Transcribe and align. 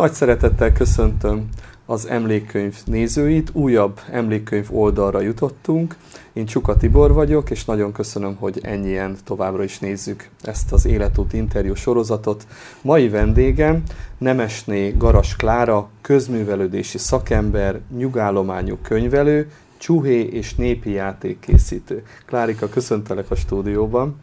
Nagy 0.00 0.12
szeretettel 0.12 0.72
köszöntöm 0.72 1.48
az 1.86 2.06
emlékkönyv 2.06 2.76
nézőit. 2.84 3.50
Újabb 3.52 4.00
emlékkönyv 4.10 4.66
oldalra 4.70 5.20
jutottunk. 5.20 5.96
Én 6.32 6.46
Csuka 6.46 6.76
Tibor 6.76 7.12
vagyok, 7.12 7.50
és 7.50 7.64
nagyon 7.64 7.92
köszönöm, 7.92 8.36
hogy 8.36 8.60
ennyien 8.62 9.16
továbbra 9.24 9.62
is 9.62 9.78
nézzük 9.78 10.28
ezt 10.42 10.72
az 10.72 10.86
Életút 10.86 11.32
interjú 11.32 11.74
sorozatot. 11.74 12.46
Mai 12.82 13.08
vendégem 13.08 13.82
Nemesné 14.18 14.94
Garas 14.98 15.36
Klára, 15.36 15.88
közművelődési 16.00 16.98
szakember, 16.98 17.80
nyugállományú 17.96 18.78
könyvelő, 18.82 19.50
csuhé 19.78 20.20
és 20.20 20.54
népi 20.54 20.90
játékkészítő. 20.90 22.02
Klárika, 22.26 22.68
köszöntelek 22.68 23.30
a 23.30 23.34
stúdióban. 23.34 24.16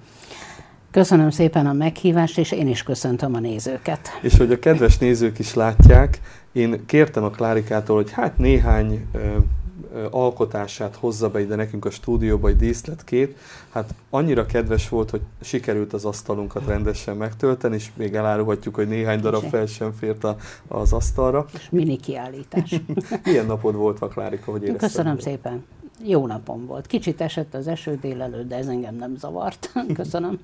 Köszönöm 0.92 1.30
szépen 1.30 1.66
a 1.66 1.74
meghívást, 1.74 2.38
és 2.38 2.52
én 2.52 2.68
is 2.68 2.84
köszöntöm 2.84 3.34
a 3.34 3.40
nézőket. 3.40 4.10
És 4.22 4.38
hogy 4.38 4.52
a 4.52 4.60
kedves 4.60 4.98
nézők 4.98 5.40
is 5.40 5.54
látják, 5.54 6.22
én 6.52 6.86
kértem 6.86 7.24
a 7.24 7.30
Klárikától, 7.30 7.96
hogy 7.96 8.12
hát 8.12 8.38
néhány 8.38 9.08
ö, 9.14 9.18
ö, 9.94 10.06
alkotását 10.12 10.96
hozza 10.96 11.30
be 11.30 11.40
ide 11.40 11.56
nekünk 11.56 11.86
a 11.86 11.90
stúdióba, 11.90 12.48
egy 12.48 12.56
díszletkét. 12.56 13.38
Hát 13.70 13.94
annyira 14.10 14.46
kedves 14.46 14.90
volt, 14.90 15.10
hogy 15.10 15.22
sikerült 15.42 15.94
az 15.94 16.06
asztalunkat 16.06 16.66
rendesen 16.68 17.18
megtölteni, 17.18 17.76
és 17.76 17.90
még 17.96 18.16
elárulhatjuk, 18.16 18.76
hogy 18.76 18.88
néhány 18.88 19.20
darab 19.20 19.44
fel 19.44 19.66
sem 19.66 19.92
fért 19.92 20.24
a, 20.24 20.36
az 20.68 20.94
asztalra. 20.94 21.46
És 21.54 21.70
mini 21.70 21.98
kiállítás. 21.98 22.82
Milyen 23.24 23.46
napod 23.46 23.76
volt, 23.76 24.00
a 24.00 24.08
Klárika, 24.08 24.52
hogy 24.52 24.64
érezted? 24.64 24.90
Köszönöm 24.90 25.20
szépen. 25.20 25.66
Jó 26.04 26.28
napom 26.28 26.66
volt. 26.66 26.88
Kicsit 26.88 27.22
esett 27.22 27.54
az 27.54 27.68
eső 27.68 27.98
délelőtt, 28.02 28.48
de 28.48 28.56
ez 28.56 28.68
engem 28.68 28.96
nem 28.96 29.16
zavart. 29.16 29.72
Köszönöm. 29.94 30.40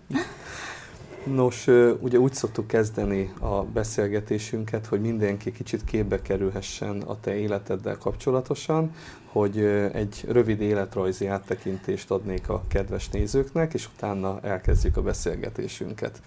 Nos, 1.26 1.68
ugye 2.00 2.20
úgy 2.20 2.34
szoktuk 2.34 2.68
kezdeni 2.68 3.34
a 3.40 3.64
beszélgetésünket, 3.64 4.86
hogy 4.86 5.02
mindenki 5.02 5.52
kicsit 5.52 5.84
képbe 5.84 6.22
kerülhessen 6.22 7.02
a 7.02 7.20
te 7.20 7.36
életeddel 7.36 7.98
kapcsolatosan, 7.98 8.92
hogy 9.26 9.58
egy 9.94 10.26
rövid 10.28 10.62
életrajzi 10.62 11.28
áttekintést 11.28 12.12
adnék 12.12 12.50
a 12.50 12.64
kedves 12.68 13.10
nézőknek, 13.10 13.74
és 13.74 13.88
utána 13.96 14.40
elkezdjük 14.42 14.98
a 14.98 15.02
beszélgetésünket. 15.02 16.22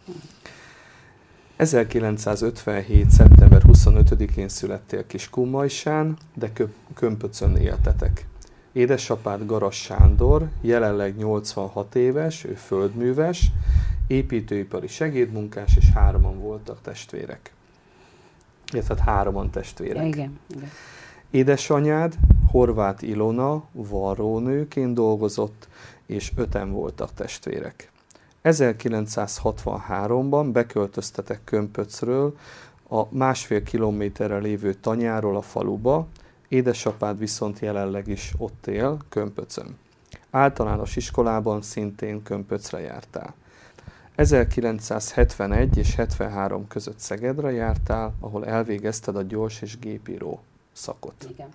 1957. 1.56 3.10
szeptember 3.10 3.62
25-én 3.66 4.48
születtél 4.48 5.06
Kiskunmajsán, 5.06 6.16
de 6.34 6.52
Kömpöcön 6.94 7.56
éltetek. 7.56 8.26
Édesapád 8.76 9.46
Garas 9.46 9.76
Sándor, 9.76 10.48
jelenleg 10.60 11.16
86 11.16 11.94
éves, 11.94 12.44
ő 12.44 12.54
földműves, 12.54 13.50
építőipari 14.06 14.86
segédmunkás, 14.86 15.76
és 15.76 15.90
hároman 15.94 16.38
voltak 16.38 16.78
testvérek. 16.82 17.52
Illetve 18.72 18.94
hát 18.94 19.04
hároman 19.04 19.50
testvérek. 19.50 20.06
Igen, 20.06 20.38
igen. 20.56 20.70
Édesanyád 21.30 22.14
Horváth 22.50 23.08
Ilona 23.08 23.64
varrónőként 23.72 24.94
dolgozott, 24.94 25.68
és 26.06 26.32
öten 26.36 26.72
voltak 26.72 27.14
testvérek. 27.14 27.90
1963-ban 28.44 30.48
beköltöztetek 30.52 31.40
Kömpöcről, 31.44 32.36
a 32.88 33.14
másfél 33.14 33.62
kilométerre 33.62 34.38
lévő 34.38 34.74
tanyáról 34.74 35.36
a 35.36 35.42
faluba, 35.42 36.06
édesapád 36.48 37.18
viszont 37.18 37.58
jelenleg 37.58 38.08
is 38.08 38.32
ott 38.36 38.66
él, 38.66 38.98
Kömpöcön. 39.08 39.78
Általános 40.30 40.96
iskolában 40.96 41.62
szintén 41.62 42.22
Kömpöcre 42.22 42.80
jártál. 42.80 43.34
1971 44.14 45.76
és 45.76 45.94
73 45.94 46.68
között 46.68 46.98
Szegedre 46.98 47.50
jártál, 47.50 48.14
ahol 48.20 48.46
elvégezted 48.46 49.16
a 49.16 49.22
gyors 49.22 49.62
és 49.62 49.78
gépíró 49.78 50.42
szakot. 50.72 51.26
Igen. 51.30 51.48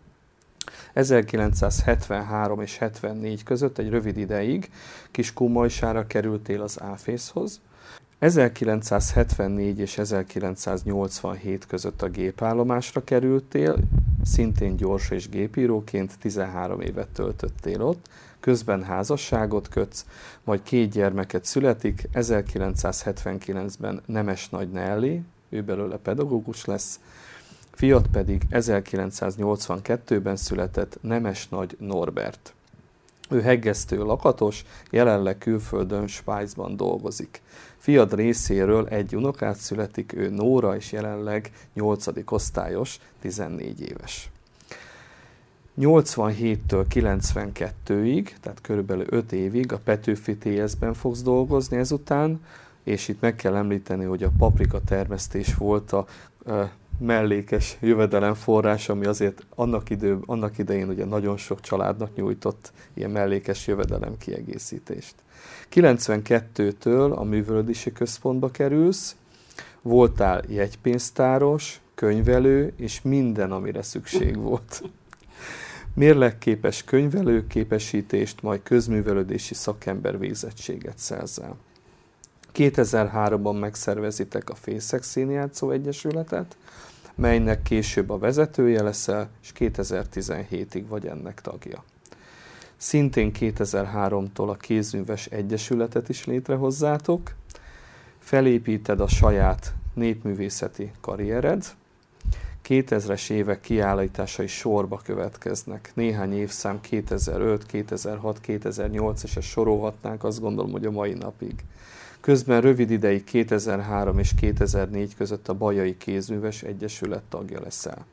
1973 0.94 2.62
és 2.62 2.78
74 2.78 3.44
között 3.44 3.78
egy 3.78 3.90
rövid 3.90 4.18
ideig 4.18 4.72
Kiskunmajsára 5.12 6.08
kerültél 6.08 6.62
az 6.62 6.82
áfészhoz. 6.82 7.62
1974 8.22 9.80
és 9.80 9.98
1987 9.98 11.66
között 11.66 12.02
a 12.02 12.10
gépállomásra 12.10 13.04
kerültél, 13.04 13.78
szintén 14.24 14.76
gyors 14.76 15.10
és 15.10 15.30
gépíróként 15.30 16.20
13 16.20 16.82
évet 16.82 17.08
töltöttél 17.08 17.82
ott, 17.82 18.10
közben 18.40 18.84
házasságot 18.84 19.68
kötsz, 19.68 20.06
majd 20.44 20.64
két 20.64 20.92
gyermeket 20.92 21.46
születik, 21.46 22.08
1979-ben 22.14 24.02
Nemes 24.06 24.50
Nagy 24.50 24.70
Nelly, 24.70 25.22
ő 25.50 25.64
belőle 25.64 25.98
pedagógus 25.98 26.66
lesz, 26.66 27.00
fiat 27.72 28.08
pedig 28.08 28.42
1982-ben 28.52 30.36
született 30.36 30.98
Nemes 31.02 31.48
Nagy 31.50 31.76
Norbert. 31.80 32.54
Ő 33.30 33.42
heggesztő 33.42 34.04
lakatos, 34.04 34.66
jelenleg 34.90 35.38
külföldön 35.38 36.08
Svájcban 36.08 36.76
dolgozik. 36.76 37.42
Fiad 37.82 38.14
részéről 38.14 38.88
egy 38.88 39.16
unokát 39.16 39.56
születik, 39.58 40.14
ő 40.14 40.30
Nóra, 40.30 40.76
és 40.76 40.92
jelenleg 40.92 41.52
8. 41.74 42.06
osztályos, 42.26 43.00
14 43.20 43.82
éves. 43.82 44.30
87-től 45.80 46.86
92-ig, 46.90 48.30
tehát 48.42 48.62
körülbelül 48.62 49.06
5 49.10 49.32
évig 49.32 49.72
a 49.72 49.80
Petőfi 49.80 50.38
TS-ben 50.38 50.94
fogsz 50.94 51.22
dolgozni 51.22 51.78
ezután, 51.78 52.46
és 52.84 53.08
itt 53.08 53.22
meg 53.22 53.36
kell 53.36 53.56
említeni, 53.56 54.06
hogy 54.06 54.24
a 54.24 54.32
paprika 54.38 54.82
termesztés 54.82 55.56
volt 55.56 55.92
a, 55.92 56.06
a 56.46 56.70
mellékes 56.98 57.78
jövedelemforrás, 57.80 58.90
ami 58.90 59.06
azért 59.06 59.46
annak, 59.56 59.90
idő, 59.90 60.20
annak 60.26 60.58
idején 60.58 60.90
ugye 60.90 61.06
nagyon 61.06 61.38
sok 61.38 61.62
családnak 61.62 62.16
nyújtott 62.16 62.72
ilyen 62.94 63.12
mellékes 63.12 63.68
jövedelem 63.68 64.18
kiegészítést. 64.18 65.16
92-től 65.72 67.16
a 67.16 67.24
művölődési 67.24 67.92
központba 67.92 68.52
kerülsz, 68.52 69.16
voltál 69.82 70.44
jegypénztáros, 70.48 71.82
könyvelő, 71.96 72.74
és 72.78 73.02
minden, 73.02 73.52
amire 73.52 73.82
szükség 73.82 74.38
volt 74.38 74.84
mérlegképes 75.94 76.84
könyvelőképesítést, 76.84 78.42
majd 78.42 78.64
közművelődési 78.64 79.54
szakember 79.54 80.20
végzettséget 80.20 80.98
szerzel. 80.98 81.56
2003-ban 82.54 83.60
megszervezitek 83.60 84.50
a 84.50 84.56
Fészek 84.56 85.04
Színjátszó 85.04 85.72
Egyesületet, 85.72 86.58
melynek 87.16 87.62
később 87.62 88.10
a 88.10 88.18
vezetője 88.18 88.84
leszel, 88.84 89.30
és 89.42 89.52
2017-ig 89.60 90.84
vagy 90.88 91.06
ennek 91.06 91.42
tagja. 91.42 91.84
Szintén 92.82 93.32
2003-tól 93.40 94.48
a 94.48 94.54
Kézműves 94.54 95.26
Egyesületet 95.26 96.10
is 96.10 96.26
létrehozzátok, 96.26 97.34
felépíted 98.20 99.00
a 99.00 99.08
saját 99.08 99.74
népművészeti 99.94 100.92
karriered, 101.02 101.66
2000-es 102.68 103.30
évek 103.30 103.62
kiállításai 103.62 104.48
sorba 104.48 105.02
következnek. 105.04 105.92
Néhány 105.94 106.34
évszám 106.34 106.82
2005, 106.82 107.66
2006, 107.66 108.42
2008, 108.42 109.24
és 109.24 109.36
ezt 109.36 109.48
sorolhatnánk, 109.48 110.24
azt 110.24 110.40
gondolom, 110.40 110.72
hogy 110.72 110.86
a 110.86 110.92
mai 110.92 111.14
napig. 111.14 111.56
Közben 112.20 112.62
rövid 112.62 112.92
ideig 112.92 113.24
2003 113.24 114.20
és 114.20 114.36
2004 114.36 115.16
között 115.16 115.48
a 115.48 115.54
Bajai 115.54 115.98
Kézműves 115.98 116.64
Egyesület 116.64 117.24
tagja 117.30 117.60
leszel. 117.60 118.06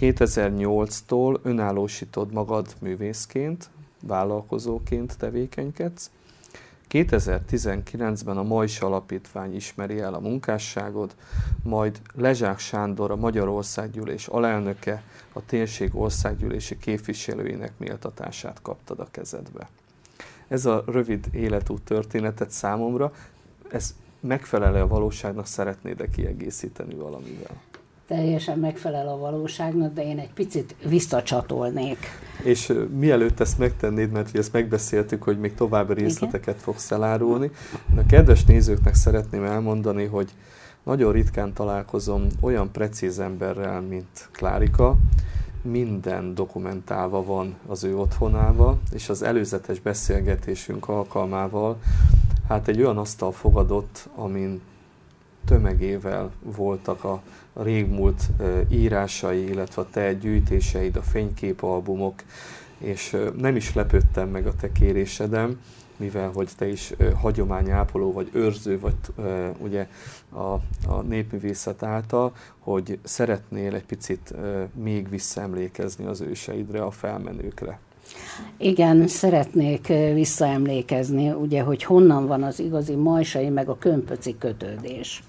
2008-tól 0.00 1.40
önállósítod 1.42 2.32
magad 2.32 2.74
művészként, 2.78 3.70
vállalkozóként 4.02 5.18
tevékenykedsz, 5.18 6.10
2019-ben 6.90 8.36
a 8.36 8.42
Majs 8.42 8.80
Alapítvány 8.80 9.54
ismeri 9.54 10.00
el 10.00 10.14
a 10.14 10.20
munkásságod, 10.20 11.14
majd 11.62 12.00
Lezsák 12.14 12.58
Sándor, 12.58 13.10
a 13.10 13.16
Magyarországgyűlés 13.16 14.26
alelnöke, 14.26 15.02
a 15.32 15.44
térség 15.44 15.94
országgyűlési 15.94 16.78
képviselőinek 16.78 17.72
méltatását 17.76 18.62
kaptad 18.62 19.00
a 19.00 19.08
kezedbe. 19.10 19.68
Ez 20.48 20.66
a 20.66 20.84
rövid 20.86 21.26
életút 21.32 21.82
történetet 21.82 22.50
számomra, 22.50 23.12
ez 23.70 23.94
megfelel 24.20 24.74
a 24.74 24.86
valóságnak, 24.86 25.46
szeretnéd-e 25.46 26.08
kiegészíteni 26.08 26.94
valamivel? 26.94 27.60
Teljesen 28.10 28.58
megfelel 28.58 29.08
a 29.08 29.18
valóságnak, 29.18 29.94
de 29.94 30.04
én 30.04 30.18
egy 30.18 30.32
picit 30.32 30.74
visszacsatolnék. 30.84 31.98
És 32.44 32.72
mielőtt 32.96 33.40
ezt 33.40 33.58
megtennéd, 33.58 34.10
mert 34.10 34.36
ezt 34.36 34.52
megbeszéltük, 34.52 35.22
hogy 35.22 35.38
még 35.38 35.54
további 35.54 35.94
részleteket 35.94 36.54
Igen? 36.54 36.64
fogsz 36.64 36.90
elárulni, 36.90 37.50
a 37.96 38.06
kedves 38.06 38.44
nézőknek 38.44 38.94
szeretném 38.94 39.44
elmondani, 39.44 40.04
hogy 40.04 40.30
nagyon 40.82 41.12
ritkán 41.12 41.52
találkozom 41.52 42.26
olyan 42.40 42.72
precíz 42.72 43.18
emberrel, 43.18 43.80
mint 43.80 44.28
Klárika, 44.32 44.96
minden 45.62 46.34
dokumentálva 46.34 47.24
van 47.24 47.54
az 47.66 47.84
ő 47.84 47.96
otthonával, 47.96 48.78
és 48.92 49.08
az 49.08 49.22
előzetes 49.22 49.80
beszélgetésünk 49.80 50.88
alkalmával 50.88 51.78
hát 52.48 52.68
egy 52.68 52.80
olyan 52.80 52.98
asztal 52.98 53.32
fogadott, 53.32 54.08
amin 54.14 54.60
tömegével 55.44 56.30
voltak 56.42 57.04
a, 57.04 57.22
a 57.52 57.62
régmúlt 57.62 58.28
írásai, 58.68 59.48
illetve 59.48 59.82
a 59.82 59.88
te 59.90 60.14
gyűjtéseid, 60.14 60.96
a 60.96 61.02
fényképalbumok, 61.02 62.22
és 62.78 63.16
nem 63.36 63.56
is 63.56 63.74
lepődtem 63.74 64.28
meg 64.28 64.46
a 64.46 64.54
te 64.54 64.72
kérésedem, 64.72 65.60
mivel 65.96 66.30
hogy 66.34 66.48
te 66.56 66.68
is 66.68 66.92
hagyományápoló 67.20 68.12
vagy 68.12 68.30
őrző 68.32 68.80
vagy 68.80 68.94
ugye 69.58 69.88
a, 70.30 70.52
a 70.88 71.02
népművészet 71.08 71.82
által, 71.82 72.32
hogy 72.58 72.98
szeretnél 73.02 73.74
egy 73.74 73.84
picit 73.84 74.34
még 74.74 75.08
visszaemlékezni 75.08 76.06
az 76.06 76.20
őseidre, 76.20 76.82
a 76.82 76.90
felmenőkre. 76.90 77.78
Igen, 78.56 79.08
szeretnék 79.08 79.86
visszaemlékezni, 80.14 81.30
ugye, 81.30 81.62
hogy 81.62 81.82
honnan 81.82 82.26
van 82.26 82.42
az 82.42 82.60
igazi 82.60 82.94
majsai 82.94 83.48
meg 83.48 83.68
a 83.68 83.78
kömpöci 83.78 84.36
kötődés. 84.38 85.22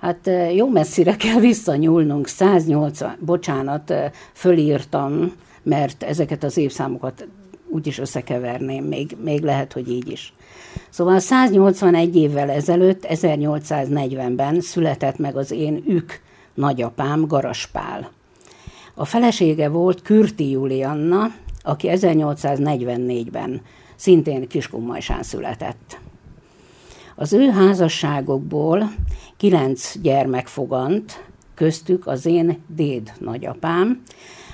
Hát 0.00 0.30
jó 0.54 0.68
messzire 0.68 1.16
kell 1.16 1.40
visszanyúlnunk, 1.40 2.26
180, 2.26 3.16
bocsánat, 3.20 3.94
fölírtam, 4.32 5.32
mert 5.62 6.02
ezeket 6.02 6.44
az 6.44 6.56
évszámokat 6.56 7.26
úgyis 7.68 7.98
összekeverném, 7.98 8.84
még, 8.84 9.16
még 9.24 9.42
lehet, 9.42 9.72
hogy 9.72 9.90
így 9.90 10.10
is. 10.10 10.32
Szóval 10.90 11.18
181 11.18 12.16
évvel 12.16 12.50
ezelőtt, 12.50 13.06
1840-ben 13.08 14.60
született 14.60 15.18
meg 15.18 15.36
az 15.36 15.50
én 15.50 15.82
ük 15.86 16.20
nagyapám, 16.54 17.26
Garaspál. 17.26 18.10
A 18.94 19.04
felesége 19.04 19.68
volt 19.68 20.02
Kürti 20.02 20.50
Julianna, 20.50 21.26
aki 21.62 21.88
1844-ben 21.90 23.60
szintén 23.96 24.48
Kiskunmajsán 24.48 25.22
született. 25.22 25.98
Az 27.14 27.32
ő 27.32 27.48
házasságokból 27.48 28.92
kilenc 29.40 29.98
gyermek 30.02 30.46
fogant, 30.46 31.24
köztük 31.54 32.06
az 32.06 32.26
én 32.26 32.62
déd 32.66 33.12
nagyapám, 33.18 34.02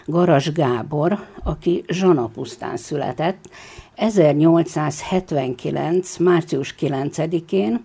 Garas 0.05 0.53
Gábor, 0.53 1.25
aki 1.43 1.85
Zsanapusztán 1.89 2.77
született 2.77 3.49
1879. 3.95 6.17
március 6.17 6.75
9-én, 6.81 7.85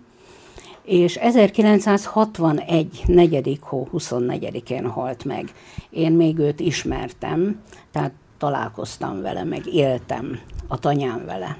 és 0.82 1.16
1961. 1.16 3.02
4. 3.06 3.58
hó 3.60 3.88
24-én 3.92 4.86
halt 4.86 5.24
meg. 5.24 5.52
Én 5.90 6.12
még 6.12 6.38
őt 6.38 6.60
ismertem, 6.60 7.60
tehát 7.90 8.12
találkoztam 8.38 9.20
vele, 9.20 9.44
meg 9.44 9.66
éltem 9.66 10.38
a 10.68 10.78
tanyám 10.78 11.24
vele. 11.24 11.58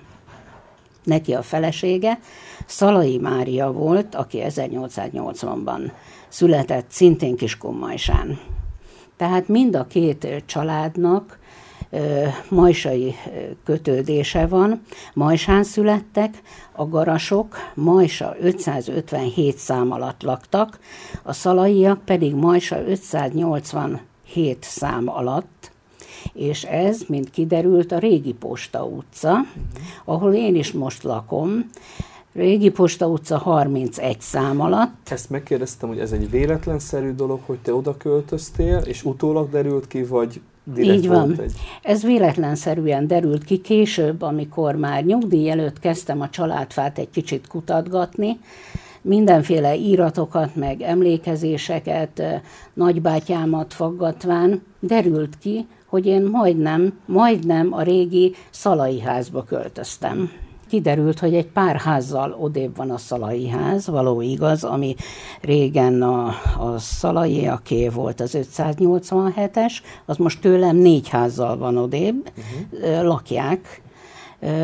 Neki 1.04 1.34
a 1.34 1.42
felesége 1.42 2.18
Szalai 2.72 3.18
Mária 3.18 3.72
volt, 3.72 4.14
aki 4.14 4.42
1880-ban 4.42 5.92
született 6.28 6.90
szintén 6.90 7.36
Kiskunmajsán. 7.36 8.38
Tehát 9.16 9.48
mind 9.48 9.76
a 9.76 9.86
két 9.86 10.42
családnak 10.46 11.38
majsai 12.48 13.14
kötődése 13.64 14.46
van. 14.46 14.82
Majsán 15.14 15.64
születtek, 15.64 16.42
a 16.72 16.88
garasok 16.88 17.56
Majsa 17.74 18.36
557 18.40 19.56
szám 19.56 19.92
alatt 19.92 20.22
laktak, 20.22 20.78
a 21.22 21.32
szalaiak 21.32 22.04
pedig 22.04 22.34
Majsa 22.34 22.86
587 22.86 23.98
szám 24.60 25.08
alatt, 25.08 25.70
és 26.32 26.62
ez, 26.62 27.02
mint 27.08 27.30
kiderült, 27.30 27.92
a 27.92 27.98
Régi 27.98 28.32
Posta 28.32 28.84
utca, 28.84 29.36
ahol 30.04 30.34
én 30.34 30.54
is 30.54 30.72
most 30.72 31.02
lakom, 31.02 31.70
Régi 32.34 32.70
Posta 32.70 33.06
utca 33.06 33.38
31 33.38 34.20
szám 34.20 34.60
alatt. 34.60 35.08
Ezt 35.10 35.30
megkérdeztem, 35.30 35.88
hogy 35.88 35.98
ez 35.98 36.12
egy 36.12 36.30
véletlenszerű 36.30 37.14
dolog, 37.14 37.40
hogy 37.46 37.58
te 37.58 37.74
oda 37.74 37.96
költöztél, 37.96 38.76
és 38.76 39.04
utólag 39.04 39.50
derült 39.50 39.86
ki, 39.86 40.04
vagy 40.04 40.40
direkt 40.64 40.98
Így 40.98 41.08
van. 41.08 41.40
Egy... 41.40 41.52
Ez 41.82 42.02
véletlenszerűen 42.02 43.06
derült 43.06 43.44
ki 43.44 43.60
később, 43.60 44.22
amikor 44.22 44.74
már 44.74 45.04
nyugdíj 45.04 45.50
előtt 45.50 45.78
kezdtem 45.78 46.20
a 46.20 46.28
családfát 46.28 46.98
egy 46.98 47.10
kicsit 47.10 47.46
kutatgatni, 47.46 48.38
mindenféle 49.02 49.76
íratokat, 49.76 50.56
meg 50.56 50.80
emlékezéseket, 50.80 52.22
nagybátyámat 52.74 53.74
faggatván 53.74 54.62
derült 54.80 55.38
ki, 55.38 55.66
hogy 55.86 56.06
én 56.06 56.22
majdnem, 56.22 56.98
majdnem 57.06 57.72
a 57.72 57.82
régi 57.82 58.34
szalai 58.50 59.00
házba 59.00 59.44
költöztem 59.44 60.30
kiderült, 60.72 61.18
hogy 61.18 61.34
egy 61.34 61.46
pár 61.46 61.76
házzal 61.76 62.36
odébb 62.40 62.76
van 62.76 62.90
a 62.90 62.98
Szalai 62.98 63.48
ház, 63.48 63.86
való 63.86 64.20
igaz, 64.20 64.64
ami 64.64 64.94
régen 65.40 66.02
a, 66.02 66.26
a 66.58 66.78
Szalai, 66.78 67.46
aké 67.46 67.88
volt 67.88 68.20
az 68.20 68.38
587-es, 68.56 69.72
az 70.06 70.16
most 70.16 70.40
tőlem 70.40 70.76
négy 70.76 71.08
házzal 71.08 71.56
van 71.56 71.76
odébb, 71.76 72.32
uh-huh. 72.36 73.02
lakják, 73.02 73.82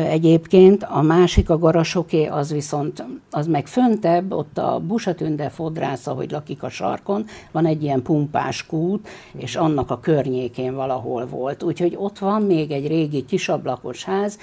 Egyébként 0.09 0.83
a 0.83 1.01
másik, 1.01 1.49
a 1.49 1.57
garasoké, 1.57 2.25
az 2.25 2.51
viszont, 2.51 3.05
az 3.31 3.47
meg 3.47 3.67
föntebb, 3.67 4.33
ott 4.33 4.57
a 4.57 4.81
Busatünde 4.87 5.49
fodrász, 5.49 6.07
ahogy 6.07 6.31
lakik 6.31 6.63
a 6.63 6.69
sarkon, 6.69 7.25
van 7.51 7.65
egy 7.65 7.83
ilyen 7.83 8.01
pumpás 8.01 8.65
kút, 8.65 9.07
és 9.37 9.55
annak 9.55 9.91
a 9.91 9.99
környékén 9.99 10.75
valahol 10.75 11.25
volt. 11.25 11.63
Úgyhogy 11.63 11.95
ott 11.97 12.17
van 12.17 12.41
még 12.41 12.71
egy 12.71 12.87
régi 12.87 13.25
kisablakos 13.25 14.03
ház, 14.03 14.37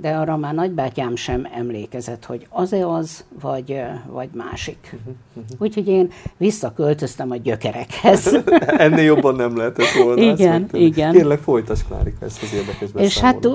de 0.00 0.10
arra 0.10 0.36
már 0.36 0.54
nagybátyám 0.54 1.16
sem 1.16 1.46
emlékezett, 1.54 2.24
hogy 2.24 2.46
az-e 2.50 2.86
az, 2.86 3.24
vagy, 3.40 3.80
vagy 4.06 4.28
másik. 4.32 4.96
Úgyhogy 5.58 5.88
én 5.88 6.10
visszaköltöztem 6.36 7.30
a 7.30 7.36
gyökerekhez. 7.36 8.38
Ennél 8.66 9.04
jobban 9.04 9.34
nem 9.34 9.56
lehetett 9.56 9.92
volna. 10.02 10.22
Igen, 10.22 10.68
igen. 10.72 11.12
Kérlek, 11.12 11.38
folytasd, 11.38 11.86
Klárika, 11.86 12.24
ezt 12.24 12.42
az 12.42 12.54
érdekes 12.54 12.88
És 12.94 13.18
hát 13.18 13.46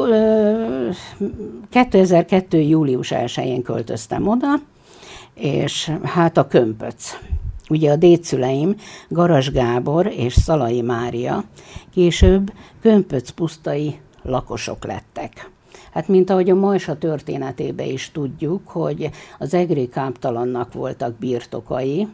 2002. 1.69 2.53
július 2.53 3.12
1-én 3.15 3.62
költöztem 3.62 4.27
oda, 4.27 4.47
és 5.33 5.92
hát 6.03 6.38
a 6.38 6.47
kömpöc. 6.47 7.18
Ugye 7.69 7.92
a 7.92 7.95
dédszüleim, 7.95 8.75
Garas 9.09 9.51
Gábor 9.51 10.07
és 10.07 10.33
Szalai 10.33 10.81
Mária 10.81 11.44
később 11.94 12.51
kömpöc 12.81 13.30
pusztai 13.30 14.00
lakosok 14.24 14.86
lettek. 14.86 15.50
Hát 15.95 16.07
mint 16.07 16.30
ahogy 16.30 16.49
a 16.49 16.56
Majsa 16.56 16.97
történetébe 16.97 17.85
is 17.85 18.11
tudjuk, 18.11 18.68
hogy 18.68 19.09
az 19.40 19.54
egri 19.54 19.90
káptalannak 19.90 20.73
voltak 20.73 21.16
birtokai, 21.19 22.07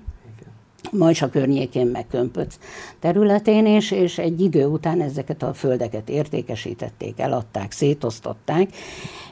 Majsa 0.92 1.30
környékén 1.30 1.88
meg 1.88 2.08
Kömpöc 2.08 2.58
területén, 3.00 3.66
és, 3.66 3.92
és 3.92 4.18
egy 4.18 4.42
idő 4.42 4.66
után 4.66 5.02
ezeket 5.02 5.44
a 5.44 5.54
földeket 5.54 6.10
értékesítették, 6.10 7.20
eladták, 7.20 7.72
szétosztották, 7.72 8.70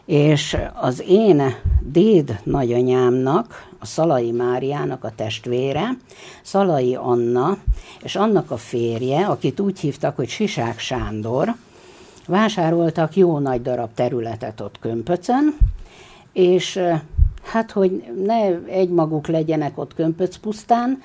és 0.05 0.57
az 0.73 1.03
én 1.07 1.41
déd 1.81 2.39
nagyanyámnak, 2.43 3.67
a 3.79 3.85
Szalai 3.85 4.31
Máriának 4.31 5.03
a 5.03 5.11
testvére, 5.15 5.89
Szalai 6.43 6.95
Anna, 6.95 7.57
és 8.03 8.15
annak 8.15 8.51
a 8.51 8.57
férje, 8.57 9.25
akit 9.25 9.59
úgy 9.59 9.79
hívtak, 9.79 10.15
hogy 10.15 10.29
Sisák 10.29 10.79
Sándor, 10.79 11.55
vásároltak 12.29 13.15
jó 13.15 13.39
nagy 13.39 13.61
darab 13.61 13.89
területet 13.93 14.61
ott 14.61 14.79
Kömpöcön, 14.79 15.57
és 16.33 16.79
hát, 17.43 17.71
hogy 17.71 18.03
ne 18.25 18.63
egymaguk 18.65 19.27
legyenek 19.27 19.77
ott 19.77 19.93
Kömpöc 19.93 20.37
pusztán, 20.37 21.01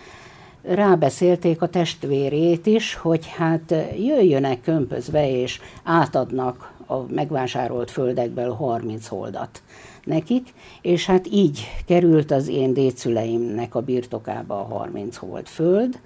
rábeszélték 0.62 1.62
a 1.62 1.68
testvérét 1.68 2.66
is, 2.66 2.94
hogy 2.94 3.26
hát 3.36 3.74
jöjjönek 3.98 4.62
Kömpözbe, 4.62 5.30
és 5.30 5.60
átadnak 5.82 6.72
a 6.86 6.96
megvásárolt 6.96 7.90
földekből 7.90 8.52
30 8.52 9.06
holdat 9.06 9.62
nekik, 10.04 10.54
és 10.82 11.06
hát 11.06 11.26
így 11.30 11.70
került 11.86 12.30
az 12.30 12.48
én 12.48 12.72
dédszüleimnek 12.74 13.74
a 13.74 13.80
birtokába 13.80 14.60
a 14.60 14.74
30 14.74 15.16
hold 15.16 15.46
föld, 15.46 15.98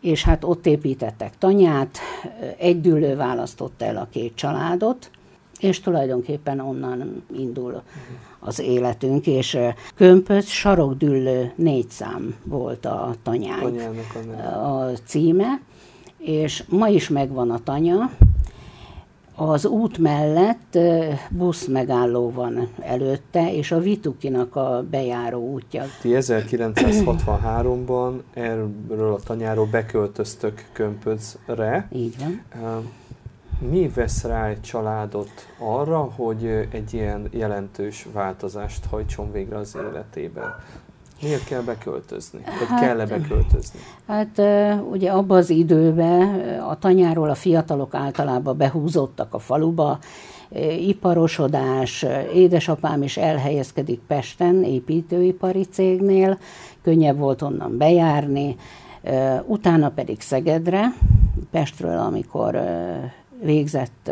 és 0.00 0.24
hát 0.24 0.44
ott 0.44 0.66
építettek 0.66 1.38
tanyát, 1.38 1.98
egy 2.58 2.80
dűlő 2.80 3.16
választotta 3.16 3.84
el 3.84 3.96
a 3.96 4.08
két 4.10 4.34
családot, 4.34 5.10
és 5.60 5.80
tulajdonképpen 5.80 6.60
onnan 6.60 7.22
indul 7.36 7.82
az 8.38 8.58
életünk, 8.58 9.26
és 9.26 9.58
Kömpöc 9.94 10.46
sarokdüllő 10.48 11.52
négy 11.56 11.90
szám 11.90 12.34
volt 12.44 12.84
a 12.84 13.14
tanyánk 13.22 13.80
a, 14.36 14.84
a 14.84 14.92
címe, 15.04 15.60
és 16.18 16.64
ma 16.68 16.88
is 16.88 17.08
megvan 17.08 17.50
a 17.50 17.62
tanya, 17.62 18.10
az 19.40 19.64
út 19.64 19.98
mellett 19.98 20.78
busz 21.30 21.66
megálló 21.66 22.30
van 22.30 22.68
előtte, 22.80 23.54
és 23.54 23.72
a 23.72 23.78
Vitukinak 23.78 24.56
a 24.56 24.84
bejáró 24.90 25.52
útja. 25.52 25.84
Ti 26.00 26.10
1963-ban 26.12 28.20
erről 28.34 29.14
a 29.14 29.18
tanyáról 29.24 29.66
beköltöztök 29.66 30.64
Kömpözre. 30.72 31.88
Így 31.92 32.14
van. 32.18 32.42
Mi 33.70 33.90
vesz 33.94 34.24
rá 34.24 34.46
egy 34.46 34.60
családot 34.60 35.30
arra, 35.58 35.98
hogy 35.98 36.44
egy 36.70 36.94
ilyen 36.94 37.28
jelentős 37.30 38.06
változást 38.12 38.84
hajtson 38.84 39.32
végre 39.32 39.56
az 39.56 39.76
életében? 39.90 40.54
Miért 41.22 41.44
kell 41.44 41.60
beköltözni? 41.60 42.40
Vagy 42.44 42.68
hát, 42.68 42.80
kell-e 42.80 43.06
beköltözni? 43.06 43.80
Hát 44.06 44.42
ugye 44.90 45.10
abban 45.10 45.36
az 45.36 45.50
időben 45.50 46.40
a 46.60 46.78
tanyáról 46.78 47.30
a 47.30 47.34
fiatalok 47.34 47.94
általában 47.94 48.56
behúzottak 48.56 49.34
a 49.34 49.38
faluba, 49.38 49.98
iparosodás, 50.78 52.06
édesapám 52.34 53.02
is 53.02 53.16
elhelyezkedik 53.16 54.00
Pesten, 54.06 54.64
építőipari 54.64 55.64
cégnél, 55.64 56.38
könnyebb 56.82 57.18
volt 57.18 57.42
onnan 57.42 57.76
bejárni, 57.76 58.56
utána 59.46 59.90
pedig 59.90 60.20
Szegedre, 60.20 60.94
Pestről, 61.50 61.98
amikor 61.98 62.60
végzett 63.42 64.10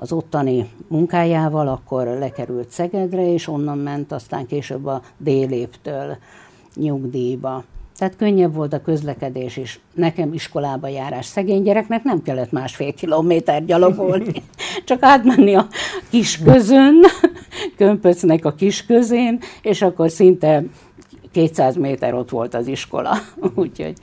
az 0.00 0.12
ottani 0.12 0.70
munkájával, 0.88 1.68
akkor 1.68 2.06
lekerült 2.06 2.70
Szegedre, 2.70 3.32
és 3.32 3.48
onnan 3.48 3.78
ment 3.78 4.12
aztán 4.12 4.46
később 4.46 4.86
a 4.86 5.02
déléptől 5.18 6.16
nyugdíjba. 6.74 7.64
Tehát 7.98 8.16
könnyebb 8.16 8.54
volt 8.54 8.72
a 8.72 8.82
közlekedés 8.82 9.56
is. 9.56 9.80
Nekem 9.94 10.32
iskolába 10.32 10.88
járás 10.88 11.26
szegény 11.26 11.62
gyereknek 11.62 12.02
nem 12.02 12.22
kellett 12.22 12.52
másfél 12.52 12.94
kilométer 12.94 13.64
gyalogolni, 13.64 14.42
csak 14.84 15.02
átmenni 15.02 15.54
a 15.54 15.66
kis 16.10 16.38
közön, 16.38 17.00
Kömpöcnek 17.76 18.44
a 18.44 18.52
kis 18.52 18.86
közén, 18.86 19.40
és 19.62 19.82
akkor 19.82 20.10
szinte 20.10 20.64
200 21.32 21.76
méter 21.76 22.14
ott 22.14 22.30
volt 22.30 22.54
az 22.54 22.66
iskola. 22.66 23.16
Úgyhogy 23.54 23.94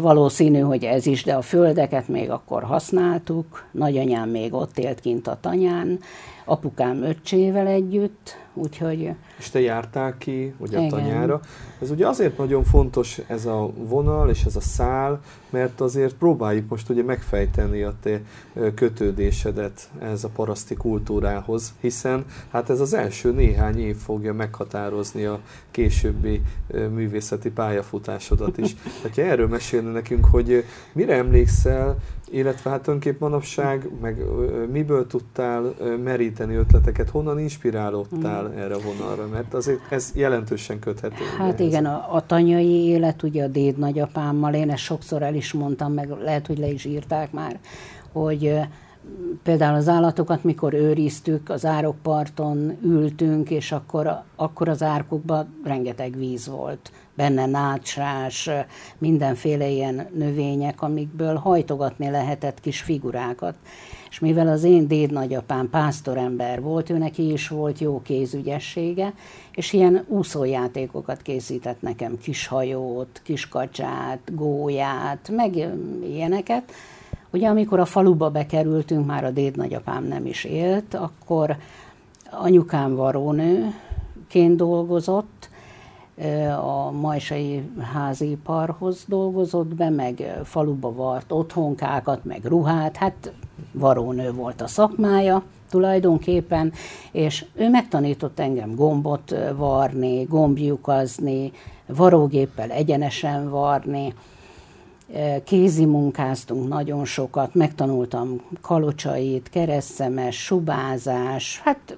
valószínű, 0.00 0.60
hogy 0.60 0.84
ez 0.84 1.06
is, 1.06 1.24
de 1.24 1.34
a 1.34 1.42
földeket 1.42 2.08
még 2.08 2.30
akkor 2.30 2.62
használtuk. 2.62 3.64
Nagyanyám 3.70 4.28
még 4.28 4.54
ott 4.54 4.78
élt 4.78 5.00
kint 5.00 5.26
a 5.26 5.38
tanyán, 5.40 5.98
apukám 6.44 7.02
öccsével 7.02 7.66
együtt, 7.66 8.36
úgyhogy... 8.54 9.10
És 9.38 9.50
te 9.50 9.60
jártál 9.60 10.18
ki, 10.18 10.54
ugye 10.58 10.78
a 10.78 10.86
tanyára. 10.86 11.40
Ez 11.80 11.90
ugye 11.90 12.06
azért 12.06 12.38
nagyon 12.38 12.64
fontos 12.64 13.20
ez 13.26 13.46
a 13.46 13.70
vonal 13.76 14.30
és 14.30 14.44
ez 14.44 14.56
a 14.56 14.60
szál, 14.60 15.20
mert 15.50 15.80
azért 15.80 16.14
próbáljuk 16.14 16.68
most 16.68 16.88
ugye 16.88 17.02
megfejteni 17.02 17.82
a 17.82 17.94
te 18.02 18.20
kötődésedet 18.74 19.90
ez 20.00 20.24
a 20.24 20.28
paraszti 20.28 20.74
kultúrához, 20.74 21.74
hiszen 21.80 22.24
hát 22.50 22.70
ez 22.70 22.80
az 22.80 22.94
első 22.94 23.32
néhány 23.32 23.78
év 23.78 23.96
fogja 23.96 24.32
meghatározni 24.32 25.24
a 25.24 25.40
későbbi 25.70 26.42
művészeti 26.72 27.50
pályafutásodat 27.50 28.58
is. 28.58 28.74
Ha 29.14 29.22
erről 29.22 29.48
mesélni 29.48 29.90
nekünk, 29.90 30.24
hogy 30.24 30.64
mire 30.92 31.14
emlékszel, 31.14 31.96
illetve 32.32 32.70
hát 32.70 32.82
tulajdonképp 32.82 33.20
manapság, 33.20 33.88
meg 34.00 34.24
miből 34.70 35.06
tudtál 35.06 35.74
meríteni 36.04 36.54
ötleteket, 36.54 37.10
honnan 37.10 37.38
inspirálódtál 37.38 38.42
mm. 38.42 38.58
erre 38.58 38.74
a 38.74 38.80
vonalra, 38.80 39.26
mert 39.26 39.54
azért 39.54 39.80
ez 39.88 40.12
jelentősen 40.14 40.78
köthető. 40.78 41.24
Hát 41.38 41.60
ehhez. 41.60 41.60
igen, 41.60 41.86
a, 41.86 42.14
a 42.14 42.26
tanyai 42.26 42.84
élet, 42.84 43.22
ugye 43.22 43.44
a 43.44 43.48
déd 43.48 43.78
nagyapámmal, 43.78 44.54
én 44.54 44.70
ezt 44.70 44.82
sokszor 44.82 45.22
el 45.22 45.34
is 45.34 45.52
mondtam, 45.52 45.92
meg 45.92 46.08
lehet, 46.08 46.46
hogy 46.46 46.58
le 46.58 46.68
is 46.68 46.84
írták 46.84 47.32
már, 47.32 47.58
hogy 48.12 48.58
például 49.42 49.76
az 49.76 49.88
állatokat, 49.88 50.44
mikor 50.44 50.74
őriztük, 50.74 51.48
az 51.48 51.64
árokparton 51.64 52.78
ültünk, 52.82 53.50
és 53.50 53.72
akkor, 53.72 54.22
akkor 54.36 54.68
az 54.68 54.82
árkokban 54.82 55.54
rengeteg 55.64 56.16
víz 56.16 56.48
volt 56.48 56.92
benne 57.14 57.46
nácsás, 57.46 58.50
mindenféle 58.98 59.68
ilyen 59.68 60.08
növények, 60.14 60.82
amikből 60.82 61.34
hajtogatni 61.34 62.10
lehetett 62.10 62.60
kis 62.60 62.80
figurákat. 62.80 63.54
És 64.10 64.18
mivel 64.18 64.48
az 64.48 64.64
én 64.64 64.88
déd 64.88 65.12
nagyapám 65.12 65.70
pásztorember 65.70 66.60
volt, 66.60 66.90
ő 66.90 66.98
neki 66.98 67.32
is 67.32 67.48
volt 67.48 67.78
jó 67.78 68.02
kézügyessége, 68.02 69.12
és 69.52 69.72
ilyen 69.72 70.04
úszójátékokat 70.08 71.22
készített 71.22 71.82
nekem, 71.82 72.18
kis 72.18 72.46
hajót, 72.46 73.20
kis 73.24 73.48
kacsát, 73.48 74.34
gólyát, 74.34 75.28
meg 75.32 75.68
ilyeneket. 76.04 76.72
Ugye 77.32 77.48
amikor 77.48 77.80
a 77.80 77.84
faluba 77.84 78.30
bekerültünk, 78.30 79.06
már 79.06 79.24
a 79.24 79.30
déd 79.30 79.56
nagyapám 79.56 80.04
nem 80.04 80.26
is 80.26 80.44
élt, 80.44 80.94
akkor 80.94 81.56
anyukám 82.30 82.94
varónőként 82.94 84.56
dolgozott, 84.56 85.50
a 86.58 86.90
majsai 86.90 87.62
háziparhoz 87.92 89.04
dolgozott 89.06 89.74
be, 89.74 89.90
meg 89.90 90.40
faluba 90.44 90.94
vart 90.94 91.32
otthonkákat, 91.32 92.24
meg 92.24 92.44
ruhát, 92.44 92.96
hát 92.96 93.32
varónő 93.72 94.32
volt 94.32 94.60
a 94.60 94.66
szakmája 94.66 95.42
tulajdonképpen, 95.70 96.72
és 97.12 97.44
ő 97.54 97.68
megtanított 97.68 98.38
engem 98.38 98.74
gombot 98.74 99.34
varni, 99.56 100.22
gombjukazni, 100.22 101.52
varógéppel 101.86 102.70
egyenesen 102.70 103.50
varni, 103.50 104.14
kézi 105.44 105.84
munkáztunk 105.84 106.68
nagyon 106.68 107.04
sokat, 107.04 107.54
megtanultam 107.54 108.40
kalocsait, 108.60 109.48
keresztemes, 109.48 110.44
subázás, 110.44 111.60
hát 111.64 111.96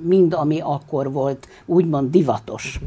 mind, 0.00 0.32
ami 0.34 0.60
akkor 0.60 1.12
volt 1.12 1.48
úgymond 1.66 2.10
divatos. 2.10 2.80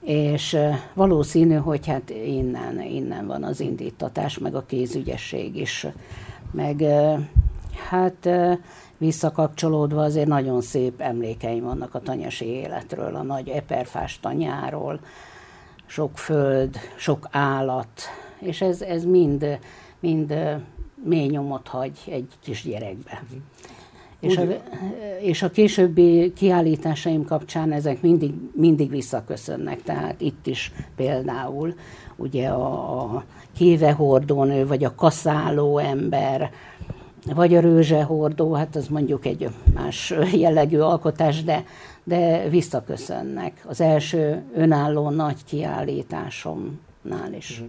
És 0.00 0.56
valószínű, 0.94 1.54
hogy 1.54 1.86
hát 1.86 2.10
innen, 2.10 2.80
innen 2.82 3.26
van 3.26 3.44
az 3.44 3.60
indítatás, 3.60 4.38
meg 4.38 4.54
a 4.54 4.66
kézügyesség 4.66 5.56
is. 5.56 5.86
Meg 6.50 6.84
hát 7.88 8.28
visszakapcsolódva 8.98 10.02
azért 10.02 10.28
nagyon 10.28 10.60
szép 10.60 11.00
emlékeim 11.00 11.64
vannak 11.64 11.94
a 11.94 12.00
tanyasi 12.00 12.46
életről, 12.46 13.14
a 13.14 13.22
nagy 13.22 13.48
eperfás 13.48 14.20
tanyáról, 14.20 15.00
sok 15.86 16.18
föld, 16.18 16.76
sok 16.96 17.28
állat, 17.30 18.02
és 18.40 18.60
ez, 18.60 18.82
ez 18.82 19.04
mind, 19.04 19.58
mind 20.00 20.34
mély 21.04 21.26
nyomot 21.26 21.68
hagy 21.68 21.98
egy 22.06 22.28
kis 22.42 22.62
gyerekbe. 22.62 23.22
Uh-huh. 23.24 23.40
És 24.20 24.36
a, 24.36 24.42
és 25.20 25.42
a 25.42 25.50
későbbi 25.50 26.32
kiállításaim 26.32 27.24
kapcsán 27.24 27.72
ezek 27.72 28.00
mindig, 28.00 28.32
mindig 28.52 28.90
visszaköszönnek. 28.90 29.82
Tehát 29.82 30.20
itt 30.20 30.46
is 30.46 30.72
például 30.96 31.74
ugye 32.16 32.48
a, 32.48 33.00
a 33.00 33.24
kévehordónő, 33.56 34.66
vagy 34.66 34.84
a 34.84 34.94
kaszáló 34.94 35.78
ember, 35.78 36.50
vagy 37.34 37.54
a 37.54 37.60
rőzsehordó, 37.60 38.52
hát 38.52 38.76
az 38.76 38.88
mondjuk 38.88 39.26
egy 39.26 39.48
más 39.74 40.14
jellegű 40.32 40.78
alkotás, 40.78 41.44
de, 41.44 41.64
de 42.04 42.48
visszaköszönnek. 42.48 43.64
Az 43.68 43.80
első 43.80 44.42
önálló 44.54 45.10
nagy 45.10 45.44
kiállításomnál 45.44 47.32
is. 47.36 47.50
Uh-huh. 47.50 47.68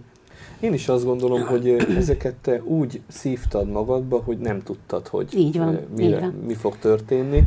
Én 0.60 0.72
is 0.72 0.88
azt 0.88 1.04
gondolom, 1.04 1.46
hogy 1.46 1.68
ezeket 1.96 2.34
te 2.34 2.62
úgy 2.62 3.00
szívtad 3.08 3.70
magadba, 3.70 4.22
hogy 4.24 4.38
nem 4.38 4.62
tudtad, 4.62 5.08
hogy 5.08 5.34
így 5.36 5.58
van, 5.58 5.78
mire, 5.96 6.16
így 6.16 6.20
van. 6.20 6.34
mi 6.46 6.54
fog 6.54 6.78
történni. 6.78 7.44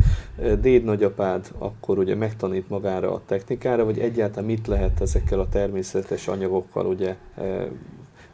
Déd 0.62 0.84
nagyapád 0.84 1.52
akkor 1.58 1.98
ugye 1.98 2.16
megtanít 2.16 2.70
magára 2.70 3.14
a 3.14 3.22
technikára, 3.26 3.86
vagy 3.86 4.00
egyáltalán 4.00 4.46
mit 4.46 4.68
lehet 4.68 5.02
ezekkel 5.02 5.40
a 5.40 5.50
természetes 5.50 6.28
anyagokkal 6.28 6.86
ugye 6.86 7.16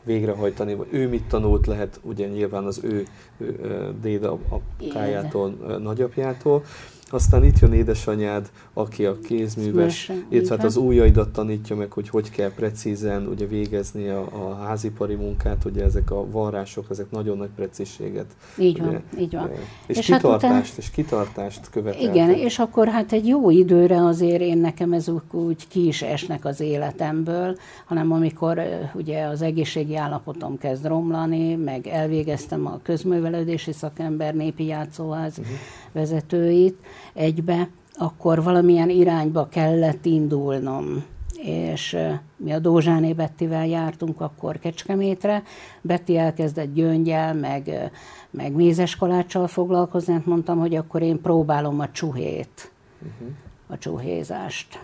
végrehajtani, 0.03 0.75
vagy 0.75 0.87
ő 0.91 1.07
mit 1.07 1.23
tanult 1.23 1.67
lehet, 1.67 1.99
ugye 2.03 2.27
nyilván 2.27 2.63
az 2.63 2.81
ő, 2.83 3.05
ő 3.37 3.95
déd 4.01 4.23
apukájától, 4.23 5.49
nagyapjától. 5.81 6.63
Aztán 7.11 7.43
itt 7.43 7.59
jön 7.59 7.73
édesanyád, 7.73 8.51
aki 8.73 9.05
a 9.05 9.19
kézműves, 9.19 10.11
illetve 10.29 10.55
hát 10.55 10.65
az 10.65 10.75
ujjaidat 10.75 11.29
tanítja 11.29 11.75
meg, 11.75 11.91
hogy 11.91 12.09
hogy 12.09 12.31
kell 12.31 12.51
precízen 12.53 13.27
ugye 13.27 13.45
végezni 13.45 14.07
a, 14.07 14.27
a 14.31 14.55
házipari 14.55 15.15
munkát, 15.15 15.65
ugye 15.65 15.83
ezek 15.83 16.11
a 16.11 16.29
varrások, 16.31 16.85
ezek 16.89 17.11
nagyon 17.11 17.37
nagy 17.37 17.49
precízséget. 17.55 18.25
Így 18.57 18.79
van, 18.79 18.87
ugye, 18.87 19.21
így 19.21 19.33
van. 19.33 19.49
És, 19.87 19.97
és 19.97 20.09
hát 20.09 20.21
kitartást, 20.21 20.43
hát 20.43 20.51
utána, 20.51 20.77
és 20.77 20.89
kitartást 20.89 21.69
követeltek. 21.69 22.15
Igen, 22.15 22.29
és 22.29 22.59
akkor 22.59 22.87
hát 22.87 23.11
egy 23.11 23.27
jó 23.27 23.49
időre 23.49 24.05
azért 24.05 24.41
én 24.41 24.57
nekem 24.57 24.93
ez 24.93 25.07
úgy 25.31 25.67
ki 25.67 25.87
is 25.87 26.01
esnek 26.01 26.45
az 26.45 26.59
életemből, 26.59 27.57
hanem 27.85 28.11
amikor 28.11 28.61
ugye 28.93 29.23
az 29.23 29.41
egészségi 29.41 29.95
állapotom 29.95 30.57
kezd 30.57 30.85
romlani, 30.85 31.55
meg 31.55 31.87
elvégeztem 31.87 32.65
a 32.65 32.79
közművelődési 32.83 33.71
szakember 33.71 34.35
népi 34.35 34.65
játszóház 34.65 35.37
uh-huh. 35.37 35.55
vezetőit, 35.91 36.77
egybe, 37.13 37.69
akkor 37.93 38.43
valamilyen 38.43 38.89
irányba 38.89 39.47
kellett 39.47 40.05
indulnom. 40.05 41.03
És 41.43 41.97
mi 42.35 42.51
a 42.51 42.59
Dózsáné 42.59 43.13
Bettivel 43.13 43.67
jártunk 43.67 44.21
akkor 44.21 44.59
Kecskemétre, 44.59 45.43
Betty 45.81 46.15
elkezdett 46.15 46.73
gyöngyel, 46.73 47.33
meg, 47.33 47.91
meg 48.29 48.51
mézeskoláccsal 48.51 49.47
foglalkozni, 49.47 50.13
hát 50.13 50.25
mondtam, 50.25 50.59
hogy 50.59 50.75
akkor 50.75 51.01
én 51.01 51.21
próbálom 51.21 51.79
a 51.79 51.91
csuhét, 51.91 52.71
uh-huh. 53.01 53.35
a 53.67 53.77
csuhézást. 53.77 54.79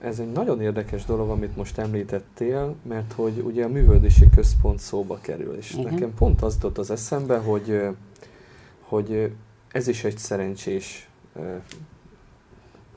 Ez 0.00 0.18
egy 0.18 0.32
nagyon 0.32 0.60
érdekes 0.60 1.04
dolog, 1.04 1.30
amit 1.30 1.56
most 1.56 1.78
említettél, 1.78 2.74
mert 2.82 3.12
hogy 3.12 3.42
ugye 3.46 3.64
a 3.64 3.68
művöldési 3.68 4.28
központ 4.34 4.78
szóba 4.78 5.18
kerül, 5.20 5.54
és 5.54 5.72
Igen. 5.72 5.92
nekem 5.92 6.14
pont 6.14 6.42
az 6.42 6.54
jutott 6.54 6.78
az 6.78 6.90
eszembe, 6.90 7.36
hogy, 7.38 7.80
hogy 8.80 9.32
ez 9.72 9.88
is 9.88 10.04
egy 10.04 10.18
szerencsés 10.18 11.09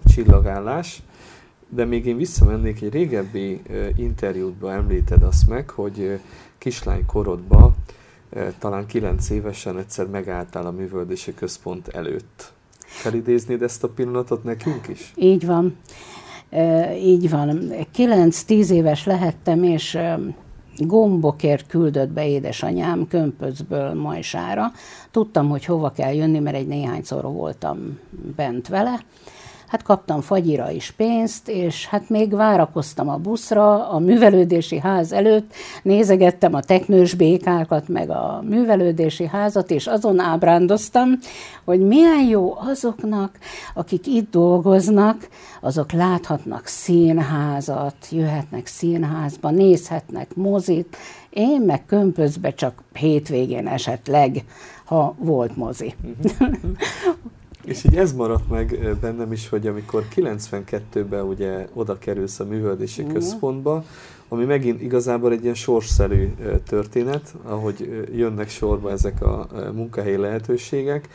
csillagállás, 0.05 1.01
De 1.75 1.85
még 1.85 2.05
én 2.05 2.17
visszamennék 2.17 2.81
egy 2.81 2.93
régebbi 2.93 3.61
interjútba 3.95 4.71
említed 4.71 5.23
azt 5.23 5.47
meg, 5.47 5.69
hogy 5.69 6.19
kislány 6.57 7.05
korodba 7.05 7.73
talán 8.59 8.85
kilenc 8.85 9.29
évesen 9.29 9.77
egyszer 9.77 10.07
megálltál 10.07 10.65
a 10.65 10.71
művöldési 10.71 11.33
központ 11.33 11.87
előtt. 11.87 12.53
Felidéznéd 12.77 13.61
ezt 13.61 13.83
a 13.83 13.89
pillanatot 13.89 14.43
nekünk 14.43 14.87
is? 14.87 15.13
Így 15.15 15.45
van. 15.45 15.77
Így 16.95 17.29
van. 17.29 17.73
Kilenc-tíz 17.91 18.69
éves 18.69 19.05
lehettem, 19.05 19.63
és 19.63 19.97
gombokért 20.77 21.67
küldött 21.67 22.09
be 22.09 22.27
édesanyám 22.27 23.07
Kömpöcből 23.07 23.93
Majsára. 23.93 24.71
Tudtam, 25.11 25.49
hogy 25.49 25.65
hova 25.65 25.91
kell 25.91 26.13
jönni, 26.13 26.39
mert 26.39 26.55
egy 26.55 26.67
néhányszor 26.67 27.23
voltam 27.23 27.99
bent 28.35 28.67
vele 28.67 28.99
hát 29.73 29.83
kaptam 29.83 30.21
fagyira 30.21 30.71
is 30.71 30.91
pénzt, 30.91 31.49
és 31.49 31.87
hát 31.87 32.09
még 32.09 32.35
várakoztam 32.35 33.09
a 33.09 33.17
buszra, 33.17 33.89
a 33.89 33.99
művelődési 33.99 34.79
ház 34.79 35.11
előtt, 35.11 35.53
nézegettem 35.83 36.53
a 36.53 36.61
teknős 36.61 37.13
békákat, 37.13 37.87
meg 37.87 38.09
a 38.09 38.43
művelődési 38.47 39.27
házat, 39.27 39.71
és 39.71 39.87
azon 39.87 40.19
ábrándoztam, 40.19 41.09
hogy 41.63 41.79
milyen 41.79 42.23
jó 42.23 42.57
azoknak, 42.57 43.37
akik 43.73 44.07
itt 44.07 44.31
dolgoznak, 44.31 45.27
azok 45.61 45.91
láthatnak 45.91 46.65
színházat, 46.65 47.95
jöhetnek 48.11 48.67
színházba, 48.67 49.49
nézhetnek 49.49 50.35
mozit, 50.35 50.97
én 51.29 51.61
meg 51.61 51.85
kömpözbe 51.85 52.53
csak 52.53 52.83
hétvégén 52.93 53.67
esetleg, 53.67 54.45
ha 54.85 55.15
volt 55.17 55.55
mozi. 55.55 55.95
És 57.65 57.83
így 57.83 57.97
ez 57.97 58.13
maradt 58.13 58.49
meg 58.49 58.97
bennem 59.01 59.31
is, 59.31 59.49
hogy 59.49 59.67
amikor 59.67 60.07
92-ben 60.15 61.21
ugye 61.21 61.67
oda 61.73 61.97
kerülsz 61.99 62.39
a 62.39 62.45
művöldési 62.45 63.07
központba, 63.07 63.83
ami 64.27 64.45
megint 64.45 64.81
igazából 64.81 65.31
egy 65.31 65.43
ilyen 65.43 65.55
sorsszerű 65.55 66.33
történet, 66.67 67.35
ahogy 67.43 68.07
jönnek 68.15 68.49
sorba 68.49 68.91
ezek 68.91 69.21
a 69.21 69.47
munkahelyi 69.73 70.15
lehetőségek, 70.17 71.09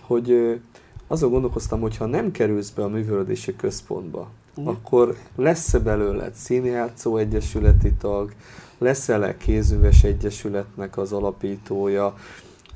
hogy 0.00 0.60
azon 1.06 1.30
gondolkoztam, 1.30 1.80
hogy 1.80 1.96
ha 1.96 2.06
nem 2.06 2.30
kerülsz 2.30 2.70
be 2.70 2.82
a 2.82 2.88
művölődési 2.88 3.56
központba, 3.56 4.30
mm. 4.60 4.66
akkor 4.66 5.16
lesz-e 5.36 5.78
belőled 5.78 6.34
színjátszó 6.34 7.16
egyesületi 7.16 7.92
tag, 7.92 8.32
lesz-e 8.78 9.36
kézműves 9.36 10.04
egyesületnek 10.04 10.98
az 10.98 11.12
alapítója, 11.12 12.14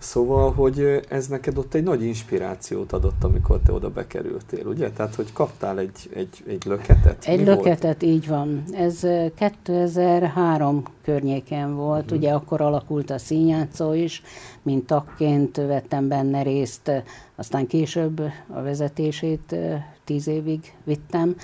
Szóval, 0.04 0.52
hogy 0.52 1.00
ez 1.08 1.26
neked 1.26 1.58
ott 1.58 1.74
egy 1.74 1.82
nagy 1.82 2.02
inspirációt 2.04 2.92
adott, 2.92 3.24
amikor 3.24 3.60
te 3.64 3.72
oda 3.72 3.90
bekerültél, 3.90 4.66
ugye? 4.66 4.90
Tehát, 4.90 5.14
hogy 5.14 5.32
kaptál 5.32 5.78
egy, 5.78 6.10
egy, 6.14 6.44
egy 6.46 6.64
löketet. 6.64 7.24
Egy 7.24 7.38
Mi 7.38 7.44
löketet, 7.44 8.00
volt? 8.00 8.12
így 8.12 8.28
van. 8.28 8.62
Ez 8.74 9.06
2003 9.34 10.82
környéken 11.02 11.74
volt, 11.76 12.02
uh-huh. 12.02 12.18
ugye 12.18 12.32
akkor 12.32 12.60
alakult 12.60 13.10
a 13.10 13.18
színjátszó 13.18 13.92
is, 13.92 14.22
mint 14.62 14.86
tagként 14.86 15.56
vettem 15.56 16.08
benne 16.08 16.42
részt, 16.42 16.90
aztán 17.36 17.66
később 17.66 18.20
a 18.46 18.62
vezetését 18.62 19.56
tíz 20.04 20.26
évig 20.26 20.74
vittem. 20.84 21.36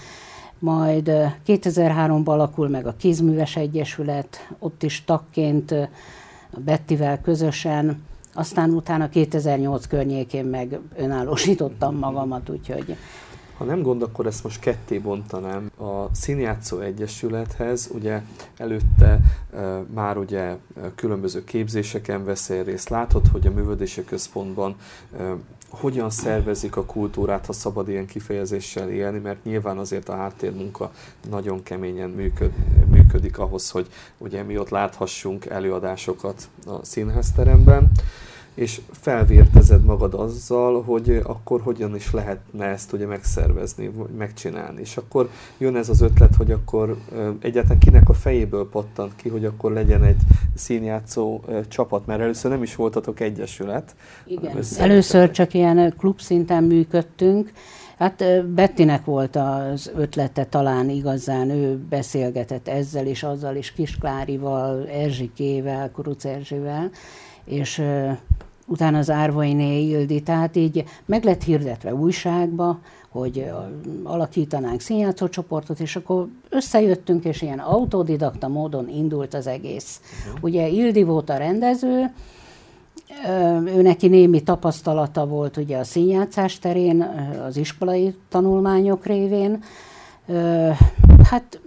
Majd 0.59 1.11
2003-ban 1.47 2.25
alakul 2.25 2.69
meg 2.69 2.87
a 2.87 2.95
Kézműves 2.99 3.57
Egyesület, 3.57 4.49
ott 4.59 4.83
is 4.83 5.05
tagként 5.05 5.75
Bettivel 6.65 7.21
közösen 7.21 8.09
aztán 8.35 8.71
utána 8.71 9.09
2008 9.09 9.87
környékén 9.87 10.45
meg 10.45 10.79
önállósítottam 10.97 11.97
magamat, 11.97 12.49
úgyhogy... 12.49 12.97
Ha 13.57 13.67
nem 13.67 13.83
gond, 13.83 14.03
akkor 14.03 14.27
ezt 14.27 14.43
most 14.43 14.61
ketté 14.61 14.99
bontanám. 14.99 15.71
A 15.79 16.15
Színjátszó 16.15 16.79
Egyesülethez 16.79 17.91
ugye 17.95 18.23
előtte 18.57 19.21
már 19.95 20.17
ugye 20.17 20.57
különböző 20.95 21.45
képzéseken 21.45 22.25
veszel 22.25 22.65
részt. 22.65 22.89
Látod, 22.89 23.27
hogy 23.33 23.47
a 23.47 23.51
művödési 23.51 24.05
központban 24.05 24.77
hogyan 25.71 26.11
szervezik 26.11 26.77
a 26.77 26.85
kultúrát, 26.85 27.47
ha 27.47 27.53
szabad 27.53 27.89
ilyen 27.89 28.07
kifejezéssel 28.07 28.91
élni, 28.91 29.19
mert 29.19 29.45
nyilván 29.45 29.79
azért 29.79 30.09
a 30.09 30.17
háttérmunka 30.17 30.93
nagyon 31.31 31.63
keményen 31.63 32.11
működ, 32.11 32.53
működik 32.91 33.39
ahhoz, 33.39 33.71
hogy 33.71 33.87
ugye 34.19 34.43
mi 34.43 34.59
ott 34.59 34.69
láthassunk 34.69 35.47
előadásokat 35.47 36.49
a 36.67 36.85
színházteremben 36.85 37.91
és 38.55 38.81
felvértezed 38.91 39.85
magad 39.85 40.15
azzal, 40.15 40.83
hogy 40.83 41.21
akkor 41.23 41.61
hogyan 41.61 41.95
is 41.95 42.13
lehetne 42.13 42.65
ezt 42.65 42.93
ugye 42.93 43.07
megszervezni, 43.07 43.91
megcsinálni. 44.19 44.81
És 44.81 44.97
akkor 44.97 45.31
jön 45.59 45.77
ez 45.77 45.89
az 45.89 46.01
ötlet, 46.01 46.35
hogy 46.35 46.51
akkor 46.51 46.97
egyáltalán 47.41 47.79
kinek 47.79 48.09
a 48.09 48.13
fejéből 48.13 48.69
pattant 48.69 49.17
ki, 49.17 49.29
hogy 49.29 49.45
akkor 49.45 49.73
legyen 49.73 50.05
egy 50.05 50.21
színjátszó 50.55 51.41
csapat, 51.69 52.07
mert 52.07 52.21
először 52.21 52.51
nem 52.51 52.63
is 52.63 52.77
voltatok 52.77 53.21
egyesület. 53.21 53.95
Igen, 54.27 54.59
először 54.79 55.31
csak 55.31 55.55
ilyen 55.55 55.95
klubszinten 55.99 56.65
működtünk, 56.65 57.53
Hát 58.01 58.47
Bettinek 58.47 59.05
volt 59.05 59.37
az 59.37 59.93
ötlete 59.97 60.45
talán 60.45 60.91
igazán, 60.91 61.51
ő 61.51 61.79
beszélgetett 61.89 62.69
ezzel 62.69 63.07
is, 63.07 63.23
azzal 63.23 63.57
is, 63.57 63.73
Kisklárival, 63.73 64.89
Erzsikével, 64.89 65.91
Kuruc 65.91 66.25
Erzsivel, 66.25 66.91
és 67.45 67.83
utána 68.67 68.99
az 68.99 69.11
Árvainé 69.11 69.83
Ildi, 69.83 70.23
tehát 70.23 70.57
így 70.57 70.85
meg 71.05 71.25
lett 71.25 71.43
hirdetve 71.43 71.95
újságba, 71.95 72.79
hogy 73.09 73.51
alakítanánk 74.03 74.81
színjátszócsoportot, 74.81 75.81
és 75.81 75.97
akkor 75.97 76.29
összejöttünk, 76.49 77.25
és 77.25 77.43
ilyen 77.43 77.59
autodidakta 77.59 78.49
módon 78.49 78.89
indult 78.89 79.35
az 79.35 79.47
egész. 79.47 80.01
Uh-huh. 80.27 80.45
Ugye 80.45 80.69
Ildi 80.69 81.03
volt 81.03 81.31
a 81.31 81.37
rendező, 81.37 82.13
ő 83.65 83.83
neki 83.83 84.09
némi 84.09 84.43
tapasztalata 84.43 85.27
volt 85.27 85.57
ugye 85.57 85.77
a 85.77 85.85
színjátszás 85.85 86.59
terén, 86.59 87.03
az 87.47 87.57
iskolai 87.57 88.15
tanulmányok 88.29 89.07
révén. 89.07 89.63
Hát 91.31 91.61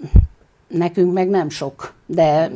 nekünk 0.68 1.14
meg 1.14 1.30
nem 1.30 1.50
sok, 1.50 1.94
de 2.06 2.52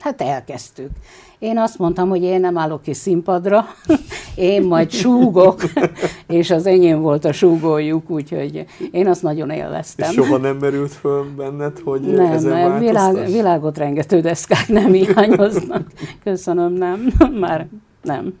hát 0.00 0.20
elkezdtük. 0.20 0.90
Én 1.38 1.58
azt 1.58 1.78
mondtam, 1.78 2.08
hogy 2.08 2.22
én 2.22 2.40
nem 2.40 2.58
állok 2.58 2.82
ki 2.82 2.94
színpadra, 2.94 3.64
én 4.34 4.62
majd 4.62 4.90
súgok, 4.90 5.62
és 6.26 6.50
az 6.50 6.66
enyém 6.66 7.00
volt 7.00 7.24
a 7.24 7.32
súgójuk, 7.32 8.10
úgyhogy 8.10 8.64
én 8.90 9.06
azt 9.06 9.22
nagyon 9.22 9.50
élveztem. 9.50 10.10
És 10.10 10.14
soha 10.14 10.36
nem 10.36 10.56
merült 10.56 10.92
föl 10.92 11.24
benned, 11.36 11.78
hogy 11.78 12.00
nem, 12.00 12.32
ezen 12.32 12.78
világ, 12.78 13.26
világot 13.26 13.78
rengető 13.78 14.20
deszkák 14.20 14.68
nem 14.68 14.92
hiányoznak. 15.02 15.86
Köszönöm, 16.24 16.72
nem. 16.72 17.12
Már 17.40 17.66
nem. 18.02 18.34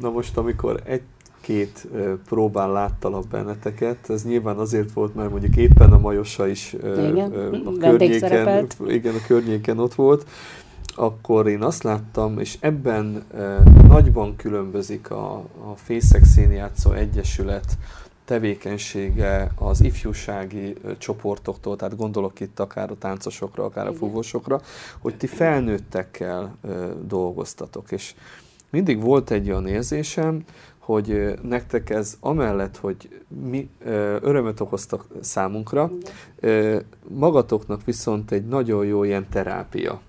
Na 0.00 0.10
most, 0.10 0.36
amikor 0.36 0.80
egy 0.84 1.02
két 1.40 1.88
próbán 2.28 2.72
láttalak 2.72 3.26
benneteket. 3.28 4.10
Ez 4.10 4.24
nyilván 4.24 4.56
azért 4.56 4.92
volt, 4.92 5.14
mert 5.14 5.30
mondjuk 5.30 5.56
éppen 5.56 5.92
a 5.92 5.98
Majosa 5.98 6.46
is 6.46 6.76
igen, 6.82 7.32
a 7.64 7.72
környéken, 7.78 8.66
igen, 8.86 9.14
a 9.14 9.26
környéken 9.26 9.78
ott 9.78 9.94
volt 9.94 10.26
akkor 10.96 11.48
én 11.48 11.62
azt 11.62 11.82
láttam, 11.82 12.38
és 12.38 12.56
ebben 12.60 13.24
e, 13.34 13.62
nagyban 13.88 14.36
különbözik 14.36 15.10
a, 15.10 15.34
a 15.38 15.74
Fészek 15.74 16.24
Színjátszó 16.24 16.92
Egyesület 16.92 17.78
tevékenysége 18.24 19.50
az 19.58 19.80
ifjúsági 19.80 20.74
e, 20.84 20.96
csoportoktól, 20.98 21.76
tehát 21.76 21.96
gondolok 21.96 22.40
itt 22.40 22.60
akár 22.60 22.90
a 22.90 22.98
táncosokra, 22.98 23.64
akár 23.64 23.86
a 23.86 23.92
fúvósokra, 23.92 24.60
hogy 24.98 25.16
ti 25.16 25.26
felnőttekkel 25.26 26.56
e, 26.62 26.68
dolgoztatok, 27.06 27.92
és 27.92 28.14
mindig 28.70 29.02
volt 29.02 29.30
egy 29.30 29.50
olyan 29.50 29.66
érzésem, 29.66 30.44
hogy 30.78 31.38
nektek 31.42 31.90
ez 31.90 32.16
amellett, 32.20 32.76
hogy 32.76 33.24
mi 33.48 33.70
örömöt 34.20 34.60
okoztak 34.60 35.06
számunkra, 35.20 35.90
magatoknak 37.08 37.84
viszont 37.84 38.30
egy 38.30 38.46
nagyon 38.46 38.84
jó 38.84 39.04
ilyen 39.04 39.26
terápia 39.30 40.00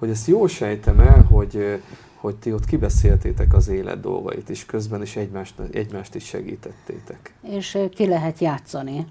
hogy 0.00 0.10
ezt 0.10 0.26
jól 0.26 0.48
sejtem 0.48 1.00
el, 1.00 1.22
hogy, 1.22 1.82
hogy 2.16 2.36
ti 2.36 2.52
ott 2.52 2.64
kibeszéltétek 2.64 3.54
az 3.54 3.68
élet 3.68 4.00
dolgait 4.00 4.48
is 4.48 4.66
közben, 4.66 5.00
és 5.00 5.16
egymást, 5.16 5.54
egymást 5.72 6.14
is 6.14 6.24
segítettétek. 6.24 7.34
És 7.42 7.78
ki 7.94 8.06
lehet 8.06 8.38
játszani 8.38 9.06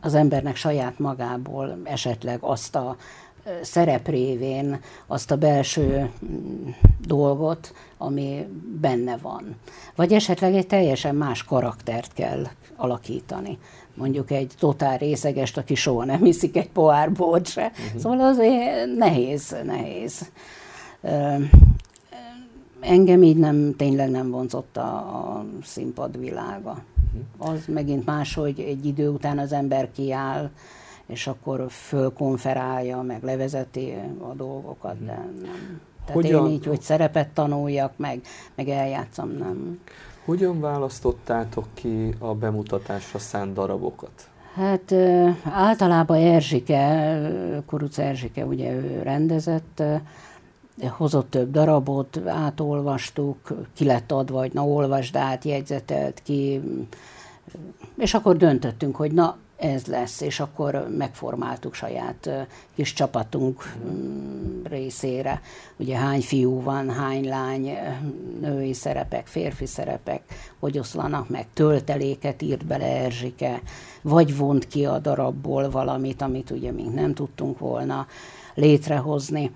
az 0.00 0.14
embernek 0.14 0.56
saját 0.56 0.98
magából 0.98 1.78
esetleg 1.84 2.38
azt 2.40 2.76
a 2.76 2.96
szerep 3.62 4.08
révén 4.08 4.80
azt 5.06 5.30
a 5.30 5.36
belső 5.36 6.10
mm, 6.24 6.68
dolgot, 7.06 7.74
ami 7.98 8.46
benne 8.80 9.16
van. 9.16 9.56
Vagy 9.94 10.12
esetleg 10.12 10.54
egy 10.54 10.66
teljesen 10.66 11.14
más 11.14 11.44
karaktert 11.44 12.12
kell 12.12 12.46
alakítani 12.76 13.58
mondjuk 14.00 14.30
egy 14.30 14.54
totál 14.58 14.98
részegest, 14.98 15.56
aki 15.56 15.74
soha 15.74 16.04
nem 16.04 16.22
hiszik 16.22 16.56
egy 16.56 16.70
pohár 16.70 17.12
bort 17.12 17.48
se. 17.48 17.72
Uh-huh. 17.86 18.00
Szóval 18.00 18.20
azért 18.20 18.96
nehéz, 18.96 19.56
nehéz. 19.64 20.30
Engem 22.80 23.22
így 23.22 23.36
nem, 23.36 23.76
tényleg 23.76 24.10
nem 24.10 24.30
vonzott 24.30 24.76
a, 24.76 24.96
a 24.96 25.44
színpad 25.62 26.18
világa. 26.18 26.82
Uh-huh. 27.38 27.54
Az 27.54 27.64
megint 27.66 28.06
más, 28.06 28.34
hogy 28.34 28.60
egy 28.60 28.86
idő 28.86 29.08
után 29.08 29.38
az 29.38 29.52
ember 29.52 29.90
kiáll, 29.92 30.50
és 31.10 31.26
akkor 31.26 31.66
fölkonferálja, 31.68 33.02
meg 33.02 33.22
levezeti 33.22 33.94
a 34.18 34.34
dolgokat, 34.34 35.04
de 35.04 35.30
nem. 35.42 35.80
Tehát 36.04 36.22
Hogyan? 36.22 36.46
én 36.46 36.52
így, 36.52 36.66
hogy 36.66 36.80
szerepet 36.80 37.28
tanuljak, 37.28 37.92
meg, 37.96 38.20
meg 38.54 38.68
eljátszom, 38.68 39.30
nem. 39.30 39.80
Hogyan 40.24 40.60
választottátok 40.60 41.66
ki 41.74 42.14
a 42.18 42.34
bemutatásra 42.34 43.18
szánt 43.18 43.52
darabokat? 43.52 44.28
Hát 44.54 44.92
általában 45.44 46.16
Erzsike, 46.16 47.62
Kuruc 47.66 47.98
Erzsike, 47.98 48.44
ugye 48.44 48.72
ő 48.72 49.02
rendezett, 49.02 49.82
hozott 50.88 51.30
több 51.30 51.50
darabot, 51.50 52.20
átolvastuk, 52.26 53.36
ki 53.74 53.84
lett 53.84 54.12
adva, 54.12 54.38
hogy 54.38 54.52
na 54.52 54.66
olvasd 54.66 55.16
át, 55.16 55.44
jegyzetelt 55.44 56.20
ki, 56.22 56.60
és 57.96 58.14
akkor 58.14 58.36
döntöttünk, 58.36 58.96
hogy 58.96 59.12
na 59.12 59.36
ez 59.60 59.86
lesz, 59.86 60.20
és 60.20 60.40
akkor 60.40 60.88
megformáltuk 60.96 61.74
saját 61.74 62.30
kis 62.74 62.92
csapatunk 62.92 63.76
mm, 63.86 64.62
részére. 64.64 65.40
Ugye 65.76 65.96
hány 65.96 66.20
fiú 66.20 66.62
van, 66.62 66.90
hány 66.90 67.28
lány, 67.28 67.70
női 68.40 68.72
szerepek, 68.72 69.26
férfi 69.26 69.66
szerepek, 69.66 70.22
hogy 70.58 70.78
oszlanak 70.78 71.28
meg, 71.28 71.46
tölteléket 71.54 72.42
írt 72.42 72.66
bele 72.66 72.86
Erzsike, 72.86 73.60
vagy 74.02 74.36
vont 74.36 74.66
ki 74.66 74.84
a 74.84 74.98
darabból 74.98 75.70
valamit, 75.70 76.22
amit 76.22 76.50
ugye 76.50 76.72
még 76.72 76.86
nem 76.86 77.14
tudtunk 77.14 77.58
volna 77.58 78.06
létrehozni. 78.54 79.50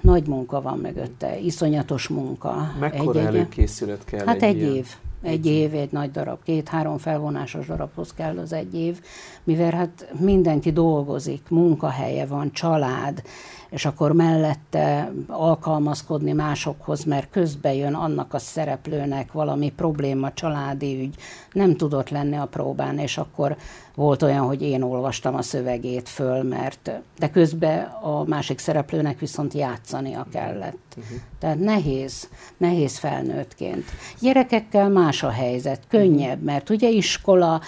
Nagy 0.00 0.26
munka 0.26 0.62
van 0.62 0.78
mögötte, 0.78 1.38
iszonyatos 1.38 2.08
munka. 2.08 2.72
Mekkora 2.80 3.20
egy, 3.20 3.26
előkészület 3.26 4.04
kell 4.04 4.26
Hát 4.26 4.42
egy, 4.42 4.62
egy 4.62 4.74
év. 4.74 4.86
Egy 5.22 5.46
év, 5.46 5.74
egy 5.74 5.92
nagy 5.92 6.10
darab, 6.10 6.42
két-három 6.42 6.98
felvonásos 6.98 7.66
darabhoz 7.66 8.12
kell 8.12 8.38
az 8.38 8.52
egy 8.52 8.74
év, 8.74 9.00
mivel 9.44 9.70
hát 9.70 10.12
mindenki 10.18 10.72
dolgozik, 10.72 11.48
munkahelye 11.48 12.26
van, 12.26 12.52
család, 12.52 13.22
és 13.70 13.84
akkor 13.84 14.12
mellette 14.12 15.12
alkalmazkodni 15.26 16.32
másokhoz, 16.32 17.04
mert 17.04 17.30
közbe 17.30 17.74
jön 17.74 17.94
annak 17.94 18.34
a 18.34 18.38
szereplőnek 18.38 19.32
valami 19.32 19.72
probléma, 19.76 20.32
családi 20.32 21.00
ügy, 21.02 21.14
nem 21.52 21.76
tudott 21.76 22.08
lenni 22.08 22.36
a 22.36 22.46
próbán, 22.46 22.98
és 22.98 23.18
akkor 23.18 23.56
volt 23.94 24.22
olyan, 24.22 24.46
hogy 24.46 24.62
én 24.62 24.82
olvastam 24.82 25.34
a 25.34 25.42
szövegét 25.42 26.08
föl, 26.08 26.42
mert 26.42 26.90
de 27.18 27.30
közben 27.30 27.84
a 27.84 28.24
másik 28.24 28.58
szereplőnek 28.58 29.18
viszont 29.18 29.54
játszania 29.54 30.26
kellett. 30.32 30.94
Uh-huh. 30.96 31.18
Tehát 31.38 31.58
nehéz, 31.58 32.28
nehéz 32.56 32.98
felnőttként. 32.98 33.84
Gyerekekkel 34.20 34.88
más 34.88 35.22
a 35.22 35.30
helyzet, 35.30 35.80
könnyebb, 35.88 36.42
mert 36.42 36.70
ugye 36.70 36.88
iskola, 36.88 37.60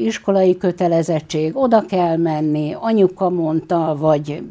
iskolai 0.00 0.56
kötelezettség, 0.56 1.56
oda 1.56 1.84
kell 1.86 2.16
menni, 2.16 2.76
anyuka 2.80 3.30
mondta, 3.30 3.96
vagy 3.98 4.42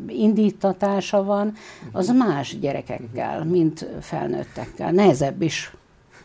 indítatása 0.74 1.24
van, 1.24 1.54
az 1.92 2.08
más 2.08 2.60
gyerekekkel, 2.60 3.46
mint 3.46 3.88
felnőttekkel. 4.02 4.92
Nehezebb 4.92 5.42
is. 5.42 5.76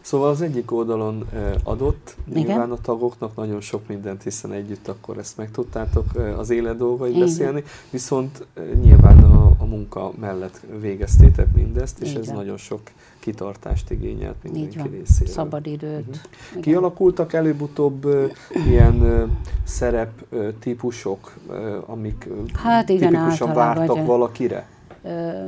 Szóval 0.00 0.28
az 0.28 0.42
egyik 0.42 0.72
oldalon 0.72 1.28
adott, 1.64 2.16
Igen? 2.30 2.42
nyilván 2.42 2.70
a 2.70 2.80
tagoknak 2.80 3.36
nagyon 3.36 3.60
sok 3.60 3.88
mindent, 3.88 4.22
hiszen 4.22 4.52
együtt 4.52 4.88
akkor 4.88 5.18
ezt 5.18 5.36
meg 5.36 5.50
tudtátok 5.50 6.04
az 6.36 6.50
élet 6.50 6.76
dolgait 6.76 7.18
beszélni, 7.18 7.62
viszont 7.90 8.46
nyilván 8.82 9.18
a, 9.18 9.52
a 9.58 9.64
munka 9.64 10.12
mellett 10.20 10.60
végeztétek 10.80 11.46
mindezt, 11.54 12.00
és 12.00 12.10
Igen. 12.10 12.22
ez 12.22 12.28
nagyon 12.28 12.56
sok 12.56 12.80
kitartást 13.28 13.90
igényelt 13.90 14.42
mindenki 14.42 14.78
részéről. 14.78 15.34
Szabadidőt. 15.34 16.06
Uh-huh. 16.08 16.62
Kialakultak 16.62 17.32
előbb-utóbb 17.32 18.04
uh, 18.04 18.30
ilyen 18.66 18.94
uh, 18.94 19.28
szerep 19.64 20.10
uh, 20.28 20.48
típusok, 20.58 21.34
uh, 21.48 21.76
amik 21.86 22.28
hát 22.54 22.88
igen, 22.88 23.12
tipikusan 23.12 23.54
vártak 23.54 23.96
vagy, 23.96 24.06
valakire? 24.06 24.66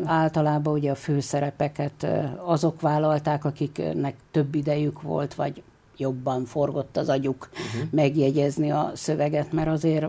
általában 0.04 0.74
ugye 0.74 0.90
a 0.90 0.94
főszerepeket 0.94 2.06
azok 2.44 2.80
vállalták, 2.80 3.44
akiknek 3.44 4.14
több 4.30 4.54
idejük 4.54 5.02
volt, 5.02 5.34
vagy 5.34 5.62
jobban 5.96 6.44
forgott 6.44 6.96
az 6.96 7.08
agyuk 7.08 7.48
uh-huh. 7.52 7.90
megjegyezni 7.90 8.70
a 8.70 8.90
szöveget, 8.94 9.52
mert 9.52 9.68
azért 9.68 10.06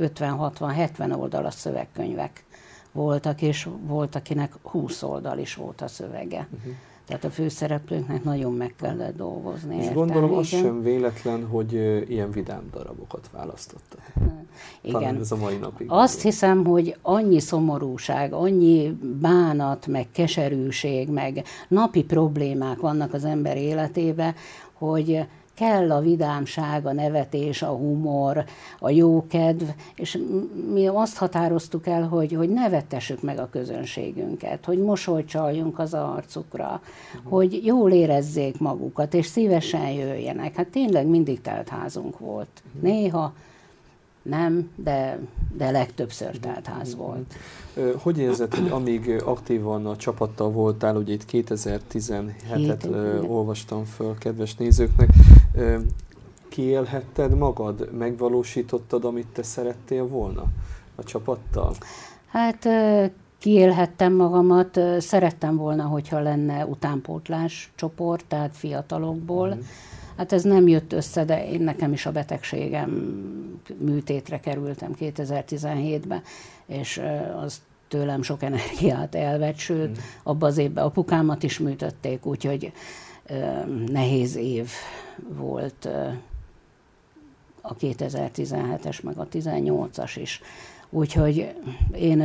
50-60-70 0.00 1.18
oldalas 1.18 1.54
szövegkönyvek 1.54 2.44
voltak, 2.92 3.42
és 3.42 3.68
volt, 3.86 4.14
akinek 4.14 4.52
20 4.62 5.02
oldal 5.02 5.38
is 5.38 5.54
volt 5.54 5.80
a 5.80 5.88
szövege. 5.88 6.48
Uh-huh. 6.56 6.72
Tehát 7.06 7.24
a 7.24 7.30
főszereplőknek 7.30 8.24
nagyon 8.24 8.52
meg 8.52 8.74
kellett 8.80 9.16
dolgozni. 9.16 9.76
És 9.76 9.82
értem, 9.82 9.94
gondolom 9.94 10.34
az 10.34 10.46
sem 10.46 10.82
véletlen, 10.82 11.46
hogy 11.46 11.72
ilyen 12.08 12.30
vidám 12.30 12.68
darabokat 12.72 13.30
választottak. 13.32 14.00
Igen. 14.80 15.00
Talán 15.00 15.16
ez 15.20 15.32
a 15.32 15.36
mai 15.36 15.56
napig. 15.56 15.86
Azt 15.90 16.22
hiszem, 16.22 16.64
hogy 16.64 16.96
annyi 17.02 17.40
szomorúság, 17.40 18.32
annyi 18.32 18.98
bánat, 19.20 19.86
meg 19.86 20.06
keserűség, 20.12 21.08
meg 21.08 21.44
napi 21.68 22.04
problémák 22.04 22.80
vannak 22.80 23.14
az 23.14 23.24
ember 23.24 23.56
életébe, 23.56 24.34
hogy 24.72 25.26
kell 25.56 25.92
a 25.92 26.00
vidámság, 26.00 26.86
a 26.86 26.92
nevetés, 26.92 27.62
a 27.62 27.68
humor, 27.68 28.44
a 28.78 28.90
jókedv, 28.90 29.62
és 29.94 30.18
mi 30.72 30.86
azt 30.86 31.16
határoztuk 31.16 31.86
el, 31.86 32.02
hogy, 32.02 32.32
hogy 32.32 32.48
nevetessük 32.48 33.22
meg 33.22 33.38
a 33.38 33.48
közönségünket, 33.50 34.64
hogy 34.64 34.78
mosolycsaljunk 34.78 35.78
az 35.78 35.94
arcukra, 35.94 36.80
uh-huh. 37.16 37.32
hogy 37.32 37.64
jól 37.64 37.92
érezzék 37.92 38.58
magukat, 38.58 39.14
és 39.14 39.26
szívesen 39.26 39.90
jöjjenek. 39.90 40.54
Hát 40.54 40.68
tényleg 40.68 41.06
mindig 41.06 41.40
telt 41.40 41.68
házunk 41.68 42.18
volt. 42.18 42.62
Uh-huh. 42.66 42.82
Néha 42.82 43.32
nem, 44.28 44.70
de, 44.74 45.18
de 45.56 45.70
legtöbbször 45.70 46.38
telt 46.38 46.66
ház 46.66 46.96
volt. 46.96 47.34
Hogy 48.02 48.18
érzed, 48.18 48.54
hogy 48.54 48.68
amíg 48.68 49.22
aktívan 49.24 49.86
a 49.86 49.96
csapattal 49.96 50.50
voltál, 50.50 50.96
ugye 50.96 51.12
itt 51.12 51.24
2017-et 51.32 53.28
olvastam 53.28 53.84
föl 53.84 54.18
kedves 54.18 54.54
nézőknek, 54.54 55.08
kiélhetted 56.48 57.36
magad, 57.36 57.92
megvalósítottad, 57.92 59.04
amit 59.04 59.26
te 59.26 59.42
szerettél 59.42 60.06
volna 60.06 60.44
a 60.94 61.02
csapattal? 61.02 61.74
Hát 62.28 62.68
kiélhettem 63.38 64.12
magamat, 64.12 64.80
szerettem 64.98 65.56
volna, 65.56 65.84
hogyha 65.84 66.20
lenne 66.20 66.66
utánpótlás 66.66 67.72
csoport, 67.74 68.24
tehát 68.28 68.56
fiatalokból, 68.56 69.48
uh-huh 69.48 69.64
Hát 70.16 70.32
ez 70.32 70.42
nem 70.42 70.68
jött 70.68 70.92
össze, 70.92 71.24
de 71.24 71.48
én 71.48 71.60
nekem 71.60 71.92
is 71.92 72.06
a 72.06 72.12
betegségem 72.12 72.90
műtétre 73.78 74.40
kerültem 74.40 74.94
2017-ben, 75.00 76.22
és 76.66 77.02
az 77.44 77.60
tőlem 77.88 78.22
sok 78.22 78.42
energiát 78.42 79.14
elvett, 79.14 79.56
sőt, 79.56 79.90
mm. 79.90 80.02
abban 80.22 80.50
az 80.50 80.58
évben 80.58 80.84
apukámat 80.84 81.42
is 81.42 81.58
műtötték, 81.58 82.26
úgyhogy 82.26 82.72
nehéz 83.86 84.36
év 84.36 84.70
volt 85.28 85.88
a 87.60 87.76
2017-es, 87.76 89.02
meg 89.02 89.18
a 89.18 89.26
18-as 89.28 90.12
is. 90.20 90.40
Úgyhogy 90.90 91.54
én 91.94 92.22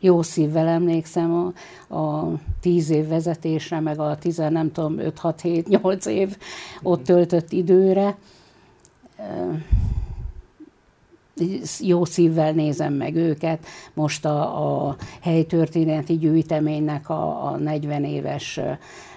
jó 0.00 0.22
szívvel 0.22 0.66
emlékszem 0.66 1.52
a, 1.88 1.96
a 1.96 2.32
tíz 2.60 2.90
év 2.90 3.08
vezetésre, 3.08 3.80
meg 3.80 3.98
a 3.98 4.16
tizen, 4.16 4.52
nem 4.52 4.72
tudom, 4.72 4.98
5, 4.98 5.18
6, 5.18 5.40
7, 5.40 5.68
8 5.68 6.06
év 6.06 6.36
ott 6.82 7.04
töltött 7.04 7.52
időre. 7.52 8.16
Jó 11.80 12.04
szívvel 12.04 12.52
nézem 12.52 12.92
meg 12.92 13.14
őket. 13.14 13.66
Most 13.94 14.24
a, 14.24 14.86
a 14.88 14.96
helytörténeti 15.20 16.16
gyűjteménynek 16.16 17.08
a, 17.10 17.46
a 17.46 17.56
40 17.56 18.04
éves 18.04 18.60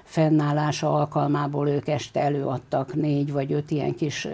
fennállása 0.10 0.93
alkalmából 0.93 1.67
ők 1.67 1.88
este 1.88 2.22
előadtak 2.22 2.95
négy 2.95 3.32
vagy 3.32 3.54
öt 3.54 3.72
ilyen 3.72 3.95
kis 3.95 4.28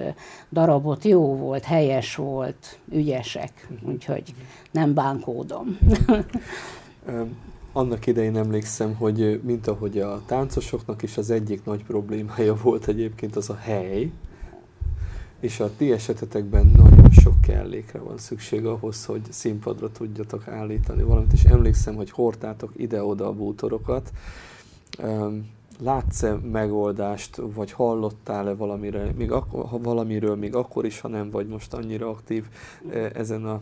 darabot. 0.51 1.03
Jó 1.03 1.35
volt, 1.35 1.63
helyes 1.63 2.15
volt, 2.15 2.79
ügyesek, 2.91 3.67
úgyhogy 3.81 4.33
nem 4.71 4.93
bánkódom. 4.93 5.77
Annak 7.73 8.05
idején 8.05 8.37
emlékszem, 8.37 8.95
hogy 8.95 9.41
mint 9.43 9.67
ahogy 9.67 9.99
a 9.99 10.21
táncosoknak 10.25 11.01
is 11.01 11.17
az 11.17 11.29
egyik 11.29 11.63
nagy 11.63 11.83
problémája 11.83 12.55
volt 12.63 12.87
egyébként 12.87 13.35
az 13.35 13.49
a 13.49 13.55
hely, 13.55 14.11
és 15.39 15.59
a 15.59 15.75
ti 15.77 15.91
esetetekben 15.91 16.71
nagyon 16.75 17.09
sok 17.09 17.41
kellékre 17.41 17.99
van 17.99 18.17
szükség 18.17 18.65
ahhoz, 18.65 19.05
hogy 19.05 19.21
színpadra 19.29 19.91
tudjatok 19.91 20.47
állítani 20.47 21.03
valamit, 21.03 21.33
és 21.33 21.43
emlékszem, 21.43 21.95
hogy 21.95 22.11
hordtátok 22.11 22.71
ide-oda 22.75 23.27
a 23.27 23.33
bútorokat, 23.33 24.11
látsz-e 25.79 26.33
megoldást, 26.51 27.41
vagy 27.55 27.71
hallottál-e 27.71 28.53
valamire, 28.53 29.11
még 29.17 29.31
ak- 29.31 29.69
ha 29.69 29.79
valamiről 29.81 30.35
még 30.35 30.55
akkor 30.55 30.85
is, 30.85 30.99
ha 30.99 31.07
nem 31.07 31.29
vagy 31.29 31.47
most 31.47 31.73
annyira 31.73 32.09
aktív 32.09 32.43
ezen 33.13 33.45
a 33.45 33.59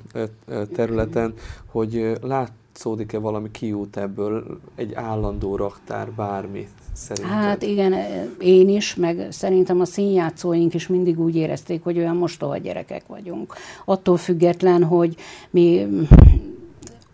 területen, 0.73 1.34
hogy 1.65 2.19
látszódik-e 2.21 3.17
valami 3.17 3.52
kiút 3.52 3.97
ebből, 3.97 4.60
egy 4.76 4.93
állandó 4.93 5.56
raktár, 5.56 6.12
bármi 6.12 6.67
szerinted? 6.93 7.34
Hát 7.34 7.62
igen, 7.62 7.93
én 8.39 8.69
is, 8.69 8.95
meg 8.95 9.28
szerintem 9.30 9.80
a 9.80 9.86
színjátszóink 9.86 10.73
is 10.73 10.88
mindig 10.88 11.19
úgy 11.19 11.36
érezték, 11.36 11.84
hogy 11.84 11.97
olyan 11.97 12.15
mostoha 12.15 12.58
gyerekek 12.58 13.08
vagyunk. 13.08 13.54
Attól 13.86 14.17
független, 14.17 14.84
hogy 14.84 15.15
mi 15.49 15.88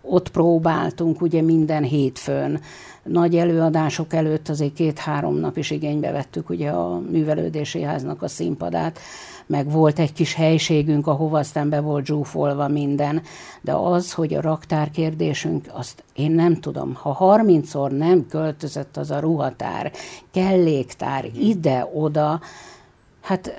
ott 0.09 0.29
próbáltunk 0.29 1.21
ugye 1.21 1.41
minden 1.41 1.83
hétfőn, 1.83 2.59
nagy 3.03 3.35
előadások 3.35 4.13
előtt 4.13 4.49
azért 4.49 4.73
két-három 4.73 5.35
nap 5.35 5.57
is 5.57 5.71
igénybe 5.71 6.11
vettük 6.11 6.49
ugye 6.49 6.69
a 6.69 6.99
művelődési 7.11 7.81
háznak 7.81 8.21
a 8.21 8.27
színpadát, 8.27 8.99
meg 9.45 9.71
volt 9.71 9.99
egy 9.99 10.13
kis 10.13 10.33
helységünk, 10.33 11.07
ahova 11.07 11.39
aztán 11.39 11.69
be 11.69 11.79
volt 11.79 12.05
zsúfolva 12.05 12.67
minden, 12.67 13.21
de 13.61 13.73
az, 13.73 14.13
hogy 14.13 14.33
a 14.33 14.41
raktár 14.41 14.91
kérdésünk, 14.91 15.65
azt 15.71 16.03
én 16.15 16.31
nem 16.31 16.55
tudom, 16.55 16.93
ha 16.93 17.17
30-szor 17.19 17.97
nem 17.97 18.25
költözött 18.27 18.97
az 18.97 19.11
a 19.11 19.19
ruhatár, 19.19 19.91
kelléktár 20.31 21.25
ide-oda, 21.39 22.39
hát 23.21 23.51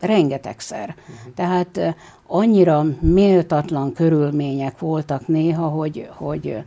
rengetegszer. 0.00 0.88
Uh-huh. 0.98 1.34
Tehát 1.34 1.76
eh, 1.76 1.94
annyira 2.26 2.84
méltatlan 3.00 3.92
körülmények 3.92 4.78
voltak 4.78 5.26
néha, 5.26 5.68
hogy, 5.68 6.08
hogy 6.18 6.46
uh-huh 6.46 6.64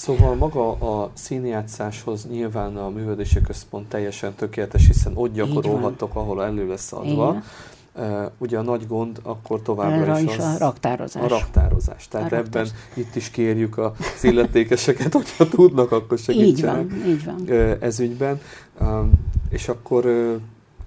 Szóval 0.00 0.34
maga 0.34 0.70
a 0.72 1.10
színjátszáshoz 1.14 2.26
nyilván 2.30 2.76
a 2.76 2.88
művődési 2.88 3.40
központ 3.40 3.88
teljesen 3.88 4.34
tökéletes, 4.34 4.86
hiszen 4.86 5.12
ott 5.16 5.32
gyakorolhattok, 5.32 6.14
ahol 6.14 6.44
elő 6.44 6.68
lesz 6.68 6.92
adva. 6.92 7.42
Uh, 7.94 8.30
ugye 8.38 8.58
a 8.58 8.62
nagy 8.62 8.86
gond 8.86 9.20
akkor 9.22 9.62
továbbra 9.62 10.18
is, 10.18 10.24
is 10.24 10.36
az, 10.36 10.44
a 10.44 10.58
raktározás. 10.58 11.22
A 11.22 11.28
raktározás. 11.28 12.08
Tehát 12.08 12.32
a 12.32 12.36
ebben 12.36 12.68
itt 12.94 13.16
is 13.16 13.30
kérjük 13.30 13.78
a 13.78 13.94
illetékeseket, 14.22 15.12
hogyha 15.22 15.48
tudnak, 15.48 15.92
akkor 15.92 16.18
segítsenek. 16.18 16.84
Így 16.84 16.98
van, 16.98 17.08
így 17.08 17.24
van. 17.24 17.40
Uh, 17.48 17.76
ez 17.80 18.00
ügyben. 18.00 18.40
És 19.48 19.68
akkor 19.68 20.04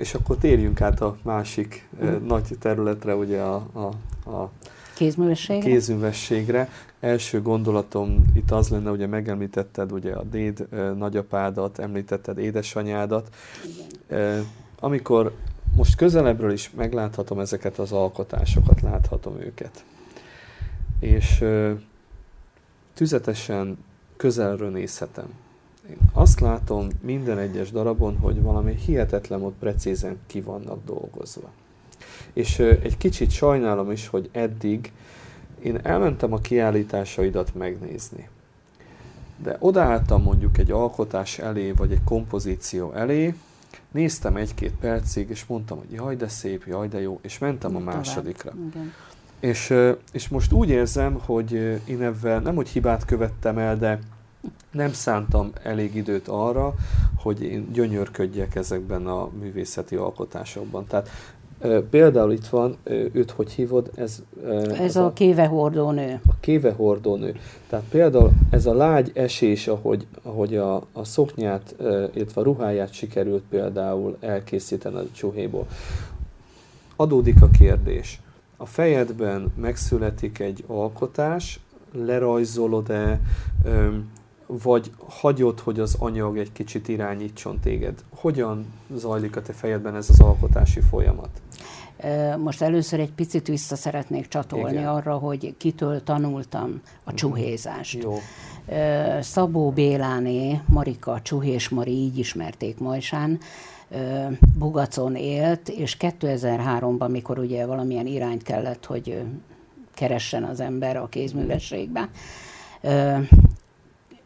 és 0.03 0.13
akkor 0.13 0.37
térjünk 0.37 0.81
át 0.81 1.01
a 1.01 1.17
másik 1.21 1.87
uh, 1.99 2.21
nagy 2.21 2.55
területre, 2.59 3.15
ugye 3.15 3.41
a, 3.41 3.55
a, 3.73 3.81
a 4.29 4.51
kézművességre. 4.95 5.69
kézművességre 5.69 6.69
első 6.99 7.41
gondolatom 7.41 8.25
itt 8.33 8.51
az 8.51 8.69
lenne, 8.69 8.91
ugye 8.91 9.07
megemlítetted 9.07 9.91
ugye 9.91 10.13
a 10.13 10.23
déd 10.23 10.67
nagyapádat, 10.97 11.79
említetted 11.79 12.37
édesanyádat. 12.37 13.35
Igen. 14.09 14.45
Amikor 14.79 15.33
most 15.75 15.95
közelebbről 15.95 16.51
is 16.51 16.71
megláthatom 16.75 17.39
ezeket 17.39 17.79
az 17.79 17.91
alkotásokat, 17.91 18.81
láthatom 18.81 19.39
őket. 19.39 19.83
És 20.99 21.45
tüzetesen 22.93 23.77
közelről 24.17 24.69
nézhetem. 24.69 25.27
Én 25.89 25.97
azt 26.13 26.39
látom 26.39 26.87
minden 27.01 27.37
egyes 27.37 27.71
darabon, 27.71 28.17
hogy 28.17 28.41
valami 28.41 28.75
hihetetlen 28.75 29.39
mód 29.39 29.53
precízen 29.59 30.17
ki 30.27 30.41
vannak 30.41 30.85
dolgozva. 30.85 31.49
És 32.33 32.59
egy 32.59 32.97
kicsit 32.97 33.31
sajnálom 33.31 33.91
is, 33.91 34.07
hogy 34.07 34.29
eddig 34.31 34.91
én 35.61 35.79
elmentem 35.83 36.33
a 36.33 36.37
kiállításaidat 36.37 37.55
megnézni. 37.55 38.29
De 39.37 39.57
odaálltam 39.59 40.21
mondjuk 40.21 40.57
egy 40.57 40.71
alkotás 40.71 41.39
elé, 41.39 41.71
vagy 41.71 41.91
egy 41.91 42.03
kompozíció 42.03 42.91
elé, 42.91 43.33
néztem 43.91 44.35
egy-két 44.35 44.73
percig, 44.79 45.29
és 45.29 45.45
mondtam, 45.45 45.77
hogy 45.77 45.91
jaj, 45.91 46.15
de 46.15 46.27
szép, 46.27 46.63
jaj, 46.67 46.87
de 46.87 47.01
jó, 47.01 47.19
és 47.21 47.37
mentem 47.37 47.75
a 47.75 47.79
másodikra. 47.79 48.53
És, 49.39 49.73
és 50.11 50.27
most 50.27 50.51
úgy 50.51 50.69
érzem, 50.69 51.19
hogy 51.25 51.51
én 51.85 52.01
ebben 52.01 52.41
nem, 52.41 52.55
hogy 52.55 52.69
hibát 52.69 53.05
követtem 53.05 53.57
el, 53.57 53.77
de 53.77 53.99
nem 54.73 54.93
szántam 54.93 55.51
elég 55.63 55.95
időt 55.95 56.27
arra, 56.27 56.73
hogy 57.17 57.43
én 57.43 57.71
gyönyörködjek 57.71 58.55
ezekben 58.55 59.07
a 59.07 59.29
művészeti 59.39 59.95
alkotásokban. 59.95 60.85
Tehát 60.87 61.09
Például 61.89 62.31
itt 62.31 62.47
van, 62.47 62.77
őt 63.11 63.31
hogy 63.31 63.51
hívod? 63.51 63.91
Ez, 63.95 64.23
ez, 64.77 64.95
a, 64.95 65.05
a 65.05 65.13
kévehordónő. 65.13 66.19
A 66.27 66.33
kévehordónő. 66.39 67.35
Tehát 67.69 67.85
például 67.89 68.31
ez 68.49 68.65
a 68.65 68.73
lágy 68.73 69.11
esés, 69.13 69.67
ahogy, 69.67 70.07
ahogy 70.21 70.55
a, 70.55 70.75
a 70.75 71.03
szoknyát, 71.03 71.75
illetve 72.13 72.41
a 72.41 72.43
ruháját 72.43 72.93
sikerült 72.93 73.43
például 73.49 74.17
elkészíteni 74.19 74.95
a 74.95 75.05
csuhéból. 75.11 75.67
Adódik 76.95 77.41
a 77.41 77.49
kérdés. 77.59 78.21
A 78.57 78.65
fejedben 78.65 79.53
megszületik 79.55 80.39
egy 80.39 80.63
alkotás, 80.67 81.59
lerajzolod-e, 81.91 83.19
vagy 84.47 84.91
hagyod, 85.07 85.59
hogy 85.59 85.79
az 85.79 85.95
anyag 85.99 86.37
egy 86.37 86.51
kicsit 86.51 86.87
irányítson 86.87 87.59
téged? 87.59 88.03
Hogyan 88.15 88.65
zajlik 88.95 89.35
a 89.35 89.41
te 89.41 89.53
fejedben 89.53 89.95
ez 89.95 90.09
az 90.09 90.19
alkotási 90.19 90.81
folyamat? 90.81 91.29
Most 92.37 92.61
először 92.61 92.99
egy 92.99 93.11
picit 93.11 93.47
vissza 93.47 93.75
szeretnék 93.75 94.27
csatolni 94.27 94.77
Igen. 94.77 94.87
arra, 94.87 95.17
hogy 95.17 95.55
kitől 95.57 96.03
tanultam 96.03 96.81
a 97.03 97.09
mhm. 97.09 97.15
csuhézást. 97.15 98.03
Jó. 98.03 98.17
Szabó 99.21 99.71
Béláné, 99.71 100.61
Marika 100.65 101.21
Csuhés 101.21 101.69
Mari, 101.69 101.91
így 101.91 102.17
ismerték 102.17 102.79
Majsán, 102.79 103.39
Bugacon 104.57 105.15
élt, 105.15 105.69
és 105.69 105.97
2003-ban, 105.99 107.09
mikor 107.09 107.39
ugye 107.39 107.65
valamilyen 107.65 108.05
irányt 108.05 108.43
kellett, 108.43 108.85
hogy 108.85 109.23
keressen 109.93 110.43
az 110.43 110.59
ember 110.59 110.97
a 110.97 111.07
kézművességbe, 111.07 112.09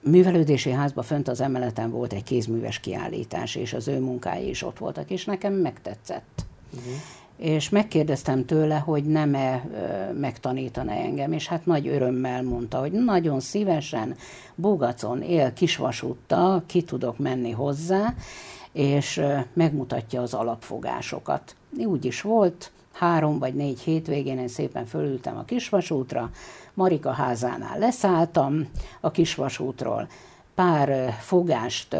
művelődési 0.09 0.71
házban 0.71 1.03
fönt 1.03 1.27
az 1.27 1.41
emeleten 1.41 1.91
volt 1.91 2.13
egy 2.13 2.23
kézműves 2.23 2.79
kiállítás, 2.79 3.55
és 3.55 3.73
az 3.73 3.87
ő 3.87 3.99
munkái 3.99 4.49
is 4.49 4.63
ott 4.63 4.77
voltak, 4.77 5.09
és 5.09 5.25
nekem 5.25 5.53
megtetszett. 5.53 6.45
Uh-huh 6.73 6.93
és 7.37 7.69
megkérdeztem 7.69 8.45
tőle, 8.45 8.75
hogy 8.75 9.03
nem-e 9.03 9.67
megtanítana 10.19 10.91
engem, 10.91 11.31
és 11.31 11.47
hát 11.47 11.65
nagy 11.65 11.87
örömmel 11.87 12.43
mondta, 12.43 12.79
hogy 12.79 12.91
nagyon 12.91 13.39
szívesen 13.39 14.15
Bogacon 14.55 15.21
él 15.21 15.53
kisvasúttal, 15.53 16.63
ki 16.65 16.81
tudok 16.81 17.17
menni 17.17 17.51
hozzá, 17.51 18.13
és 18.71 19.21
megmutatja 19.53 20.21
az 20.21 20.33
alapfogásokat. 20.33 21.55
Úgy 21.77 22.05
is 22.05 22.21
volt, 22.21 22.71
három 22.93 23.39
vagy 23.39 23.53
négy 23.53 23.79
hétvégén 23.79 24.39
én 24.39 24.47
szépen 24.47 24.85
fölültem 24.85 25.37
a 25.37 25.43
kisvasútra, 25.43 26.29
Marika 26.73 27.11
házánál 27.11 27.79
leszálltam 27.79 28.67
a 28.99 29.11
kisvasútról, 29.11 30.07
pár 30.55 31.13
fogást 31.19 31.95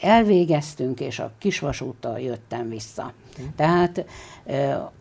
elvégeztünk, 0.00 1.00
és 1.00 1.18
a 1.18 1.32
kisvasúttal 1.38 2.20
jöttem 2.20 2.68
vissza. 2.68 3.12
Tehát 3.56 4.04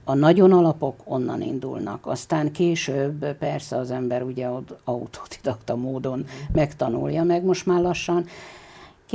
a 0.04 0.14
nagyon 0.14 0.52
alapok 0.52 1.00
onnan 1.04 1.42
indulnak. 1.42 2.08
Aztán 2.08 2.52
később 2.52 3.26
persze 3.26 3.78
az 3.78 3.92
ember 3.92 4.24
ugye 4.24 4.48
autodidakta 4.84 5.76
módon 5.76 6.26
megtanulja, 6.54 7.24
meg 7.24 7.44
most 7.44 7.66
már 7.66 7.82
lassan 7.82 8.26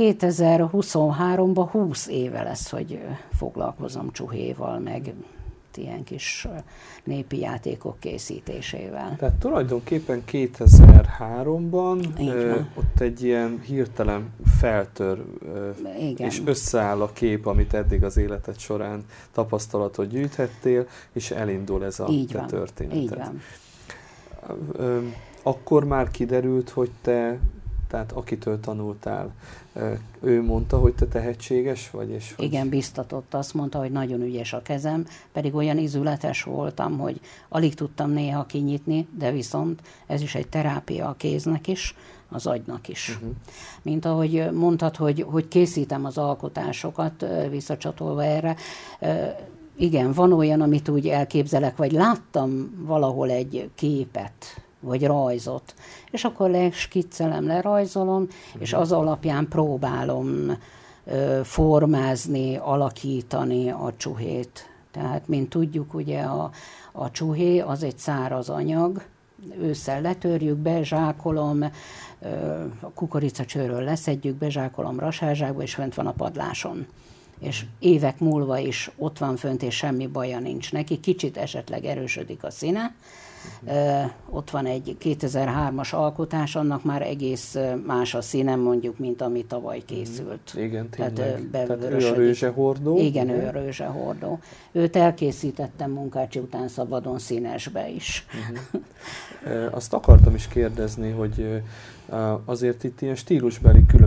2023-ban 0.01 1.67
20 1.71 2.07
éve 2.07 2.43
lesz, 2.43 2.69
hogy 2.69 2.99
foglalkozom 3.31 4.11
csuhéval, 4.11 4.79
meg 4.79 5.13
ilyen 5.77 6.03
kis 6.03 6.47
népi 7.03 7.39
játékok 7.39 7.99
készítésével. 7.99 9.15
Tehát 9.17 9.35
tulajdonképpen 9.35 10.23
2003-ban 10.31 12.05
ö, 12.19 12.59
ott 12.75 12.99
egy 12.99 13.23
ilyen 13.23 13.59
hirtelen 13.65 14.29
feltör 14.59 15.23
ö, 15.53 15.69
Igen. 15.99 16.27
és 16.27 16.41
összeáll 16.45 17.01
a 17.01 17.11
kép, 17.13 17.45
amit 17.45 17.73
eddig 17.73 18.03
az 18.03 18.17
életed 18.17 18.59
során 18.59 19.05
tapasztalatot 19.31 20.07
gyűjthettél, 20.07 20.87
és 21.13 21.31
elindul 21.31 21.85
ez 21.85 21.99
a 21.99 22.07
Így 22.09 22.27
te 22.27 22.45
történeted. 22.45 23.01
Így 23.01 23.15
van. 23.15 23.41
Ö, 24.71 24.99
akkor 25.43 25.83
már 25.83 26.11
kiderült, 26.11 26.69
hogy 26.69 26.91
te 27.01 27.39
tehát 27.91 28.11
akitől 28.11 28.59
tanultál, 28.59 29.33
ő 30.19 30.43
mondta, 30.43 30.77
hogy 30.77 30.93
te 30.93 31.05
tehetséges 31.05 31.89
vagy? 31.89 32.09
És 32.09 32.33
hogy... 32.35 32.45
Igen, 32.45 32.69
biztatott, 32.69 33.33
azt 33.33 33.53
mondta, 33.53 33.79
hogy 33.79 33.91
nagyon 33.91 34.21
ügyes 34.21 34.53
a 34.53 34.61
kezem, 34.61 35.05
pedig 35.31 35.55
olyan 35.55 35.77
izületes 35.77 36.43
voltam, 36.43 36.97
hogy 36.97 37.19
alig 37.49 37.73
tudtam 37.73 38.11
néha 38.11 38.45
kinyitni, 38.45 39.07
de 39.17 39.31
viszont 39.31 39.81
ez 40.07 40.21
is 40.21 40.35
egy 40.35 40.47
terápia 40.47 41.07
a 41.07 41.15
kéznek 41.17 41.67
is, 41.67 41.95
az 42.29 42.47
agynak 42.47 42.87
is. 42.87 43.09
Uh-huh. 43.15 43.35
Mint 43.81 44.05
ahogy 44.05 44.49
mondtad, 44.53 44.95
hogy, 44.95 45.25
hogy 45.27 45.47
készítem 45.47 46.05
az 46.05 46.17
alkotásokat, 46.17 47.25
visszacsatolva 47.49 48.23
erre, 48.23 48.55
igen, 49.75 50.11
van 50.11 50.33
olyan, 50.33 50.61
amit 50.61 50.89
úgy 50.89 51.07
elképzelek, 51.07 51.75
vagy 51.77 51.91
láttam 51.91 52.71
valahol 52.85 53.29
egy 53.29 53.69
képet, 53.75 54.61
vagy 54.81 55.05
rajzot. 55.05 55.73
És 56.11 56.23
akkor 56.23 56.49
leskiccelem, 56.49 57.45
lerajzolom, 57.45 58.27
és 58.59 58.73
az 58.73 58.91
alapján 58.91 59.47
próbálom 59.47 60.57
formázni, 61.43 62.55
alakítani 62.55 63.69
a 63.69 63.93
csuhét. 63.97 64.69
Tehát, 64.91 65.27
mint 65.27 65.49
tudjuk, 65.49 65.93
ugye 65.93 66.21
a, 66.21 66.51
a 66.91 67.11
csuhé 67.11 67.59
az 67.59 67.83
egy 67.83 67.97
száraz 67.97 68.49
anyag, 68.49 69.01
ősszel 69.59 70.01
letörjük, 70.01 70.57
bezsákolom, 70.57 71.63
a 72.79 72.89
kukoricacsőről 72.93 73.83
leszedjük, 73.83 74.35
bezsákolom 74.35 74.99
rasázsákba, 74.99 75.61
és 75.61 75.73
fönt 75.73 75.95
van 75.95 76.07
a 76.07 76.11
padláson. 76.11 76.87
És 77.41 77.65
évek 77.79 78.19
múlva 78.19 78.57
is 78.57 78.91
ott 78.97 79.17
van 79.17 79.35
fönt, 79.35 79.63
és 79.63 79.75
semmi 79.75 80.07
baja 80.07 80.39
nincs 80.39 80.71
neki, 80.71 80.99
kicsit 80.99 81.37
esetleg 81.37 81.85
erősödik 81.85 82.43
a 82.43 82.51
színe, 82.51 82.95
Uh, 83.65 84.11
ott 84.29 84.49
van 84.49 84.65
egy 84.65 84.97
2003-as 85.03 85.93
alkotás, 85.93 86.55
annak 86.55 86.83
már 86.83 87.01
egész 87.01 87.57
más 87.85 88.13
a 88.13 88.21
színem 88.21 88.59
mondjuk, 88.59 88.99
mint 88.99 89.21
ami 89.21 89.45
tavaly 89.45 89.81
készült. 89.85 90.53
Mm, 90.57 90.61
igen, 90.61 90.89
tényleg. 90.89 91.13
Tehát, 91.13 91.67
Tehát 91.67 91.83
ő 91.83 92.07
a 92.07 92.13
rőzsehordó? 92.13 92.97
Igen, 92.97 93.29
ő 93.29 93.47
a 93.47 93.51
rőzsehordó. 93.51 94.39
Őt 94.71 94.95
elkészítettem 94.95 95.91
munkácsi 95.91 96.39
után 96.39 96.67
szabadon 96.67 97.19
színesbe 97.19 97.89
is. 97.89 98.25
Uh-huh. 98.49 99.75
Azt 99.75 99.93
akartam 99.93 100.35
is 100.35 100.47
kérdezni, 100.47 101.11
hogy 101.11 101.61
azért 102.45 102.83
itt 102.83 103.01
ilyen 103.01 103.15
stílusbeli 103.15 103.85
különbségek 103.85 104.00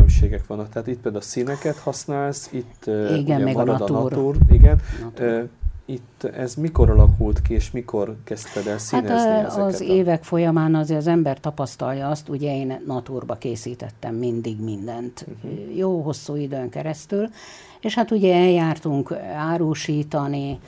vannak. 0.46 0.68
Tehát 0.68 0.88
itt 0.88 1.00
például 1.00 1.22
a 1.22 1.26
színeket 1.26 1.76
használsz, 1.76 2.48
itt 2.52 2.84
igen, 2.86 3.42
ugye 3.42 3.52
marad 3.52 3.68
a 3.68 3.78
natur. 3.78 3.96
A 3.96 4.02
natur 4.02 4.36
igen. 4.50 4.80
Natur 5.02 5.48
itt 5.86 6.24
ez 6.24 6.54
mikor 6.54 6.90
alakult 6.90 7.42
ki, 7.42 7.54
és 7.54 7.70
mikor 7.70 8.16
kezdted 8.24 8.66
el 8.66 8.78
színezni 8.78 9.10
hát 9.10 9.46
ezeket? 9.46 9.64
az 9.66 9.80
a... 9.80 9.84
évek 9.84 10.24
folyamán 10.24 10.74
azért 10.74 10.98
az 10.98 11.06
ember 11.06 11.40
tapasztalja 11.40 12.08
azt, 12.08 12.28
ugye 12.28 12.56
én 12.56 12.80
naturba 12.86 13.34
készítettem 13.34 14.14
mindig 14.14 14.60
mindent, 14.60 15.26
uh-huh. 15.28 15.76
jó 15.76 16.00
hosszú 16.00 16.36
időn 16.36 16.68
keresztül, 16.68 17.28
és 17.80 17.94
hát 17.94 18.10
ugye 18.10 18.34
eljártunk 18.34 19.12
árusítani, 19.36 20.58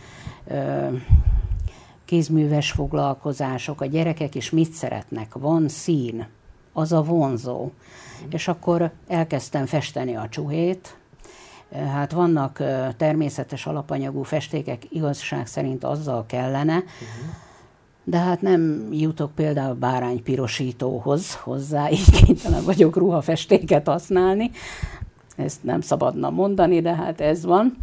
kézműves 2.04 2.70
foglalkozások, 2.70 3.80
a 3.80 3.86
gyerekek 3.86 4.34
is 4.34 4.50
mit 4.50 4.72
szeretnek, 4.72 5.34
van 5.34 5.68
szín, 5.68 6.26
az 6.72 6.92
a 6.92 7.02
vonzó. 7.02 7.70
És 8.30 8.48
akkor 8.48 8.90
elkezdtem 9.06 9.66
festeni 9.66 10.16
a 10.16 10.28
csuhét, 10.28 10.96
Hát 11.72 12.12
vannak 12.12 12.62
természetes 12.96 13.66
alapanyagú 13.66 14.22
festékek, 14.22 14.82
igazság 14.88 15.46
szerint 15.46 15.84
azzal 15.84 16.26
kellene, 16.26 16.74
uh-huh. 16.74 17.34
de 18.04 18.18
hát 18.18 18.40
nem 18.40 18.88
jutok 18.92 19.34
például 19.34 19.74
báránypirosítóhoz 19.74 21.34
hozzá, 21.34 21.90
így 21.90 22.10
kénytelen 22.10 22.64
vagyok 22.64 22.96
ruhafestéket 22.96 23.86
használni. 23.86 24.50
Ezt 25.36 25.62
nem 25.62 25.80
szabadna 25.80 26.30
mondani, 26.30 26.80
de 26.80 26.94
hát 26.94 27.20
ez 27.20 27.44
van. 27.44 27.76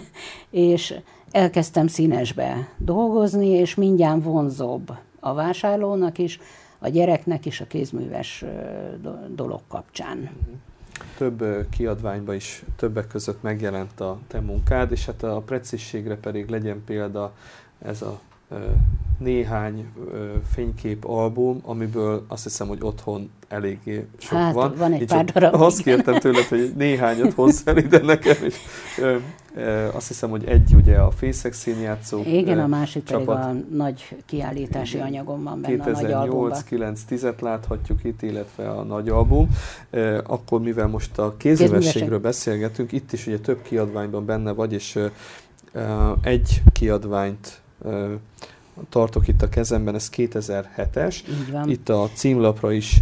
és 0.50 0.94
elkezdtem 1.30 1.86
színesbe 1.86 2.68
dolgozni, 2.76 3.48
és 3.48 3.74
mindjárt 3.74 4.22
vonzóbb 4.22 4.92
a 5.20 5.34
vásárlónak 5.34 6.18
is, 6.18 6.38
a 6.78 6.88
gyereknek 6.88 7.46
is 7.46 7.60
a 7.60 7.66
kézműves 7.66 8.44
dolog 9.34 9.60
kapcsán. 9.68 10.18
Uh-huh 10.18 10.58
több 11.16 11.68
kiadványban 11.70 12.34
is 12.34 12.64
többek 12.76 13.06
között 13.06 13.42
megjelent 13.42 14.00
a 14.00 14.18
te 14.26 14.40
munkád, 14.40 14.92
és 14.92 15.06
hát 15.06 15.22
a 15.22 15.42
precízségre 15.46 16.16
pedig 16.16 16.48
legyen 16.48 16.84
példa 16.84 17.32
ez 17.78 18.02
a 18.02 18.20
néhány 19.18 19.86
fénykép 20.52 21.04
album, 21.04 21.60
amiből 21.64 22.24
azt 22.28 22.42
hiszem, 22.42 22.68
hogy 22.68 22.78
otthon 22.80 23.30
eléggé 23.48 24.06
sok 24.18 24.38
hát, 24.38 24.54
van. 24.54 24.74
van 24.76 24.92
egy 24.92 25.00
Így 25.00 25.08
pár 25.08 25.24
darab. 25.24 25.54
Azt 25.54 25.82
kértem 25.82 26.18
tőled, 26.18 26.44
hogy 26.44 26.72
néhányat 26.76 27.32
hozz 27.32 27.62
el 27.64 27.76
ide 27.76 27.98
nekem, 27.98 28.36
és 28.44 28.54
ö, 28.98 29.16
ö, 29.54 29.88
azt 29.92 30.08
hiszem, 30.08 30.30
hogy 30.30 30.44
egy 30.44 30.74
ugye 30.74 30.96
a 30.96 31.10
Fészek 31.10 31.52
színjátszó 31.52 32.22
Igen, 32.24 32.58
a 32.58 32.66
másik 32.66 33.04
csapat. 33.04 33.40
pedig 33.40 33.62
a 33.62 33.74
nagy 33.76 34.16
kiállítási 34.26 34.98
anyagom 34.98 35.42
van 35.42 35.60
benne 35.60 35.84
2008 35.84 36.62
9 36.62 37.02
10 37.02 37.26
láthatjuk 37.40 38.04
itt, 38.04 38.22
illetve 38.22 38.70
a 38.70 38.82
nagy 38.82 39.08
album. 39.08 39.48
Akkor, 40.26 40.60
mivel 40.60 40.86
most 40.86 41.18
a 41.18 41.34
kézművességről 41.36 42.20
beszélgetünk, 42.20 42.92
itt 42.92 43.12
is 43.12 43.26
ugye 43.26 43.38
több 43.38 43.62
kiadványban 43.62 44.24
benne 44.24 44.52
vagy, 44.52 44.72
és 44.72 44.98
egy 46.22 46.62
kiadványt 46.72 47.60
tartok 48.88 49.28
itt 49.28 49.42
a 49.42 49.48
kezemben, 49.48 49.94
ez 49.94 50.10
2007-es. 50.16 51.16
Itt 51.64 51.88
a 51.88 52.08
címlapra 52.14 52.72
is 52.72 53.00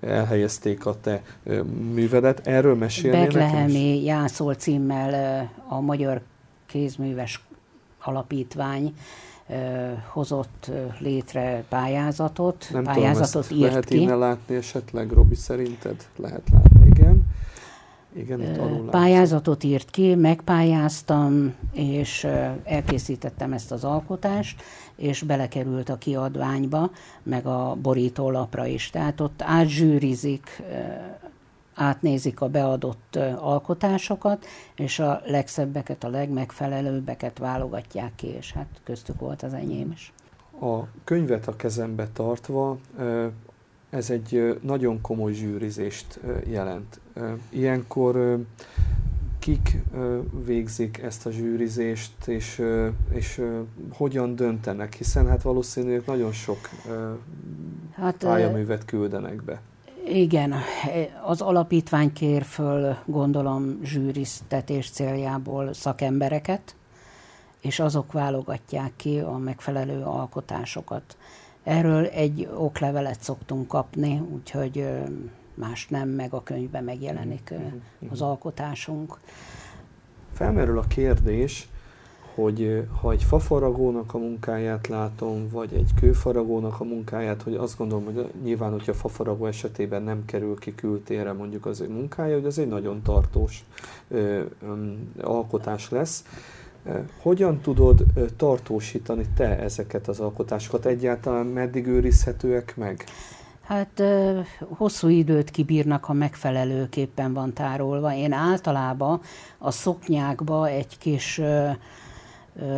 elhelyezték 0.00 0.86
a 0.86 0.96
te 1.00 1.22
művedet. 1.92 2.46
Erről 2.46 2.74
mesélnél 2.74 3.24
Betlehemi 3.24 4.04
Jászol 4.04 4.54
címmel 4.54 5.50
a 5.68 5.80
Magyar 5.80 6.20
Kézműves 6.66 7.44
Alapítvány 8.04 8.94
hozott 10.08 10.70
létre 10.98 11.64
pályázatot. 11.68 12.68
Nem 12.72 12.84
pályázatot 12.84 13.46
tudom, 13.46 13.62
írt 13.62 13.70
lehet 13.70 13.84
ki. 13.84 14.00
innen 14.00 14.18
látni 14.18 14.54
esetleg, 14.54 15.10
Robi, 15.10 15.34
szerinted? 15.34 16.06
Lehet 16.16 16.42
látni, 16.52 16.81
igen. 18.14 18.86
Pályázatot 18.90 19.64
írt 19.64 19.90
ki, 19.90 20.14
megpályáztam, 20.14 21.54
és 21.72 22.26
elkészítettem 22.64 23.52
ezt 23.52 23.72
az 23.72 23.84
alkotást, 23.84 24.62
és 24.96 25.22
belekerült 25.22 25.88
a 25.88 25.98
kiadványba, 25.98 26.90
meg 27.22 27.46
a 27.46 27.76
borítólapra 27.82 28.66
is. 28.66 28.90
Tehát 28.90 29.20
ott 29.20 29.42
átzsűrizik, 29.42 30.62
átnézik 31.74 32.40
a 32.40 32.48
beadott 32.48 33.18
alkotásokat, 33.38 34.46
és 34.74 34.98
a 34.98 35.20
legszebbeket, 35.26 36.04
a 36.04 36.08
legmegfelelőbbeket 36.08 37.38
válogatják 37.38 38.12
ki, 38.14 38.26
és 38.26 38.52
hát 38.52 38.66
köztük 38.84 39.20
volt 39.20 39.42
az 39.42 39.54
enyém 39.54 39.90
is. 39.90 40.12
A 40.60 40.86
könyvet 41.04 41.48
a 41.48 41.56
kezembe 41.56 42.08
tartva 42.12 42.78
ez 43.92 44.10
egy 44.10 44.58
nagyon 44.62 45.00
komoly 45.00 45.32
zsűrizést 45.32 46.20
jelent. 46.46 47.00
Ilyenkor 47.48 48.38
kik 49.38 49.78
végzik 50.44 50.98
ezt 50.98 51.26
a 51.26 51.30
zsűrizést, 51.30 52.26
és, 52.26 52.62
és 53.10 53.42
hogyan 53.92 54.36
döntenek, 54.36 54.94
hiszen 54.94 55.28
hát 55.28 55.42
valószínűleg 55.42 56.02
nagyon 56.06 56.32
sok 56.32 56.58
hát, 57.94 58.16
pályaművet 58.16 58.84
küldenek 58.84 59.42
be. 59.42 59.60
Igen, 60.08 60.54
az 61.24 61.40
alapítvány 61.40 62.12
kér 62.12 62.42
föl, 62.42 62.96
gondolom, 63.04 63.78
zsűriztetés 63.82 64.90
céljából 64.90 65.72
szakembereket, 65.72 66.74
és 67.60 67.80
azok 67.80 68.12
válogatják 68.12 68.92
ki 68.96 69.18
a 69.18 69.36
megfelelő 69.36 70.02
alkotásokat. 70.02 71.16
Erről 71.62 72.06
egy 72.06 72.48
oklevelet 72.56 73.22
szoktunk 73.22 73.68
kapni, 73.68 74.22
úgyhogy 74.32 74.86
más 75.54 75.88
nem, 75.88 76.08
meg 76.08 76.32
a 76.32 76.42
könyvben 76.42 76.84
megjelenik 76.84 77.50
mhm, 77.50 77.62
mhm. 77.62 78.12
az 78.12 78.20
alkotásunk. 78.20 79.18
Felmerül 80.32 80.78
a 80.78 80.86
kérdés, 80.86 81.68
hogy 82.34 82.86
ha 83.00 83.10
egy 83.10 83.22
fafaragónak 83.22 84.14
a 84.14 84.18
munkáját 84.18 84.86
látom, 84.86 85.48
vagy 85.48 85.72
egy 85.74 85.90
kőfaragónak 86.00 86.80
a 86.80 86.84
munkáját, 86.84 87.42
hogy 87.42 87.54
azt 87.54 87.78
gondolom, 87.78 88.04
hogy 88.04 88.32
nyilván, 88.42 88.70
hogyha 88.70 88.92
a 88.92 88.94
fafaragó 88.94 89.46
esetében 89.46 90.02
nem 90.02 90.24
kerül 90.24 90.58
ki 90.58 90.74
kültérre 90.74 91.32
mondjuk 91.32 91.66
az 91.66 91.80
ő 91.80 91.88
munkája, 91.88 92.34
hogy 92.34 92.44
az 92.44 92.58
egy 92.58 92.68
nagyon 92.68 93.02
tartós 93.02 93.64
ö, 94.08 94.40
ö, 94.62 94.92
alkotás 95.20 95.90
lesz. 95.90 96.24
Hogyan 97.20 97.60
tudod 97.60 98.04
tartósítani 98.36 99.26
te 99.36 99.58
ezeket 99.58 100.08
az 100.08 100.20
alkotásokat? 100.20 100.86
Egyáltalán 100.86 101.46
meddig 101.46 101.86
őrizhetőek 101.86 102.76
meg? 102.76 103.04
Hát 103.62 104.02
hosszú 104.58 105.08
időt 105.08 105.50
kibírnak, 105.50 106.04
ha 106.04 106.12
megfelelőképpen 106.12 107.32
van 107.32 107.52
tárolva. 107.52 108.14
Én 108.14 108.32
általában 108.32 109.20
a 109.58 109.70
szoknyákba 109.70 110.68
egy 110.68 110.98
kis 110.98 111.40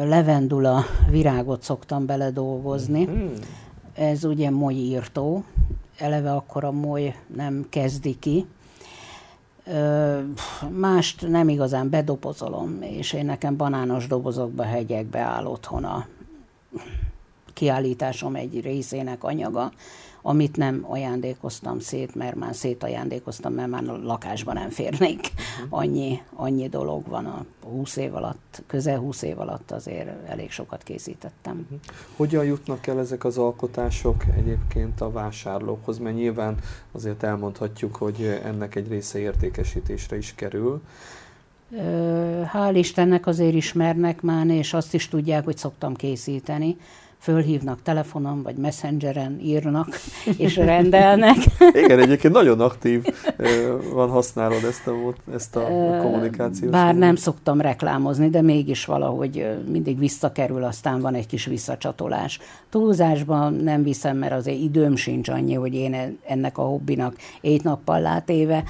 levendula 0.04 0.84
virágot 1.10 1.62
szoktam 1.62 2.06
beledolgozni. 2.06 3.04
Mm-hmm. 3.04 3.34
Ez 3.94 4.24
ugye 4.24 4.50
molyírtó, 4.50 5.44
eleve 5.98 6.32
akkor 6.32 6.64
a 6.64 6.72
moly 6.72 7.14
nem 7.36 7.66
kezdi 7.68 8.18
ki, 8.18 8.46
mást 10.70 11.28
nem 11.28 11.48
igazán 11.48 11.90
bedobozolom, 11.90 12.82
és 12.82 13.12
én 13.12 13.24
nekem 13.24 13.56
banános 13.56 14.06
dobozokba, 14.06 14.62
hegyekbe 14.62 15.18
áll 15.18 15.44
otthon 15.44 15.84
a 15.84 16.06
kiállításom 17.52 18.34
egy 18.34 18.60
részének 18.60 19.24
anyaga, 19.24 19.72
amit 20.26 20.56
nem 20.56 20.84
ajándékoztam 20.88 21.80
szét, 21.80 22.14
mert 22.14 22.34
már 22.34 22.54
szétajándékoztam, 22.54 23.52
mert 23.52 23.68
már 23.68 23.88
a 23.88 23.96
lakásban 24.02 24.54
nem 24.54 24.70
férnék. 24.70 25.32
Uh-huh. 25.34 25.78
Annyi, 25.78 26.20
annyi 26.34 26.68
dolog 26.68 27.08
van 27.08 27.26
a 27.26 27.44
20 27.64 27.96
év 27.96 28.14
alatt, 28.14 28.62
közel 28.66 28.98
20 28.98 29.22
év 29.22 29.40
alatt 29.40 29.70
azért 29.70 30.28
elég 30.28 30.50
sokat 30.50 30.82
készítettem. 30.82 31.54
Uh-huh. 31.62 31.78
Hogyan 32.16 32.44
jutnak 32.44 32.86
el 32.86 32.98
ezek 32.98 33.24
az 33.24 33.38
alkotások 33.38 34.24
egyébként 34.36 35.00
a 35.00 35.10
vásárlókhoz? 35.10 35.98
Mert 35.98 36.16
nyilván 36.16 36.56
azért 36.92 37.22
elmondhatjuk, 37.22 37.96
hogy 37.96 38.40
ennek 38.44 38.74
egy 38.74 38.88
része 38.88 39.18
értékesítésre 39.18 40.16
is 40.16 40.34
kerül. 40.34 40.82
Hál' 42.52 42.74
Istennek 42.74 43.26
azért 43.26 43.54
ismernek 43.54 44.22
már, 44.22 44.46
és 44.46 44.72
azt 44.72 44.94
is 44.94 45.08
tudják, 45.08 45.44
hogy 45.44 45.56
szoktam 45.56 45.94
készíteni 45.94 46.76
fölhívnak 47.24 47.82
telefonon, 47.82 48.42
vagy 48.42 48.56
messengeren 48.56 49.38
írnak, 49.42 49.88
és 50.36 50.56
rendelnek. 50.56 51.36
Igen, 51.72 51.98
egyébként 51.98 52.34
nagyon 52.34 52.60
aktív 52.60 53.04
van, 53.92 54.08
használod 54.08 54.64
ezt 54.64 54.86
a, 54.86 54.92
ezt 55.34 55.56
a 55.56 55.66
kommunikációt. 56.00 56.70
Bár 56.70 56.94
nem 56.94 57.16
szoktam 57.16 57.60
reklámozni, 57.60 58.30
de 58.30 58.42
mégis 58.42 58.84
valahogy 58.84 59.46
mindig 59.70 59.98
visszakerül, 59.98 60.64
aztán 60.64 61.00
van 61.00 61.14
egy 61.14 61.26
kis 61.26 61.44
visszacsatolás. 61.44 62.38
Túlzásban 62.70 63.54
nem 63.54 63.82
viszem, 63.82 64.16
mert 64.16 64.32
azért 64.32 64.58
időm 64.60 64.96
sincs 64.96 65.28
annyi, 65.28 65.54
hogy 65.54 65.74
én 65.74 66.18
ennek 66.26 66.58
a 66.58 66.62
hobbinak 66.62 67.16
egy 67.40 67.64
nappal 67.64 68.00
látéve 68.00 68.64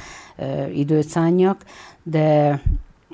időt 0.74 1.08
szánjak, 1.08 1.64
de 2.02 2.60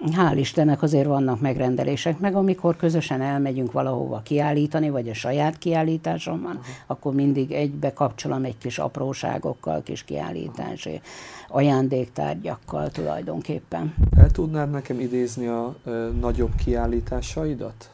hál' 0.08 0.36
Istennek 0.38 0.82
azért 0.82 1.06
vannak 1.06 1.40
megrendelések, 1.40 2.18
meg 2.18 2.34
amikor 2.34 2.76
közösen 2.76 3.20
elmegyünk 3.20 3.72
valahova 3.72 4.20
kiállítani, 4.24 4.90
vagy 4.90 5.08
a 5.08 5.14
saját 5.14 5.58
kiállításom 5.58 6.42
van, 6.42 6.56
uh-huh. 6.56 6.74
akkor 6.86 7.14
mindig 7.14 7.52
egybe 7.52 7.92
kapcsolom 7.92 8.44
egy 8.44 8.58
kis 8.58 8.78
apróságokkal, 8.78 9.82
kis 9.82 10.04
kiállítási 10.04 10.90
uh-huh. 10.90 11.56
ajándéktárgyakkal 11.56 12.90
tulajdonképpen. 12.90 13.94
El 14.16 14.30
tudnád 14.30 14.70
nekem 14.70 15.00
idézni 15.00 15.46
a 15.46 15.76
ö, 15.84 16.08
nagyobb 16.20 16.54
kiállításaidat? 16.64 17.90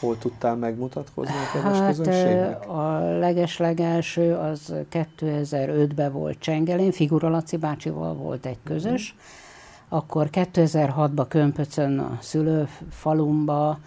Hol 0.00 0.18
tudtál 0.18 0.56
megmutatkozni 0.56 1.34
a 1.34 1.52
kedves 1.52 1.78
hát, 1.78 1.96
közönségnek? 1.96 2.68
A 2.68 2.98
legeslegelső 3.18 4.34
az 4.34 4.74
2005-ben 4.92 6.12
volt 6.12 6.38
Csengelén, 6.38 6.92
Figura 6.92 7.28
Laci 7.28 7.56
bácsival 7.56 8.14
volt 8.14 8.46
egy 8.46 8.58
közös, 8.64 9.14
uh-huh 9.16 9.48
akkor 9.92 10.28
2006-ban 10.32 11.24
Kömpöcön 11.28 11.98
a 11.98 12.18
szülőfalumba, 12.20 13.78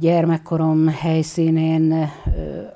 gyermekkorom 0.00 0.88
helyszínén 0.88 2.08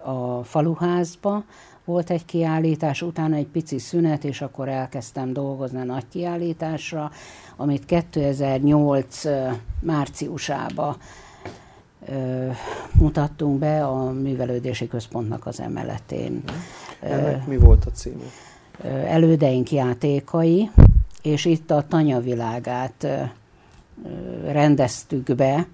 a 0.04 0.44
faluházba 0.44 1.44
volt 1.84 2.10
egy 2.10 2.24
kiállítás, 2.24 3.02
utána 3.02 3.36
egy 3.36 3.46
pici 3.46 3.78
szünet, 3.78 4.24
és 4.24 4.40
akkor 4.40 4.68
elkezdtem 4.68 5.32
dolgozni 5.32 5.80
a 5.80 5.84
nagy 5.84 6.08
kiállításra, 6.08 7.10
amit 7.56 7.84
2008 7.84 9.22
márciusába 9.80 10.96
mutattunk 12.92 13.58
be 13.58 13.84
a 13.86 14.10
Művelődési 14.10 14.88
Központnak 14.88 15.46
az 15.46 15.60
emeletén. 15.60 16.42
Ennek 17.00 17.46
mi 17.46 17.56
volt 17.56 17.84
a 17.84 17.90
címe? 17.90 18.24
Elődeink 19.06 19.70
játékai, 19.72 20.70
és 21.22 21.44
itt 21.44 21.70
a 21.70 21.86
tanyavilágát 21.88 23.06
rendeztük 24.44 25.34
be. 25.34 25.66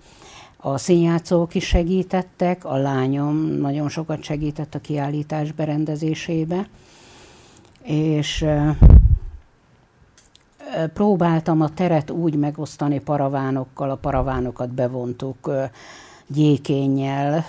A 0.56 0.78
színjátszók 0.78 1.54
is 1.54 1.64
segítettek, 1.66 2.64
a 2.64 2.76
lányom 2.76 3.36
nagyon 3.36 3.88
sokat 3.88 4.22
segített 4.22 4.74
a 4.74 4.80
kiállítás 4.80 5.52
berendezésébe, 5.52 6.68
és 7.82 8.46
próbáltam 10.94 11.60
a 11.60 11.74
teret 11.74 12.10
úgy 12.10 12.34
megosztani 12.34 13.00
paravánokkal, 13.00 13.90
a 13.90 13.96
paravánokat 13.96 14.70
bevontuk 14.70 15.50
gyékénnyel, 16.26 17.44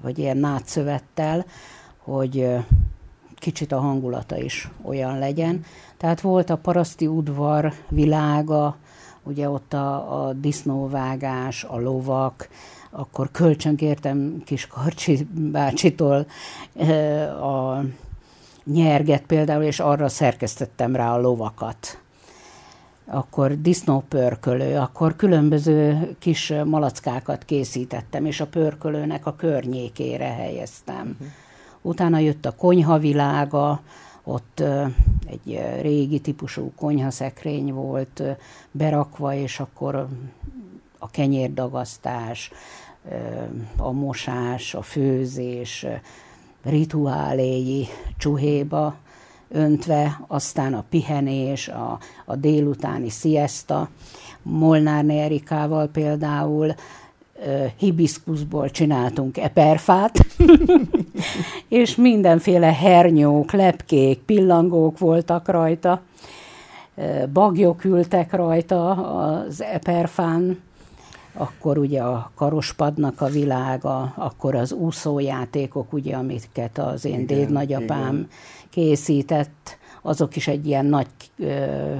vagy 0.00 0.18
ilyen 0.18 0.36
nátszövettel, 0.36 1.44
hogy 1.98 2.48
kicsit 3.34 3.72
a 3.72 3.80
hangulata 3.80 4.36
is 4.36 4.70
olyan 4.82 5.18
legyen. 5.18 5.64
Tehát 5.98 6.20
volt 6.20 6.50
a 6.50 6.56
paraszti 6.56 7.06
udvar 7.06 7.72
világa, 7.88 8.76
ugye 9.22 9.50
ott 9.50 9.72
a, 9.72 10.26
a 10.26 10.32
disznóvágás, 10.32 11.64
a 11.64 11.78
lovak, 11.80 12.48
akkor 12.90 13.30
kölcsönkértem 13.30 14.42
kis 14.44 14.66
Karcsi 14.66 15.26
bácsitól 15.32 16.26
a 17.42 17.80
nyerget 18.64 19.22
például, 19.22 19.62
és 19.62 19.80
arra 19.80 20.08
szerkesztettem 20.08 20.96
rá 20.96 21.12
a 21.12 21.20
lovakat. 21.20 22.00
Akkor 23.06 23.60
disznópörkölő, 23.60 24.76
akkor 24.76 25.16
különböző 25.16 26.10
kis 26.18 26.52
malackákat 26.64 27.44
készítettem, 27.44 28.24
és 28.24 28.40
a 28.40 28.46
pörkölőnek 28.46 29.26
a 29.26 29.34
környékére 29.36 30.28
helyeztem. 30.28 31.00
Uh-huh. 31.12 31.26
Utána 31.82 32.18
jött 32.18 32.46
a 32.46 32.54
konyhavilága, 32.54 33.80
ott 34.28 34.62
egy 35.26 35.60
régi 35.80 36.20
típusú 36.20 36.72
konyhaszekrény 36.76 37.72
volt 37.72 38.22
berakva, 38.70 39.34
és 39.34 39.60
akkor 39.60 40.08
a 40.98 41.10
kenyérdagasztás, 41.10 42.50
a 43.76 43.90
mosás, 43.90 44.74
a 44.74 44.82
főzés, 44.82 45.86
rituáléi 46.62 47.86
csuhéba 48.16 48.96
öntve, 49.48 50.20
aztán 50.26 50.74
a 50.74 50.84
pihenés, 50.90 51.68
a, 51.68 51.98
a 52.24 52.36
délutáni 52.36 53.08
siesta. 53.08 53.88
Molnár 54.42 55.04
Erikával 55.08 55.86
például 55.86 56.74
hibiszkuszból 57.76 58.70
csináltunk 58.70 59.36
eperfát, 59.36 60.26
és 61.68 61.96
mindenféle 61.96 62.72
hernyók, 62.72 63.52
lepkék, 63.52 64.18
pillangók 64.18 64.98
voltak 64.98 65.48
rajta, 65.48 66.00
bagyok 67.32 67.84
ültek 67.84 68.32
rajta 68.32 68.90
az 68.90 69.62
eperfán, 69.62 70.58
akkor 71.32 71.78
ugye 71.78 72.02
a 72.02 72.30
karospadnak 72.34 73.20
a 73.20 73.26
világa, 73.26 74.12
akkor 74.16 74.54
az 74.54 74.72
úszójátékok, 74.72 75.92
ugye, 75.92 76.16
amiket 76.16 76.78
az 76.78 77.04
én 77.04 77.12
igen, 77.12 77.26
dédnagyapám 77.26 78.14
igen. 78.14 78.28
készített, 78.70 79.78
azok 80.02 80.36
is 80.36 80.48
egy 80.48 80.66
ilyen 80.66 80.86
nagy 80.86 81.06
ö, 81.38 81.94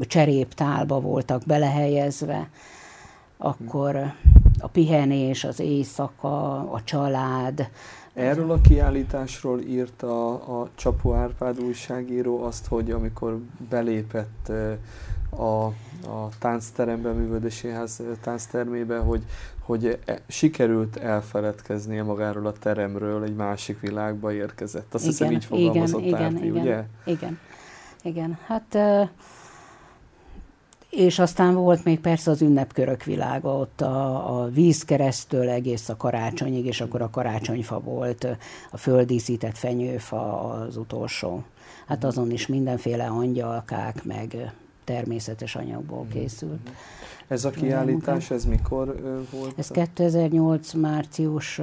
cseréptálba 0.00 1.00
voltak 1.00 1.42
belehelyezve 1.46 2.48
akkor 3.38 4.12
a 4.58 4.68
pihenés, 4.68 5.44
az 5.44 5.60
éjszaka, 5.60 6.56
a 6.70 6.80
család. 6.84 7.68
Erről 8.14 8.50
a 8.50 8.60
kiállításról 8.60 9.60
írt 9.60 10.02
a, 10.02 10.32
a 10.60 10.68
Csapó 10.74 11.12
Árpád 11.12 11.60
újságíró 11.60 12.42
azt, 12.42 12.66
hogy 12.66 12.90
amikor 12.90 13.38
belépett 13.68 14.52
a, 15.30 15.64
a 16.10 16.28
táncterembe, 16.38 17.14
ház 17.74 18.02
tánctermébe, 18.20 18.98
hogy, 18.98 19.24
hogy 19.60 19.98
e, 20.04 20.20
sikerült 20.26 20.96
elfeledkeznie 20.96 22.02
magáról 22.02 22.46
a 22.46 22.52
teremről, 22.52 23.22
egy 23.22 23.34
másik 23.34 23.80
világba 23.80 24.32
érkezett. 24.32 24.94
Azt 24.94 25.04
igen, 25.04 25.16
hiszem 25.16 25.32
így 25.32 25.44
fogalmazott 25.44 26.02
igen, 26.04 26.22
Árpi, 26.22 26.46
igen, 26.46 26.60
ugye? 26.60 26.84
Igen, 27.04 27.38
igen. 28.02 28.38
Hát 28.46 28.78
és 30.90 31.18
aztán 31.18 31.54
volt 31.54 31.84
még 31.84 32.00
persze 32.00 32.30
az 32.30 32.42
ünnepkörök 32.42 33.04
világa, 33.04 33.56
ott 33.56 33.80
a, 33.80 34.40
a 34.40 34.48
vízkeresztől 34.48 35.48
egész 35.48 35.88
a 35.88 35.96
karácsonyig, 35.96 36.66
és 36.66 36.80
akkor 36.80 37.02
a 37.02 37.10
karácsonyfa 37.10 37.80
volt, 37.80 38.26
a 38.70 38.76
földíszített 38.76 39.56
fenyőfa 39.56 40.40
az 40.40 40.76
utolsó. 40.76 41.44
Hát 41.86 42.04
azon 42.04 42.30
is 42.30 42.46
mindenféle 42.46 43.06
angyalkák, 43.06 44.04
meg 44.04 44.52
természetes 44.84 45.54
anyagból 45.54 46.06
készült. 46.12 46.70
Ez 47.28 47.44
a 47.44 47.50
kiállítás, 47.50 48.30
ez 48.30 48.44
mikor 48.44 49.00
volt? 49.30 49.58
Ez 49.58 49.68
2008 49.68 50.72
március 50.72 51.60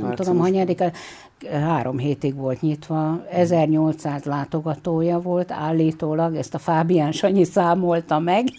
nem 0.00 0.14
tudom, 0.14 0.38
hanyadika, 0.38 0.92
három 1.46 1.98
hétig 1.98 2.34
volt 2.34 2.60
nyitva, 2.60 3.24
1800 3.30 4.24
látogatója 4.24 5.18
volt 5.20 5.50
állítólag, 5.50 6.36
ezt 6.36 6.54
a 6.54 6.58
Fábián 6.58 7.12
Sanyi 7.12 7.44
számolta 7.44 8.18
meg. 8.18 8.48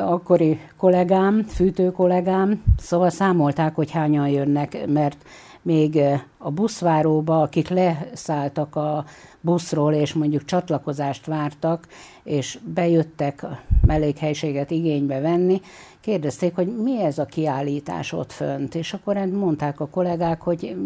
Akkori 0.00 0.60
kollégám, 0.76 1.42
fűtő 1.42 1.90
kollégám, 1.90 2.62
szóval 2.78 3.10
számolták, 3.10 3.74
hogy 3.74 3.90
hányan 3.90 4.28
jönnek, 4.28 4.86
mert 4.86 5.16
még 5.62 6.00
a 6.38 6.50
buszváróba, 6.50 7.42
akik 7.42 7.68
leszálltak 7.68 8.76
a 8.76 9.04
buszról, 9.40 9.92
és 9.92 10.12
mondjuk 10.12 10.44
csatlakozást 10.44 11.26
vártak, 11.26 11.86
és 12.22 12.58
bejöttek 12.74 13.46
mellékhelységet 13.86 14.70
igénybe 14.70 15.20
venni, 15.20 15.60
kérdezték, 16.00 16.54
hogy 16.54 16.76
mi 16.82 17.02
ez 17.02 17.18
a 17.18 17.24
kiállítás 17.24 18.12
ott 18.12 18.32
fönt, 18.32 18.74
és 18.74 18.92
akkor 18.92 19.16
mondták 19.16 19.80
a 19.80 19.86
kollégák, 19.86 20.42
hogy 20.42 20.76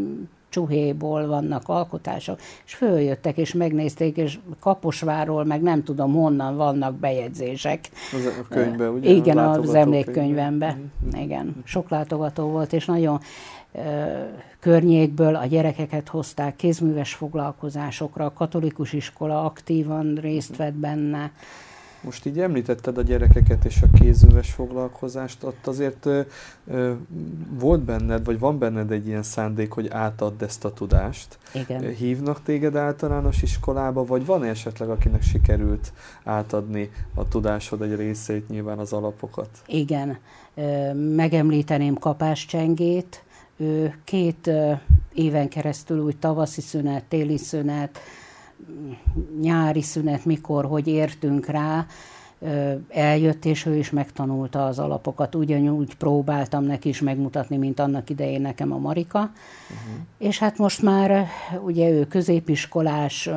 csuhéból 0.48 1.26
vannak 1.26 1.68
alkotások, 1.68 2.38
és 2.64 2.74
följöttek, 2.74 3.36
és 3.36 3.52
megnézték, 3.52 4.16
és 4.16 4.38
Kaposváról, 4.60 5.44
meg 5.44 5.62
nem 5.62 5.82
tudom 5.82 6.12
honnan 6.12 6.56
vannak 6.56 6.94
bejegyzések. 6.94 7.88
Az 8.12 8.26
a 8.26 8.46
könyvben, 8.48 8.88
ugye? 8.88 9.10
Igen, 9.10 9.38
az 9.38 9.74
emlékkönyvemben. 9.74 10.76
Mm-hmm. 10.76 11.22
Igen, 11.22 11.54
sok 11.64 11.88
látogató 11.88 12.46
volt, 12.46 12.72
és 12.72 12.86
nagyon 12.86 13.20
környékből 14.60 15.34
a 15.34 15.46
gyerekeket 15.46 16.08
hozták 16.08 16.56
kézműves 16.56 17.14
foglalkozásokra, 17.14 18.24
a 18.24 18.32
katolikus 18.32 18.92
iskola 18.92 19.44
aktívan 19.44 20.18
részt 20.20 20.56
vett 20.56 20.74
benne. 20.74 21.30
Most 22.02 22.26
így 22.26 22.40
említetted 22.40 22.98
a 22.98 23.02
gyerekeket 23.02 23.64
és 23.64 23.82
a 23.82 23.98
kézműves 23.98 24.50
foglalkozást, 24.50 25.44
ott 25.44 25.66
azért 25.66 26.06
ö, 26.06 26.20
ö, 26.66 26.92
volt 27.58 27.80
benned, 27.80 28.24
vagy 28.24 28.38
van 28.38 28.58
benned 28.58 28.90
egy 28.90 29.06
ilyen 29.06 29.22
szándék, 29.22 29.72
hogy 29.72 29.88
átadd 29.88 30.42
ezt 30.42 30.64
a 30.64 30.72
tudást. 30.72 31.38
Igen. 31.54 31.94
Hívnak 31.94 32.42
téged 32.42 32.76
általános 32.76 33.42
iskolába, 33.42 34.04
vagy 34.04 34.26
van 34.26 34.44
esetleg, 34.44 34.88
akinek 34.88 35.22
sikerült 35.22 35.92
átadni 36.24 36.90
a 37.14 37.28
tudásod 37.28 37.82
egy 37.82 37.96
részét, 37.96 38.48
nyilván 38.48 38.78
az 38.78 38.92
alapokat? 38.92 39.48
Igen. 39.66 40.18
Megemlíteném 40.94 41.94
Kapás 41.94 42.46
Csengét, 42.46 43.24
ő 43.56 43.94
két 44.04 44.50
éven 45.14 45.48
keresztül 45.48 45.98
úgy 45.98 46.16
tavaszi 46.16 46.60
szünet, 46.60 47.04
téli 47.04 47.36
szünet, 47.36 47.98
nyári 49.40 49.82
szünet, 49.82 50.24
mikor, 50.24 50.64
hogy 50.64 50.86
értünk 50.86 51.46
rá, 51.46 51.86
eljött, 52.88 53.44
és 53.44 53.66
ő 53.66 53.76
is 53.76 53.90
megtanulta 53.90 54.66
az 54.66 54.78
alapokat. 54.78 55.34
Ugyanúgy 55.34 55.94
próbáltam 55.94 56.64
neki 56.64 56.88
is 56.88 57.00
megmutatni, 57.00 57.56
mint 57.56 57.80
annak 57.80 58.10
idején 58.10 58.40
nekem 58.40 58.72
a 58.72 58.78
Marika. 58.78 59.18
Uh-huh. 59.18 60.00
És 60.18 60.38
hát 60.38 60.58
most 60.58 60.82
már 60.82 61.26
ugye 61.64 61.88
ő 61.88 62.06
középiskolás, 62.06 63.28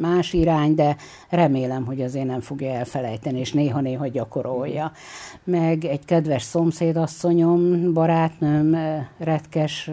más 0.00 0.32
irány, 0.32 0.74
de 0.74 0.96
remélem, 1.28 1.84
hogy 1.84 2.00
azért 2.02 2.26
nem 2.26 2.40
fogja 2.40 2.70
elfelejteni, 2.70 3.38
és 3.38 3.52
néha-néha 3.52 4.06
gyakorolja. 4.06 4.92
Meg 5.44 5.84
egy 5.84 6.04
kedves 6.04 6.42
szomszédasszonyom, 6.42 7.92
barátnőm, 7.92 8.76
retkes 9.18 9.90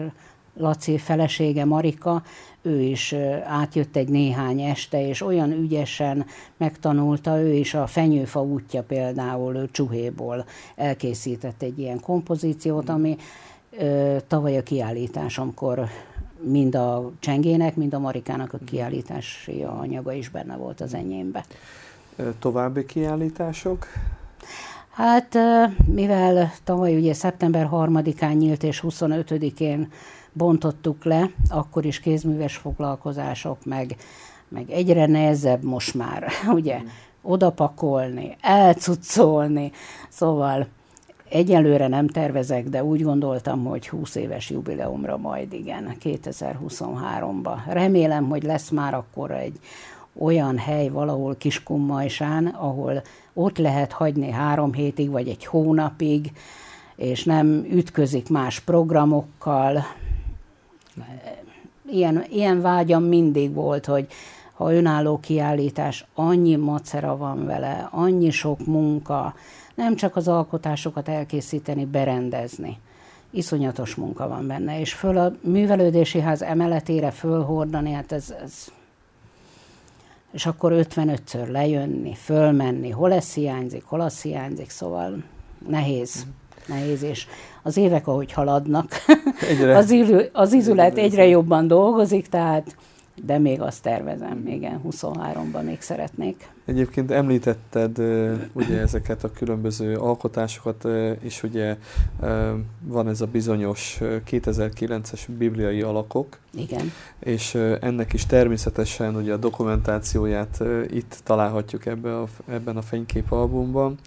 Laci 0.56 0.98
felesége 0.98 1.64
Marika, 1.64 2.22
ő 2.62 2.80
is 2.80 3.14
átjött 3.46 3.96
egy 3.96 4.08
néhány 4.08 4.60
este, 4.60 5.08
és 5.08 5.22
olyan 5.22 5.52
ügyesen 5.52 6.26
megtanulta, 6.56 7.40
ő 7.40 7.52
is 7.52 7.74
a 7.74 7.86
Fenyőfa 7.86 8.42
útja 8.42 8.82
például 8.82 9.70
csuhéból 9.70 10.44
elkészített 10.76 11.62
egy 11.62 11.78
ilyen 11.78 12.00
kompozíciót, 12.00 12.88
ami 12.88 13.16
tavaly 14.26 14.56
a 14.56 14.62
kiállításomkor 14.62 15.88
mind 16.40 16.74
a 16.74 17.10
Csengének, 17.18 17.76
mind 17.76 17.94
a 17.94 17.98
Marikának 17.98 18.52
a 18.52 18.58
kiállítási 18.64 19.62
anyaga 19.62 20.12
is 20.12 20.28
benne 20.28 20.56
volt 20.56 20.80
az 20.80 20.94
enyémbe. 20.94 21.44
További 22.38 22.84
kiállítások? 22.84 23.86
Hát, 24.90 25.38
mivel 25.84 26.52
tavaly 26.64 26.96
ugye 26.96 27.12
szeptember 27.12 27.68
3-án 27.72 28.36
nyílt 28.36 28.62
és 28.62 28.82
25-én 28.88 29.88
bontottuk 30.32 31.04
le, 31.04 31.30
akkor 31.48 31.84
is 31.84 32.00
kézműves 32.00 32.56
foglalkozások, 32.56 33.64
meg, 33.64 33.96
meg 34.48 34.70
egyre 34.70 35.06
nehezebb 35.06 35.62
most 35.62 35.94
már, 35.94 36.28
ugye, 36.58 36.80
odapakolni, 37.22 38.36
elcuccolni, 38.40 39.72
szóval 40.08 40.66
egyelőre 41.28 41.88
nem 41.88 42.06
tervezek, 42.06 42.68
de 42.68 42.84
úgy 42.84 43.02
gondoltam, 43.02 43.64
hogy 43.64 43.88
20 43.88 44.14
éves 44.14 44.50
jubileumra 44.50 45.16
majd 45.16 45.52
igen, 45.52 45.96
2023-ba. 46.02 47.54
Remélem, 47.66 48.28
hogy 48.28 48.42
lesz 48.42 48.70
már 48.70 48.94
akkor 48.94 49.30
egy 49.30 49.58
olyan 50.18 50.58
hely 50.58 50.88
valahol 50.88 51.36
Kiskunmajsán, 51.36 52.46
ahol 52.46 53.02
ott 53.32 53.58
lehet 53.58 53.92
hagyni 53.92 54.30
három 54.30 54.72
hétig, 54.72 55.10
vagy 55.10 55.28
egy 55.28 55.44
hónapig, 55.44 56.32
és 56.96 57.24
nem 57.24 57.66
ütközik 57.70 58.28
más 58.28 58.60
programokkal, 58.60 59.84
ilyen, 61.90 62.24
ilyen 62.28 62.60
vágyam 62.60 63.02
mindig 63.02 63.54
volt, 63.54 63.86
hogy 63.86 64.06
ha 64.52 64.74
önálló 64.74 65.18
kiállítás, 65.18 66.04
annyi 66.14 66.56
macera 66.56 67.16
van 67.16 67.46
vele, 67.46 67.88
annyi 67.90 68.30
sok 68.30 68.66
munka, 68.66 69.34
nem 69.74 69.96
csak 69.96 70.16
az 70.16 70.28
alkotásokat 70.28 71.08
elkészíteni, 71.08 71.84
berendezni. 71.84 72.78
Iszonyatos 73.30 73.94
munka 73.94 74.28
van 74.28 74.46
benne, 74.46 74.80
és 74.80 74.92
föl 74.92 75.18
a 75.18 75.32
művelődési 75.40 76.20
ház 76.20 76.42
emeletére 76.42 77.10
fölhordani, 77.10 77.92
hát 77.92 78.12
ez, 78.12 78.34
ez 78.42 78.72
és 80.32 80.46
akkor 80.46 80.72
55-ször 80.74 81.50
lejönni, 81.50 82.14
fölmenni, 82.14 82.90
hol 82.90 83.12
ez 83.12 83.34
hiányzik, 83.34 83.84
hol 83.84 84.00
az 84.00 84.22
hiányzik, 84.22 84.70
szóval 84.70 85.22
nehéz, 85.68 86.26
nehéz, 86.66 87.02
és 87.02 87.26
az 87.62 87.76
évek, 87.76 88.06
ahogy 88.06 88.32
haladnak, 88.32 88.90
egyre. 89.48 89.76
az, 89.76 89.90
ívű, 89.90 90.18
az 90.32 90.52
izület 90.52 90.98
egyre 90.98 91.26
jobban 91.26 91.66
dolgozik, 91.66 92.28
tehát 92.28 92.76
de 93.24 93.38
még 93.38 93.60
azt 93.60 93.82
tervezem, 93.82 94.46
igen, 94.46 94.80
23-ban 94.90 95.64
még 95.64 95.80
szeretnék. 95.80 96.48
Egyébként 96.64 97.10
említetted 97.10 97.98
ugye 98.52 98.80
ezeket 98.80 99.24
a 99.24 99.30
különböző 99.32 99.96
alkotásokat, 99.96 100.86
és 101.20 101.42
ugye 101.42 101.76
van 102.84 103.08
ez 103.08 103.20
a 103.20 103.26
bizonyos 103.26 103.98
2009-es 104.00 105.20
bibliai 105.38 105.82
alakok. 105.82 106.38
Igen. 106.54 106.92
És 107.18 107.54
ennek 107.80 108.12
is 108.12 108.26
természetesen 108.26 109.16
ugye 109.16 109.32
a 109.32 109.36
dokumentációját 109.36 110.62
itt 110.90 111.20
találhatjuk 111.24 111.86
ebbe 111.86 112.18
a, 112.18 112.26
ebben 112.48 112.76
a 112.76 112.82
fényképalbumban 112.82 113.98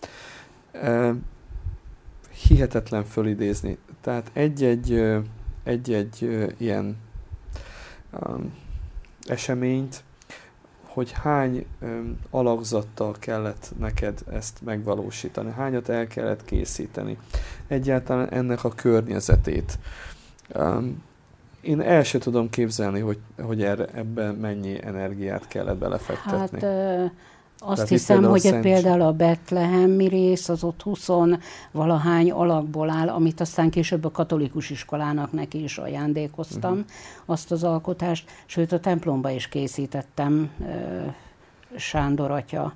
hihetetlen 2.48 3.04
fölidézni. 3.04 3.78
Tehát 4.02 4.30
egy-egy, 4.34 5.04
egy-egy 5.64 6.48
ilyen 6.58 6.98
um, 8.28 8.54
eseményt, 9.28 10.04
hogy 10.84 11.12
hány 11.12 11.66
um, 11.82 12.20
alakzattal 12.30 13.16
kellett 13.20 13.74
neked 13.80 14.20
ezt 14.32 14.62
megvalósítani, 14.62 15.52
hányat 15.52 15.89
el 15.89 16.08
kellett 16.08 16.46
készíteni, 16.46 17.18
egyáltalán 17.68 18.30
ennek 18.30 18.64
a 18.64 18.70
környezetét. 18.70 19.80
Um, 20.56 21.04
én 21.62 21.82
el 21.82 22.04
sem 22.04 22.20
tudom 22.20 22.50
képzelni, 22.50 23.00
hogy, 23.00 23.20
hogy 23.41 23.64
erre, 23.64 23.86
ebben 23.93 24.36
mennyi 24.36 24.84
energiát 24.84 25.48
kellett 25.48 25.78
belefektetni. 25.78 26.60
Hát, 26.62 27.12
azt 27.60 27.74
Tehát 27.74 27.89
hiszem, 27.89 28.24
hogy 28.24 28.39
Szent... 28.39 28.62
például 28.62 29.01
a 29.01 29.12
Betlehemi 29.12 30.08
rész 30.08 30.49
az 30.49 30.64
ott 30.64 30.82
20 30.82 31.10
valahány 31.72 32.32
alakból 32.32 32.89
áll, 32.89 33.10
amit 33.10 33.41
aztán 33.41 33.70
később 33.70 34.06
a 34.06 34.12
katolikus 34.12 34.70
iskolának 34.70 35.32
neki 35.32 35.64
is 35.64 35.78
ajándékoztam, 35.78 36.72
uh-huh. 36.72 36.86
azt 37.26 37.51
az 37.51 37.64
alkotást, 37.64 38.30
sőt 38.45 38.72
a 38.72 38.80
templomba 38.80 39.30
is 39.30 39.47
készítettem 39.47 40.49
Sándor 41.76 42.32
atya 42.32 42.74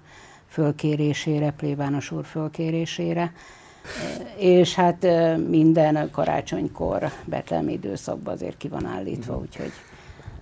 fölkérésére, 0.48 1.52
plébános 1.52 2.12
úr 2.12 2.26
fölkérésére, 2.26 3.34
és 4.38 4.76
hát 4.76 5.08
minden 5.48 6.10
karácsonykor 6.12 7.12
betlehemi 7.26 7.72
időszakban 7.72 8.34
azért 8.34 8.58
ki 8.58 8.68
van 8.68 8.86
állítva, 8.86 9.34
uh-huh. 9.34 9.48
úgyhogy 9.48 9.72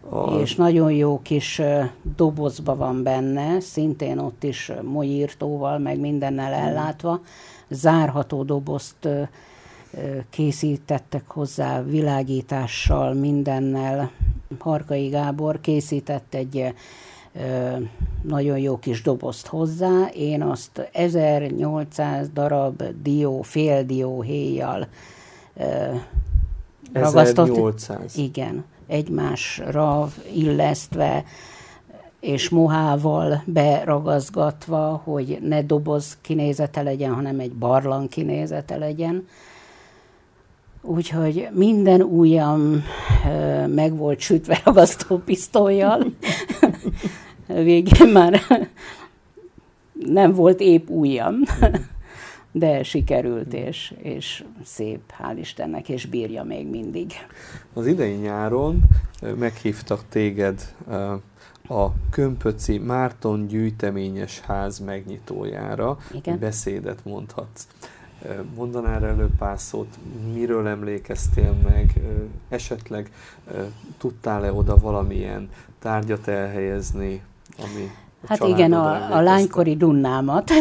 a... 0.10 0.39
és 0.39 0.55
nagyon 0.55 0.91
jó 0.91 1.20
kis 1.22 1.62
dobozba 2.16 2.76
van 2.76 3.03
benne, 3.03 3.60
szintén 3.60 4.18
ott 4.18 4.43
is 4.43 4.72
molyírtóval, 4.82 5.78
meg 5.80 5.99
mindennel 5.99 6.53
hmm. 6.53 6.68
ellátva. 6.68 7.22
Zárható 7.70 8.43
dobozt 8.43 9.08
készítettek 10.30 11.28
hozzá 11.28 11.84
világítással, 11.84 13.14
mindennel. 13.14 14.12
Harkai 14.60 15.08
Gábor 15.08 15.62
készített 15.62 16.34
egy 16.34 16.74
nagyon 18.22 18.58
jó 18.58 18.80
kis 18.80 19.01
dobozt 19.01 19.47
hozzá. 19.47 20.10
Én 20.14 20.41
azt 20.41 20.89
1800 20.91 22.30
darab 22.34 22.84
dió, 23.01 23.41
fél 23.41 23.84
dió 23.84 24.22
héjjal 24.22 24.88
ragasztott. 26.93 27.49
1800. 27.49 28.18
Igen 28.18 28.66
egymásra 28.88 30.10
illesztve, 30.34 31.24
és 32.20 32.50
mohával 32.50 33.44
beragazgatva, 33.46 35.02
hogy 35.04 35.38
ne 35.42 35.64
doboz 35.64 36.18
kinézete 36.22 36.82
legyen, 36.82 37.14
hanem 37.14 37.40
egy 37.40 37.54
barlang 37.54 38.10
kinézete 38.10 38.78
legyen. 38.78 39.28
Úgyhogy 40.82 41.48
minden 41.52 42.02
ujjam 42.02 42.84
meg 43.68 43.98
volt 43.98 44.20
sütve 44.20 44.62
ragasztó 44.66 45.18
pisztolyjal. 45.18 46.06
Végén 47.48 48.08
már 48.08 48.42
nem 49.94 50.34
volt 50.34 50.60
épp 50.60 50.90
ujjam, 50.90 51.36
de 52.58 52.84
sikerült, 52.84 53.53
és, 53.53 53.93
és 53.97 54.43
szép, 54.64 55.14
hál' 55.20 55.38
Istennek, 55.39 55.89
és 55.89 56.05
bírja 56.05 56.43
még 56.43 56.68
mindig. 56.68 57.12
Az 57.74 57.88
idei 57.88 58.14
nyáron 58.14 58.84
meghívtak 59.36 60.03
téged 60.10 60.76
a 61.70 61.88
Kömpöci 62.10 62.78
Márton 62.78 63.47
gyűjteményes 63.47 64.39
ház 64.39 64.80
megnyitójára. 64.80 65.97
Igen. 66.12 66.39
Beszédet 66.39 67.05
mondhatsz. 67.05 67.68
Mondanál 68.55 69.05
elő 69.05 69.30
pár 69.38 69.60
szót, 69.60 69.97
miről 70.34 70.68
emlékeztél 70.68 71.55
meg, 71.70 72.01
esetleg 72.49 73.12
tudtál-e 73.97 74.53
oda 74.53 74.78
valamilyen 74.78 75.49
tárgyat 75.80 76.28
elhelyezni, 76.28 77.22
ami 77.58 77.91
Hát 78.28 78.43
igen, 78.43 78.74
a, 78.74 79.15
a 79.15 79.22
lánykori 79.22 79.76
dunnámat, 79.76 80.51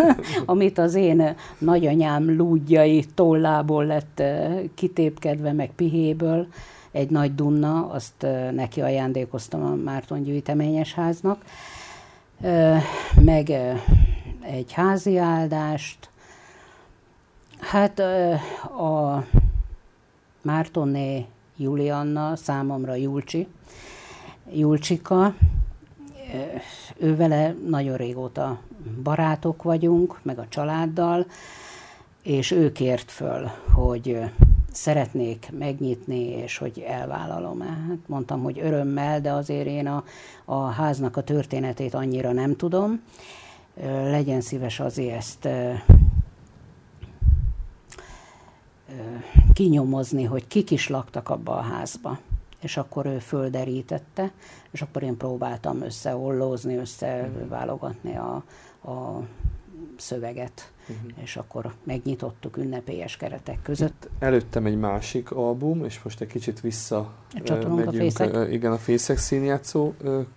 amit 0.46 0.78
az 0.78 0.94
én 0.94 1.34
nagyanyám 1.58 2.36
lúdjai 2.36 3.04
tollából 3.14 3.86
lett 3.86 4.22
kitépkedve, 4.74 5.52
meg 5.52 5.70
pihéből, 5.76 6.46
egy 6.90 7.10
nagy 7.10 7.34
dunna, 7.34 7.90
azt 7.90 8.26
neki 8.52 8.80
ajándékoztam 8.80 9.64
a 9.64 9.74
Márton 9.74 10.22
gyűjteményes 10.22 10.94
háznak, 10.94 11.44
meg 13.20 13.50
egy 14.40 14.72
házi 14.72 15.16
áldást, 15.18 16.08
Hát 17.64 17.98
a 18.78 19.24
Mártonné 20.42 21.26
Julianna, 21.56 22.36
számomra 22.36 22.94
Julcsi, 22.94 23.46
Julcsika, 24.52 25.34
ő 26.96 27.16
vele 27.16 27.54
nagyon 27.68 27.96
régóta 27.96 28.60
barátok 29.02 29.62
vagyunk, 29.62 30.20
meg 30.22 30.38
a 30.38 30.48
családdal, 30.48 31.26
és 32.22 32.50
ő 32.50 32.72
kért 32.72 33.10
föl, 33.10 33.50
hogy 33.72 34.20
szeretnék 34.72 35.50
megnyitni, 35.58 36.28
és 36.28 36.58
hogy 36.58 36.84
elvállalom 36.88 37.60
-e. 37.60 37.64
Hát 37.64 37.98
mondtam, 38.06 38.42
hogy 38.42 38.58
örömmel, 38.58 39.20
de 39.20 39.32
azért 39.32 39.66
én 39.66 39.86
a, 39.86 40.04
a 40.44 40.64
háznak 40.64 41.16
a 41.16 41.22
történetét 41.22 41.94
annyira 41.94 42.32
nem 42.32 42.56
tudom. 42.56 43.02
Legyen 43.84 44.40
szíves 44.40 44.80
azért 44.80 45.16
ezt 45.16 45.48
kinyomozni, 49.52 50.24
hogy 50.24 50.46
kik 50.46 50.70
is 50.70 50.88
laktak 50.88 51.28
abba 51.28 51.56
a 51.56 51.60
házba. 51.60 52.18
És 52.60 52.76
akkor 52.76 53.06
ő 53.06 53.18
földerítette, 53.18 54.32
és 54.74 54.82
akkor 54.82 55.02
én 55.02 55.16
próbáltam 55.16 55.82
összeollózni, 55.82 56.76
összeválogatni 56.76 58.16
a, 58.16 58.44
a 58.90 59.20
szöveget, 59.96 60.72
uh-huh. 60.88 61.22
és 61.22 61.36
akkor 61.36 61.72
megnyitottuk 61.84 62.56
ünnepélyes 62.56 63.16
keretek 63.16 63.58
között. 63.62 64.08
Előttem 64.18 64.66
egy 64.66 64.78
másik 64.78 65.30
album, 65.30 65.84
és 65.84 66.02
most 66.02 66.20
egy 66.20 66.28
kicsit 66.28 66.60
vissza 66.60 67.12
megyünk, 67.48 67.86
a 67.86 67.92
fészek. 67.92 68.52
igen, 68.52 68.72
a 68.72 68.78
fészek 68.78 69.18
színjátszó 69.18 69.92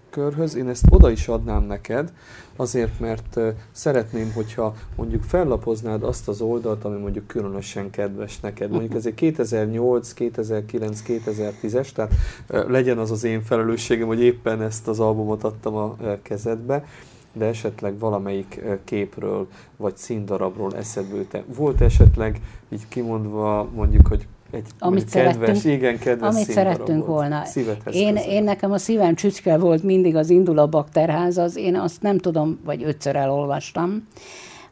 körhöz. 0.09 0.55
Én 0.55 0.67
ezt 0.67 0.85
oda 0.89 1.09
is 1.09 1.27
adnám 1.27 1.63
neked, 1.63 2.13
azért, 2.55 2.99
mert 2.99 3.39
szeretném, 3.71 4.31
hogyha 4.33 4.75
mondjuk 4.95 5.23
fellapoznád 5.23 6.03
azt 6.03 6.27
az 6.27 6.41
oldalt, 6.41 6.83
ami 6.83 6.99
mondjuk 6.99 7.27
különösen 7.27 7.89
kedves 7.89 8.39
neked. 8.39 8.69
Mondjuk 8.69 8.93
ez 8.93 9.05
egy 9.05 9.13
2008, 9.13 10.13
2009, 10.13 11.03
2010-es, 11.07 11.91
tehát 11.91 12.13
legyen 12.47 12.97
az 12.97 13.11
az 13.11 13.23
én 13.23 13.41
felelősségem, 13.41 14.07
hogy 14.07 14.21
éppen 14.21 14.61
ezt 14.61 14.87
az 14.87 14.99
albumot 14.99 15.43
adtam 15.43 15.75
a 15.75 15.95
kezedbe 16.21 16.85
de 17.33 17.45
esetleg 17.45 17.99
valamelyik 17.99 18.61
képről 18.83 19.47
vagy 19.77 19.97
színdarabról 19.97 20.75
eszedbe 20.75 21.15
jut 21.15 21.43
Volt 21.55 21.81
esetleg 21.81 22.41
így 22.69 22.87
kimondva 22.87 23.69
mondjuk, 23.75 24.07
hogy 24.07 24.27
egy 24.51 24.67
amit 24.79 25.09
kedves, 25.09 25.63
igen, 25.63 25.99
kedves 25.99 26.35
Amit 26.35 26.51
szerettünk 26.51 27.05
volna. 27.05 27.43
Én, 27.91 28.15
én 28.15 28.43
nekem 28.43 28.71
a 28.71 28.77
szívem 28.77 29.15
csücske 29.15 29.57
volt 29.57 29.83
mindig 29.83 30.15
az 30.15 30.29
Indul 30.29 30.59
a 30.59 30.67
bakterház, 30.67 31.37
az 31.37 31.55
én 31.55 31.75
azt 31.75 32.01
nem 32.01 32.17
tudom, 32.17 32.59
vagy 32.65 32.83
ötször 32.83 33.15
elolvastam. 33.15 34.07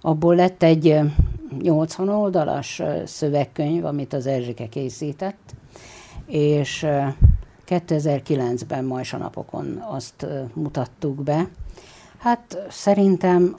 Abból 0.02 0.36
lett 0.36 0.64
egy 0.64 1.00
80 1.62 2.10
oldalas 2.10 2.82
szövegkönyv, 3.06 3.86
amit 3.86 4.14
az 4.14 4.28
Erzsike 4.28 4.68
készített, 4.68 5.54
és 6.28 6.86
2009-ben 7.68 8.86
Majsa 8.86 9.18
napokon 9.18 9.84
azt 9.90 10.28
mutattuk 10.54 11.24
be. 11.24 11.48
Hát 12.18 12.58
szerintem 12.70 13.56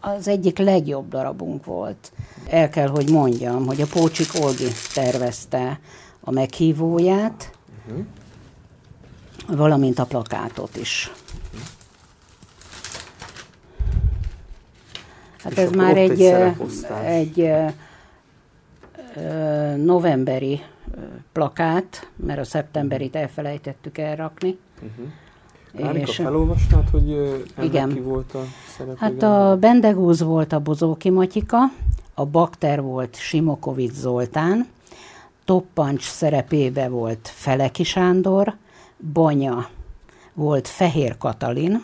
az 0.00 0.28
egyik 0.28 0.58
legjobb 0.58 1.08
darabunk 1.08 1.64
volt. 1.64 2.12
El 2.48 2.68
kell, 2.68 2.88
hogy 2.88 3.10
mondjam, 3.10 3.66
hogy 3.66 3.80
a 3.80 3.86
Pócsik 3.86 4.28
Olgi 4.40 4.68
tervezte 4.94 5.80
a 6.20 6.30
meghívóját, 6.30 7.50
uh-huh. 7.86 8.04
valamint 9.46 9.98
a 9.98 10.04
plakátot 10.04 10.76
is. 10.76 11.12
Hát 15.42 15.52
És 15.52 15.58
ez 15.58 15.70
már 15.70 15.96
egy, 15.96 16.20
egy, 16.20 17.40
egy 17.40 17.50
novemberi 19.76 20.62
plakát, 21.32 22.10
mert 22.16 22.38
a 22.38 22.44
szeptemberit 22.44 23.16
elfelejtettük 23.16 23.98
elrakni. 23.98 24.58
Uh-huh. 24.74 25.06
Árika, 25.82 26.12
felolvasnád, 26.12 26.88
hogy 26.90 27.34
igen. 27.62 27.88
ki 27.92 28.00
volt 28.00 28.34
a 28.34 28.42
szereplő? 28.76 28.96
Hát 28.98 29.22
a 29.22 29.56
Bendegúz 29.56 30.22
volt 30.22 30.52
a 30.52 30.60
Bozóki 30.60 31.10
Matyika, 31.10 31.58
a 32.14 32.24
Bakter 32.24 32.82
volt 32.82 33.16
Simokovic 33.16 33.94
Zoltán, 33.94 34.66
Toppancs 35.44 36.02
szerepébe 36.02 36.88
volt 36.88 37.30
Feleki 37.34 37.82
Sándor, 37.82 38.56
Banya 39.12 39.68
volt 40.34 40.68
Fehér 40.68 41.18
Katalin, 41.18 41.82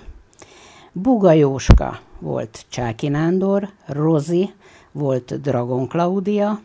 Buga 0.92 1.32
Jóska 1.32 1.98
volt 2.18 2.64
Csáki 2.68 3.08
Nándor, 3.08 3.68
Rozi 3.86 4.54
volt 4.92 5.40
Dragon 5.40 5.88
Claudia, 5.88 6.60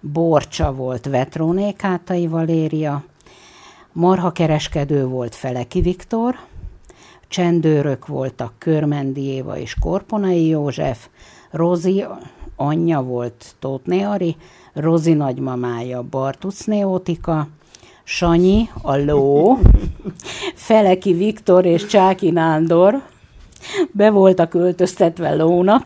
Borcsa 0.00 0.74
volt 0.74 1.06
Vetróné 1.06 1.72
Kátai 1.72 2.26
Valéria, 2.26 3.04
Marha 3.92 4.32
kereskedő 4.32 5.06
volt 5.06 5.34
Feleki 5.34 5.80
Viktor, 5.80 6.36
csendőrök 7.32 8.06
voltak 8.06 8.52
Körmendi 8.58 9.22
Éva 9.22 9.58
és 9.58 9.76
Korponai 9.80 10.46
József, 10.46 11.06
Rozi 11.50 12.04
anyja 12.56 13.00
volt 13.00 13.54
Tóth 13.58 14.10
Ari, 14.10 14.36
Rozi 14.72 15.12
nagymamája 15.12 16.02
Bartuc 16.02 16.64
Neotika, 16.64 17.48
Sanyi, 18.04 18.68
a 18.82 18.96
ló, 18.96 19.58
Feleki 20.54 21.12
Viktor 21.12 21.64
és 21.64 21.86
Csáki 21.86 22.30
Nándor 22.30 23.02
be 23.90 24.10
voltak 24.10 24.48
költöztetve 24.48 25.34
lónak, 25.34 25.84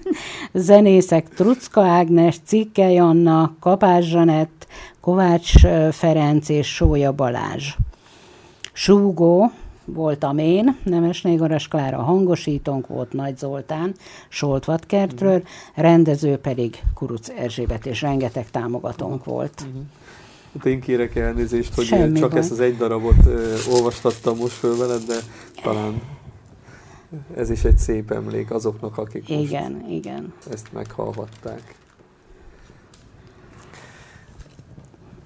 zenészek 0.52 1.28
Trucka 1.28 1.82
Ágnes, 1.82 2.36
Cikke 2.44 2.90
Janna, 2.90 3.54
Kapás 3.60 4.04
Zsanett, 4.04 4.66
Kovács 5.00 5.52
Ferenc 5.90 6.48
és 6.48 6.74
Sója 6.74 7.12
Balázs. 7.12 7.76
Súgó, 8.72 9.50
voltam 9.94 10.38
én, 10.38 10.76
Nemes 10.82 11.22
Négoras 11.22 11.68
Klára 11.68 12.02
hangosítónk 12.02 12.86
volt 12.86 13.12
Nagy 13.12 13.38
Zoltán, 13.38 13.94
Soltvatkertről, 14.28 15.36
uh-huh. 15.36 15.48
rendező 15.74 16.36
pedig 16.36 16.82
Kuruc 16.94 17.28
Erzsébet, 17.28 17.86
és 17.86 18.02
rengeteg 18.02 18.50
támogatónk 18.50 19.18
uh-huh. 19.20 19.34
volt. 19.34 19.64
Uh-huh. 19.66 19.82
Hát 20.54 20.66
én 20.66 20.80
kérek 20.80 21.16
elnézést, 21.16 21.74
hogy 21.74 21.84
Semmi 21.84 22.18
csak 22.18 22.30
baj. 22.30 22.38
ezt 22.38 22.50
az 22.50 22.60
egy 22.60 22.76
darabot 22.76 23.26
ö, 23.26 23.54
olvastattam 23.72 24.36
most 24.36 24.52
föl 24.52 24.76
veled, 24.76 25.02
de 25.06 25.16
talán 25.62 26.02
ez 27.36 27.50
is 27.50 27.64
egy 27.64 27.78
szép 27.78 28.10
emlék 28.10 28.50
azoknak, 28.50 28.98
akik 28.98 29.28
igen, 29.28 29.72
most 29.72 29.90
igen. 29.90 30.32
ezt 30.50 30.72
meghallhatták. 30.72 31.79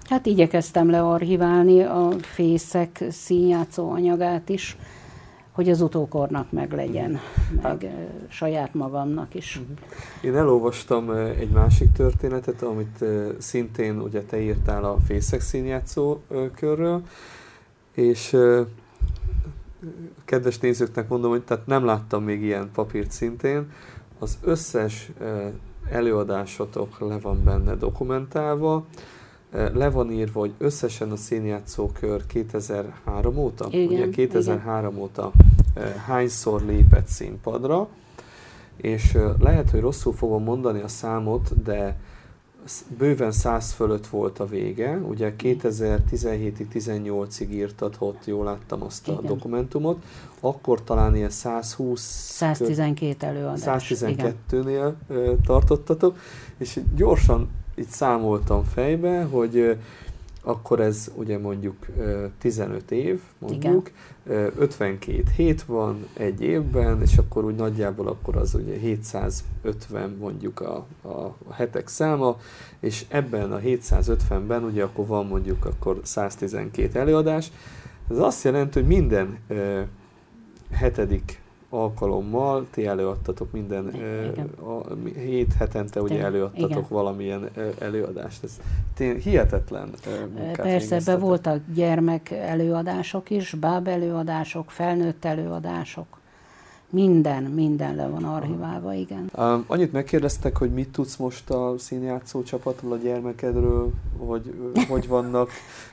Hát 0.09 0.25
igyekeztem 0.25 0.89
learchiválni 0.89 1.81
a 1.81 2.09
fészek 2.21 3.03
színjátszó 3.09 3.91
anyagát 3.91 4.49
is, 4.49 4.77
hogy 5.51 5.69
az 5.69 5.81
utókornak 5.81 6.51
meg 6.51 6.73
legyen, 6.73 7.19
meg 7.61 7.95
saját 8.27 8.73
magamnak 8.73 9.35
is. 9.35 9.61
Én 10.21 10.35
elolvastam 10.35 11.09
egy 11.11 11.49
másik 11.49 11.91
történetet, 11.91 12.61
amit 12.61 13.05
szintén 13.37 13.99
ugye 13.99 14.21
te 14.21 14.41
írtál 14.41 14.83
a 14.83 14.97
fészek 15.05 15.41
színjátszó 15.41 16.17
körről, 16.55 17.01
és 17.93 18.37
kedves 20.25 20.59
nézőknek 20.59 21.07
mondom, 21.07 21.29
hogy 21.29 21.43
tehát 21.43 21.65
nem 21.65 21.85
láttam 21.85 22.23
még 22.23 22.41
ilyen 22.41 22.69
papírt 22.73 23.11
szintén. 23.11 23.71
Az 24.19 24.37
összes 24.41 25.11
előadásotok 25.89 26.99
le 26.99 27.19
van 27.19 27.43
benne 27.43 27.75
dokumentálva, 27.75 28.85
le 29.73 29.89
van 29.89 30.11
írva, 30.11 30.39
hogy 30.39 30.53
összesen 30.57 31.11
a 31.11 31.15
színjátszókör 31.15 32.25
2003 32.25 33.37
óta, 33.37 33.67
Igen, 33.69 33.87
ugye 33.87 34.09
2003 34.09 34.89
igen. 34.89 35.03
óta 35.03 35.31
hányszor 36.05 36.61
lépett 36.61 37.07
színpadra, 37.07 37.87
és 38.75 39.17
lehet, 39.39 39.69
hogy 39.69 39.79
rosszul 39.79 40.13
fogom 40.13 40.43
mondani 40.43 40.81
a 40.81 40.87
számot, 40.87 41.63
de 41.63 41.95
bőven 42.97 43.31
100 43.31 43.71
fölött 43.71 44.07
volt 44.07 44.39
a 44.39 44.45
vége, 44.45 44.97
ugye 44.97 45.33
2017-ig, 45.37 46.65
18-ig 46.73 47.49
írtad, 47.49 47.95
ott 47.99 48.25
jól 48.25 48.43
láttam 48.43 48.83
azt 48.83 49.07
a 49.07 49.11
Igen. 49.11 49.25
dokumentumot, 49.25 50.03
akkor 50.39 50.83
talán 50.83 51.15
ilyen 51.15 51.29
120 51.29 52.01
112 52.01 53.25
előadás. 53.25 53.91
112-nél 53.95 54.93
ö, 55.07 55.33
tartottatok, 55.45 56.17
és 56.57 56.79
gyorsan 56.95 57.49
így 57.75 57.87
számoltam 57.87 58.63
fejbe, 58.63 59.23
hogy 59.23 59.77
akkor 60.45 60.79
ez 60.79 61.11
ugye 61.15 61.37
mondjuk 61.37 61.75
ö, 61.97 62.25
15 62.39 62.91
év, 62.91 63.21
mondjuk, 63.39 63.91
ö, 64.25 64.47
52 64.57 65.23
hét 65.35 65.63
van 65.63 66.07
egy 66.13 66.41
évben, 66.41 67.01
és 67.01 67.17
akkor 67.17 67.45
úgy 67.45 67.55
nagyjából 67.55 68.07
akkor 68.07 68.35
az 68.35 68.53
ugye 68.53 68.77
750 68.77 70.15
mondjuk 70.19 70.59
a, 70.59 70.85
a, 71.01 71.07
a 71.47 71.53
hetek 71.53 71.87
száma, 71.87 72.37
és 72.79 73.05
ebben 73.07 73.51
a 73.51 73.59
750-ben 73.59 74.63
ugye 74.63 74.83
akkor 74.83 75.07
van 75.07 75.25
mondjuk 75.25 75.65
akkor 75.65 75.99
112 76.03 76.99
előadás. 76.99 77.51
Ez 78.09 78.17
azt 78.17 78.43
jelenti, 78.43 78.79
hogy 78.79 78.87
minden 78.87 79.37
ö, 79.47 79.81
hetedik 80.71 81.41
alkalommal 81.75 82.65
ti 82.71 82.85
előadtatok 82.85 83.51
minden 83.51 83.93
Igen. 84.33 84.47
a, 84.47 84.93
hét 85.19 85.53
hetente 85.53 86.01
ugye 86.01 86.23
előadtatok 86.23 86.69
Igen. 86.69 86.85
valamilyen 86.89 87.49
előadást. 87.79 88.43
Ez 88.43 88.59
tény, 88.93 89.17
hihetetlen 89.17 89.89
munkát 90.35 90.55
Persze, 90.55 90.89
végeztetek. 90.89 91.19
voltak 91.19 91.61
gyermek 91.73 92.31
előadások 92.31 93.29
is, 93.29 93.53
báb 93.53 93.87
előadások, 93.87 94.71
felnőtt 94.71 95.25
előadások. 95.25 96.23
Minden, 96.95 97.43
minden 97.43 97.95
le 97.95 98.07
van 98.07 98.23
archiválva, 98.23 98.93
igen. 98.93 99.29
Um, 99.37 99.63
annyit 99.67 99.91
megkérdeztek, 99.91 100.57
hogy 100.57 100.71
mit 100.73 100.89
tudsz 100.89 101.15
most 101.15 101.49
a 101.49 101.73
színjátszó 101.77 102.43
csapatról, 102.43 102.91
a 102.91 102.97
gyermekedről, 102.97 103.91
hogy 104.17 104.53
hogy 104.89 105.07
vannak, 105.07 105.49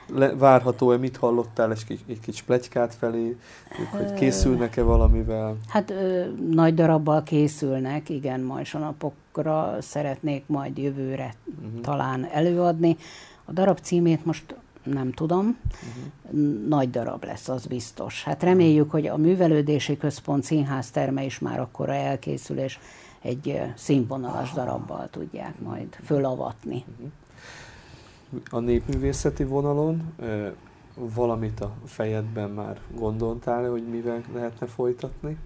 le, 0.07 0.35
várható-e, 0.35 0.97
mit 0.97 1.17
hallottál 1.17 1.71
egy, 1.71 1.85
kis- 1.85 2.03
egy 2.07 2.19
kis 2.19 2.41
plegykát 2.41 2.93
felé, 2.95 3.37
hogy 3.91 4.13
készülnek-e 4.13 4.81
valamivel? 4.83 5.55
Hát 5.67 5.89
ö, 5.89 6.23
nagy 6.51 6.73
darabbal 6.73 7.23
készülnek, 7.23 8.09
igen, 8.09 8.39
majsonapokra 8.41 9.75
szeretnék 9.79 10.43
majd 10.47 10.77
jövőre 10.77 11.33
Mhm. 11.61 11.81
talán 11.81 12.27
előadni. 12.31 12.97
A 13.45 13.51
darab 13.51 13.79
címét 13.79 14.25
most 14.25 14.55
nem 14.83 15.11
tudom, 15.11 15.57
Mhm. 16.31 16.67
nagy 16.67 16.89
darab 16.89 17.23
lesz, 17.23 17.49
az 17.49 17.65
biztos. 17.65 18.23
Hát 18.23 18.43
reméljük, 18.43 18.91
hogy 18.91 19.07
a 19.07 19.17
Művelődési 19.17 19.97
Központ 19.97 20.43
színházterme 20.43 21.23
is 21.23 21.39
már 21.39 21.59
akkora 21.59 21.93
elkészül, 21.93 22.57
és 22.57 22.79
egy 23.21 23.61
színvonalas 23.75 24.51
darabbal 24.51 25.07
tudják 25.11 25.59
majd 25.59 25.97
fölavatni. 26.03 26.85
A 28.49 28.59
népművészeti 28.59 29.43
vonalon 29.43 30.13
valamit 30.95 31.59
a 31.59 31.71
fejedben 31.85 32.49
már 32.49 32.79
gondoltál, 32.95 33.69
hogy 33.69 33.87
mivel 33.87 34.21
lehetne 34.33 34.67
folytatni? 34.67 35.37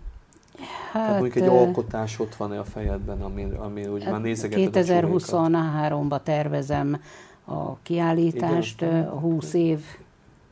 Tehát 0.91 1.07
Hát, 1.07 1.19
mondjuk 1.19 1.35
egy 1.35 1.49
ö, 1.49 1.51
alkotás 1.51 2.19
ott 2.19 2.35
van-e 2.35 2.59
a 2.59 2.63
fejedben, 2.63 3.21
ami, 3.21 3.47
ami 3.57 3.87
úgy 3.87 4.05
már 4.09 4.21
nézegeted 4.21 4.75
a 4.75 4.83
csúrékat? 4.83 5.29
2023-ban 5.29 6.23
tervezem 6.23 7.01
a 7.47 7.77
kiállítást, 7.81 8.81
Igen. 8.81 8.93
ö, 8.93 9.07
a 9.07 9.19
20 9.19 9.53
év 9.53 9.79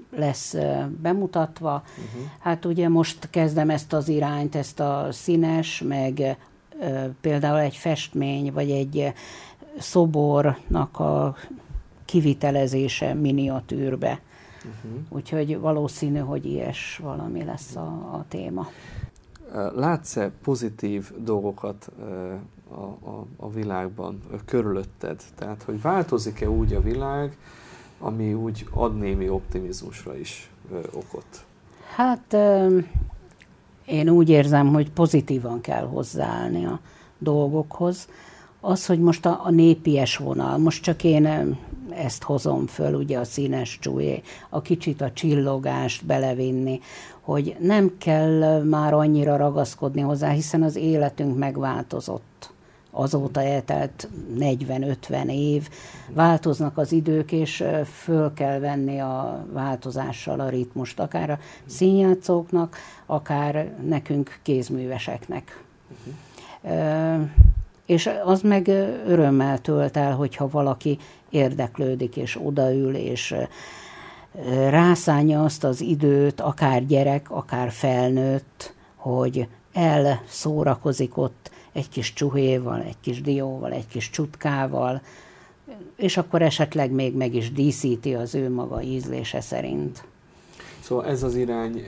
lesz 0.10 0.56
bemutatva. 1.02 1.74
Uh-huh. 1.74 2.30
Hát 2.40 2.66
ugye 2.66 2.90
most 2.90 3.30
kezdem 3.30 3.70
ezt 3.70 3.94
az 3.94 4.08
irányt, 4.08 4.56
ezt 4.56 4.80
a 4.80 5.08
színes, 5.12 5.82
meg 5.88 6.38
például 7.22 7.60
egy 7.60 7.76
festmény, 7.76 8.52
vagy 8.54 8.72
egy 8.72 9.14
szobornak 9.80 11.00
a 11.00 11.36
kivitelezése 12.06 13.14
miniatűrbe. 13.14 14.20
Uh-huh. 14.58 15.02
Úgyhogy 15.10 15.60
valószínű, 15.60 16.20
hogy 16.20 16.46
ilyes 16.46 17.00
valami 17.04 17.44
lesz 17.44 17.76
a, 17.76 17.88
a 17.88 18.26
téma. 18.28 18.68
Látsz-e 19.76 20.32
pozitív 20.44 21.12
dolgokat 21.18 21.92
a, 22.70 23.10
a, 23.10 23.26
a 23.38 23.50
világban, 23.50 24.22
ö, 24.32 24.36
körülötted? 24.46 25.22
Tehát, 25.36 25.64
hogy 25.64 25.82
változik-e 25.82 26.50
úgy 26.50 26.74
a 26.74 26.82
világ, 26.82 27.38
ami 28.00 28.34
úgy 28.34 28.68
ad 28.74 28.98
némi 28.98 29.30
optimizmusra 29.30 30.18
is 30.18 30.50
ö, 30.72 30.80
okot? 30.94 31.46
Hát 31.96 32.34
ö, 32.34 32.80
én 33.86 34.10
úgy 34.10 34.30
érzem, 34.30 34.74
hogy 34.74 34.92
pozitívan 34.92 35.62
kell 35.62 35.86
hozzáállni 35.86 36.66
a 36.66 36.80
dolgokhoz. 37.18 38.08
Az, 38.60 38.86
hogy 38.86 39.00
most 39.00 39.26
a, 39.26 39.42
a 39.44 39.50
népies 39.50 40.18
vonal, 40.18 40.58
most 40.58 40.84
csak 40.84 41.04
én 41.04 41.58
ezt 41.90 42.24
hozom 42.24 42.68
föl, 42.68 42.94
ugye 42.94 43.20
a 43.20 43.24
színes 43.24 43.80
csúlyé, 43.82 44.22
a 44.50 44.62
kicsit 44.62 45.02
a 45.02 45.12
csillogást 45.12 46.06
belevinni, 46.06 46.80
hogy 47.22 47.56
nem 47.60 47.98
kell 47.98 48.64
már 48.64 48.94
annyira 48.94 49.38
ragaszkodni 49.38 50.02
hozzá, 50.02 50.30
hiszen 50.30 50.64
az 50.64 50.76
életünk 50.76 51.38
megváltozott. 51.38 52.54
Azóta 52.98 53.42
eltelt 53.42 54.10
40-50 54.40 55.32
év, 55.32 55.70
változnak 56.14 56.78
az 56.78 56.92
idők, 56.92 57.32
és 57.32 57.64
föl 57.86 58.34
kell 58.34 58.60
venni 58.60 59.00
a 59.00 59.46
változással 59.54 60.40
a 60.40 60.50
ritmust, 60.50 61.00
akár 61.00 61.30
a 61.30 61.40
színjátszóknak, 61.66 62.78
akár 63.06 63.74
nekünk 63.88 64.40
kézműveseknek. 64.42 65.64
Ö, 66.64 67.16
És 67.86 68.10
az 68.24 68.42
meg 68.42 68.68
örömmel 69.08 69.60
tölt 69.60 69.98
el, 69.98 70.16
hogyha 70.16 70.50
valaki 70.50 70.98
érdeklődik, 71.30 72.16
és 72.16 72.40
odaül, 72.44 72.96
és 72.96 73.36
rászánja 74.70 75.44
azt 75.44 75.64
az 75.64 75.82
időt, 75.82 76.42
akár 76.42 76.86
gyerek, 76.86 77.32
akár 77.32 77.72
felnőtt, 77.72 78.74
hogy 78.96 79.48
elszórakozik 79.74 81.18
ott 81.18 81.52
egy 81.76 81.90
kis 81.90 82.14
csuhéval, 82.14 82.82
egy 82.82 83.00
kis 83.02 83.22
dióval, 83.22 83.72
egy 83.72 83.88
kis 83.88 84.10
csutkával, 84.10 85.02
és 85.96 86.18
akkor 86.18 86.42
esetleg 86.42 86.92
még 86.92 87.16
meg 87.16 87.36
is 87.36 87.52
díszíti 87.52 88.14
az 88.14 88.36
ő 88.36 88.50
maga 88.50 88.82
ízlése 88.82 89.42
szerint. 89.42 90.04
Szóval 90.80 91.06
ez 91.06 91.24
az 91.24 91.36
irány, 91.36 91.84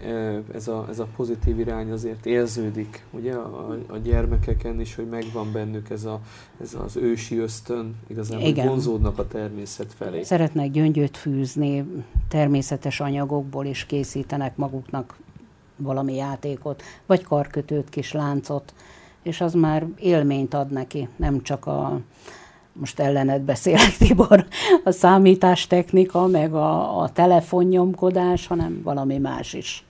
ez 0.53 0.67
a, 0.67 0.85
ez 0.89 0.99
a 0.99 1.07
pozitív 1.15 1.59
irány 1.59 1.91
azért 1.91 2.25
érződik, 2.25 3.05
ugye, 3.11 3.33
a, 3.33 3.77
a 3.87 3.97
gyermekeken 3.97 4.79
is, 4.79 4.95
hogy 4.95 5.07
megvan 5.07 5.51
bennük 5.51 5.89
ez, 5.89 6.05
a, 6.05 6.19
ez 6.61 6.77
az 6.85 6.95
ősi 6.95 7.37
ösztön, 7.37 7.95
igazán, 8.07 8.39
hogy 8.39 8.49
Igen. 8.49 8.67
vonzódnak 8.67 9.19
a 9.19 9.27
természet 9.27 9.93
felé. 9.93 10.23
Szeretnek 10.23 10.71
gyöngyöt 10.71 11.17
fűzni, 11.17 11.85
természetes 12.27 12.99
anyagokból 12.99 13.65
is 13.65 13.85
készítenek 13.85 14.55
maguknak 14.55 15.17
valami 15.75 16.15
játékot, 16.15 16.83
vagy 17.05 17.23
karkötőt, 17.23 17.89
kis 17.89 18.11
láncot, 18.11 18.73
és 19.27 19.41
az 19.41 19.53
már 19.53 19.85
élményt 19.99 20.53
ad 20.53 20.71
neki, 20.71 21.07
nem 21.15 21.41
csak 21.43 21.65
a, 21.65 21.99
most 22.73 22.99
ellened 22.99 23.41
beszélek, 23.41 23.97
Tibor, 23.99 24.45
a 24.83 24.91
számítástechnika, 24.91 26.27
meg 26.27 26.53
a, 26.53 27.01
a 27.01 27.09
telefonnyomkodás, 27.09 28.47
hanem 28.47 28.81
valami 28.83 29.17
más 29.17 29.53
is. 29.53 29.85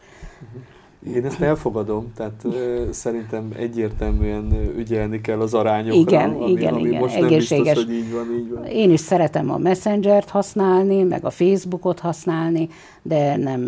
Én 1.15 1.25
ezt 1.25 1.41
elfogadom, 1.41 2.11
tehát 2.15 2.41
ö, 2.43 2.83
szerintem 2.91 3.51
egyértelműen 3.57 4.71
ügyelni 4.77 5.21
kell 5.21 5.39
az 5.39 5.53
arányokra, 5.53 5.99
Igen, 5.99 6.29
ami, 6.29 6.51
igen, 6.51 6.73
ami 6.73 6.87
igen, 6.87 6.99
most 6.99 7.15
nem 7.15 7.23
egészséges. 7.23 7.63
biztos, 7.63 7.83
hogy 7.83 7.93
így 7.93 8.11
van, 8.11 8.25
így 8.39 8.49
van. 8.49 8.65
Én 8.65 8.91
is 8.91 8.99
szeretem 8.99 9.51
a 9.51 9.57
Messengert 9.57 10.29
használni, 10.29 11.03
meg 11.03 11.25
a 11.25 11.29
Facebookot 11.29 11.99
használni, 11.99 12.69
de 13.01 13.35
nem 13.35 13.61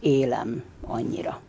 élem 0.00 0.62
annyira. 0.86 1.40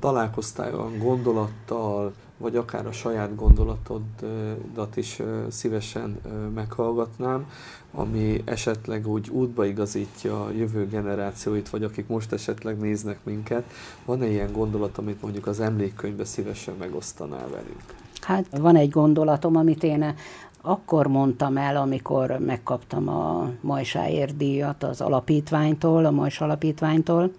Találkoztál 0.00 0.74
olyan 0.74 0.98
gondolattal, 0.98 2.12
vagy 2.38 2.56
akár 2.56 2.86
a 2.86 2.92
saját 2.92 3.36
gondolatodat 3.36 4.96
is 4.96 5.22
szívesen 5.48 6.20
meghallgatnám, 6.54 7.50
ami 7.92 8.42
esetleg 8.44 9.06
úgy 9.06 9.28
útba 9.30 9.64
igazítja 9.64 10.44
a 10.44 10.50
jövő 10.50 10.86
generációit, 10.86 11.68
vagy 11.68 11.82
akik 11.82 12.06
most 12.06 12.32
esetleg 12.32 12.78
néznek 12.78 13.18
minket. 13.22 13.64
Van-e 14.04 14.26
ilyen 14.26 14.52
gondolat, 14.52 14.98
amit 14.98 15.22
mondjuk 15.22 15.46
az 15.46 15.60
emlékkönyvbe 15.60 16.24
szívesen 16.24 16.74
megosztanál 16.78 17.48
velünk? 17.48 17.94
Hát 18.20 18.58
van 18.58 18.76
egy 18.76 18.90
gondolatom, 18.90 19.56
amit 19.56 19.82
én 19.82 20.14
akkor 20.62 21.06
mondtam 21.06 21.56
el, 21.56 21.76
amikor 21.76 22.38
megkaptam 22.38 23.08
a 23.08 23.50
Majsáért 23.60 24.36
díjat 24.36 24.82
az 24.82 25.00
alapítványtól, 25.00 26.04
a 26.04 26.10
Majs 26.10 26.40
alapítványtól, 26.40 27.30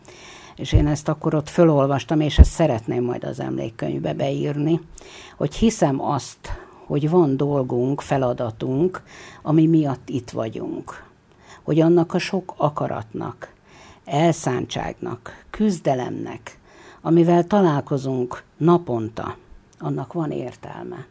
és 0.56 0.74
én 0.74 0.88
ezt 0.88 1.08
akkor 1.08 1.34
ott 1.34 1.50
fölolvastam, 1.50 2.20
és 2.20 2.40
ezt 2.40 2.52
szeretném 2.52 3.04
majd 3.04 3.24
az 3.24 3.40
emlékkönyvbe 3.40 4.14
beírni, 4.14 4.80
hogy 5.36 5.56
hiszem 5.56 6.02
azt, 6.02 6.64
hogy 6.86 7.10
van 7.10 7.38
dolgunk, 7.38 8.02
feladatunk, 8.02 9.04
ami 9.42 9.68
miatt 9.68 10.10
itt 10.10 10.30
vagyunk. 10.30 11.04
Hogy 11.64 11.80
annak 11.80 12.14
a 12.14 12.20
sok 12.20 12.54
akaratnak, 12.58 13.54
elszántságnak, 14.06 15.46
küzdelemnek, 15.50 16.60
amivel 17.02 17.44
találkozunk 17.44 18.44
naponta, 18.58 19.38
annak 19.80 20.14
van 20.14 20.32
értelme. 20.32 21.06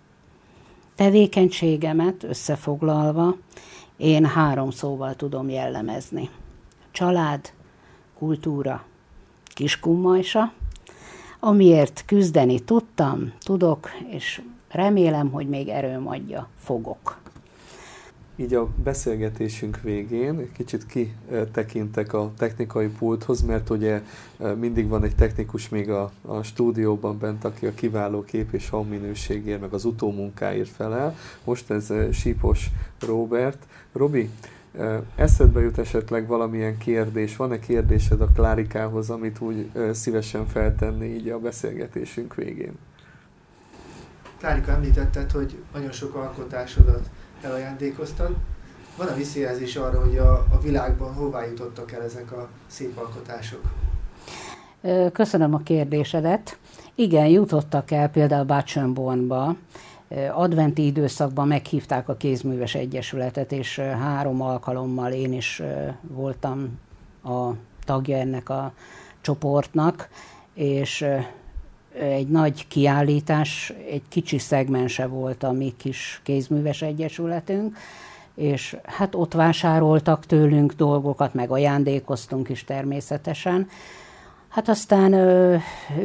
Tevékenységemet 0.95 2.23
összefoglalva 2.23 3.37
én 3.97 4.25
három 4.25 4.71
szóval 4.71 5.15
tudom 5.15 5.49
jellemezni. 5.49 6.31
Család, 6.91 7.53
kultúra, 8.19 8.85
kiskummajsa, 9.55 10.53
amiért 11.41 12.03
küzdeni 12.07 12.61
tudtam, 12.61 13.33
tudok, 13.41 13.89
és 14.11 14.43
remélem, 14.69 15.31
hogy 15.31 15.49
még 15.49 15.69
erőm 15.69 16.09
adja, 16.09 16.49
fogok. 16.59 17.23
Így 18.37 18.55
a 18.55 18.69
beszélgetésünk 18.85 19.81
végén 19.83 20.39
egy 20.39 20.53
kicsit 20.53 20.87
kitekintek 20.87 22.13
a 22.13 22.33
technikai 22.39 22.89
pulthoz, 22.89 23.43
mert 23.43 23.71
ugye 23.71 24.03
mindig 24.59 24.89
van 24.89 25.05
egy 25.05 25.15
technikus 25.15 25.69
még 25.69 25.91
a, 25.91 26.13
a 26.23 26.43
stúdióban 26.43 27.19
bent, 27.19 27.45
aki 27.45 27.67
a 27.67 27.75
kiváló 27.75 28.23
kép 28.23 28.53
és 28.53 28.69
hangminőségért, 28.69 29.61
meg 29.61 29.73
az 29.73 29.85
utómunkáért 29.85 30.69
felel. 30.69 31.17
Most 31.45 31.71
ez 31.71 31.93
Sípos 32.13 32.71
Robert. 33.01 33.67
Robi, 33.93 34.31
eszedbe 35.15 35.61
jut 35.61 35.79
esetleg 35.79 36.27
valamilyen 36.27 36.79
kérdés? 36.79 37.37
Van-e 37.37 37.59
kérdésed 37.59 38.21
a 38.21 38.29
Klárikához, 38.35 39.11
amit 39.11 39.41
úgy 39.41 39.71
szívesen 39.93 40.47
feltenni 40.47 41.07
így 41.07 41.29
a 41.29 41.39
beszélgetésünk 41.39 42.35
végén? 42.35 42.73
Klárika, 44.39 44.73
említetted, 44.73 45.31
hogy 45.31 45.59
nagyon 45.73 45.93
sok 45.93 46.15
alkotásodat 46.15 47.11
elajándékoztad. 47.43 48.37
Van 48.97 49.07
a 49.07 49.15
visszajelzés 49.15 49.77
arra, 49.77 50.01
hogy 50.01 50.17
a, 50.17 50.33
a 50.33 50.59
világban 50.63 51.15
hová 51.15 51.45
jutottak 51.45 51.93
el 51.93 52.03
ezek 52.03 52.33
a 52.33 52.49
szép 52.67 52.99
alkotások? 52.99 53.61
Köszönöm 55.13 55.55
a 55.55 55.59
kérdésedet. 55.59 56.59
Igen, 56.95 57.27
jutottak 57.27 57.91
el 57.91 58.09
például 58.09 58.45
Bácsönbornba. 58.45 59.57
Adventi 60.33 60.87
időszakban 60.87 61.47
meghívták 61.47 62.09
a 62.09 62.17
Kézműves 62.17 62.75
Egyesületet, 62.75 63.53
és 63.53 63.79
három 63.79 64.43
alkalommal 64.43 65.13
én 65.13 65.33
is 65.33 65.63
voltam 66.01 66.79
a 67.25 67.51
tagja 67.85 68.17
ennek 68.17 68.49
a 68.49 68.73
csoportnak, 69.21 70.09
és 70.55 71.07
egy 71.99 72.29
nagy 72.29 72.69
kiállítás, 72.69 73.73
egy 73.91 74.03
kicsi 74.09 74.39
szegmense 74.39 75.07
volt 75.07 75.43
a 75.43 75.53
mi 75.53 75.75
kis 75.77 76.21
kézműves 76.23 76.83
egyesületünk, 76.83 77.77
és 78.35 78.77
hát 78.85 79.15
ott 79.15 79.33
vásároltak 79.33 80.27
tőlünk 80.27 80.73
dolgokat, 80.73 81.35
meg 81.35 81.51
ajándékoztunk 81.51 82.49
is 82.49 82.65
természetesen. 82.65 83.69
Hát 84.55 84.69
aztán 84.69 85.13
ö, 85.13 85.57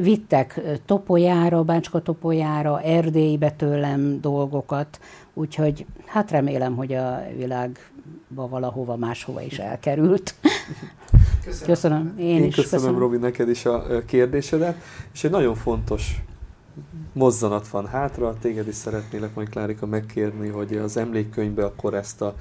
vittek 0.01 0.61
Topolyára, 0.85 1.63
Bácska 1.63 2.01
Topolyára, 2.01 2.81
Erdélybe 2.81 3.51
tőlem 3.51 4.21
dolgokat, 4.21 4.99
úgyhogy 5.33 5.85
hát 6.05 6.31
remélem, 6.31 6.75
hogy 6.75 6.93
a 6.93 7.21
világba 7.37 8.47
valahova 8.49 8.95
máshova 8.95 9.41
is 9.41 9.57
elkerült. 9.57 10.35
Köszönöm. 11.43 11.67
Köszönöm. 11.67 12.13
Én, 12.17 12.25
Én 12.25 12.43
is 12.43 12.55
köszönöm, 12.55 12.79
köszönöm. 12.79 12.99
Robi, 12.99 13.17
neked 13.17 13.49
is 13.49 13.65
a 13.65 14.05
kérdésedet, 14.05 14.75
és 15.13 15.23
egy 15.23 15.31
nagyon 15.31 15.55
fontos 15.55 16.21
mozzanat 17.13 17.67
van 17.67 17.87
hátra, 17.87 18.37
téged 18.41 18.67
is 18.67 18.75
szeretnélek 18.75 19.35
majd 19.35 19.49
Klárika 19.49 19.85
megkérni, 19.85 20.47
hogy 20.47 20.77
az 20.77 20.97
emlékkönyvbe 20.97 21.65
akkor 21.65 21.93
ezt 21.93 22.21
a 22.21 22.35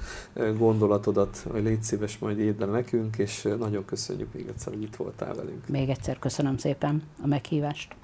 gondolatodat, 0.57 1.45
légy 1.53 1.83
szíves, 1.83 2.17
majd 2.17 2.39
írd 2.39 2.59
le 2.59 2.65
nekünk, 2.65 3.17
és 3.17 3.47
nagyon 3.59 3.85
köszönjük 3.85 4.33
még 4.33 4.47
egyszer, 4.47 4.73
hogy 4.73 4.81
itt 4.81 4.95
voltál 4.95 5.33
velünk. 5.33 5.67
Még 5.67 5.89
egyszer 5.89 6.19
köszönöm 6.19 6.57
szépen 6.57 7.03
a 7.23 7.27
meghívást. 7.27 7.95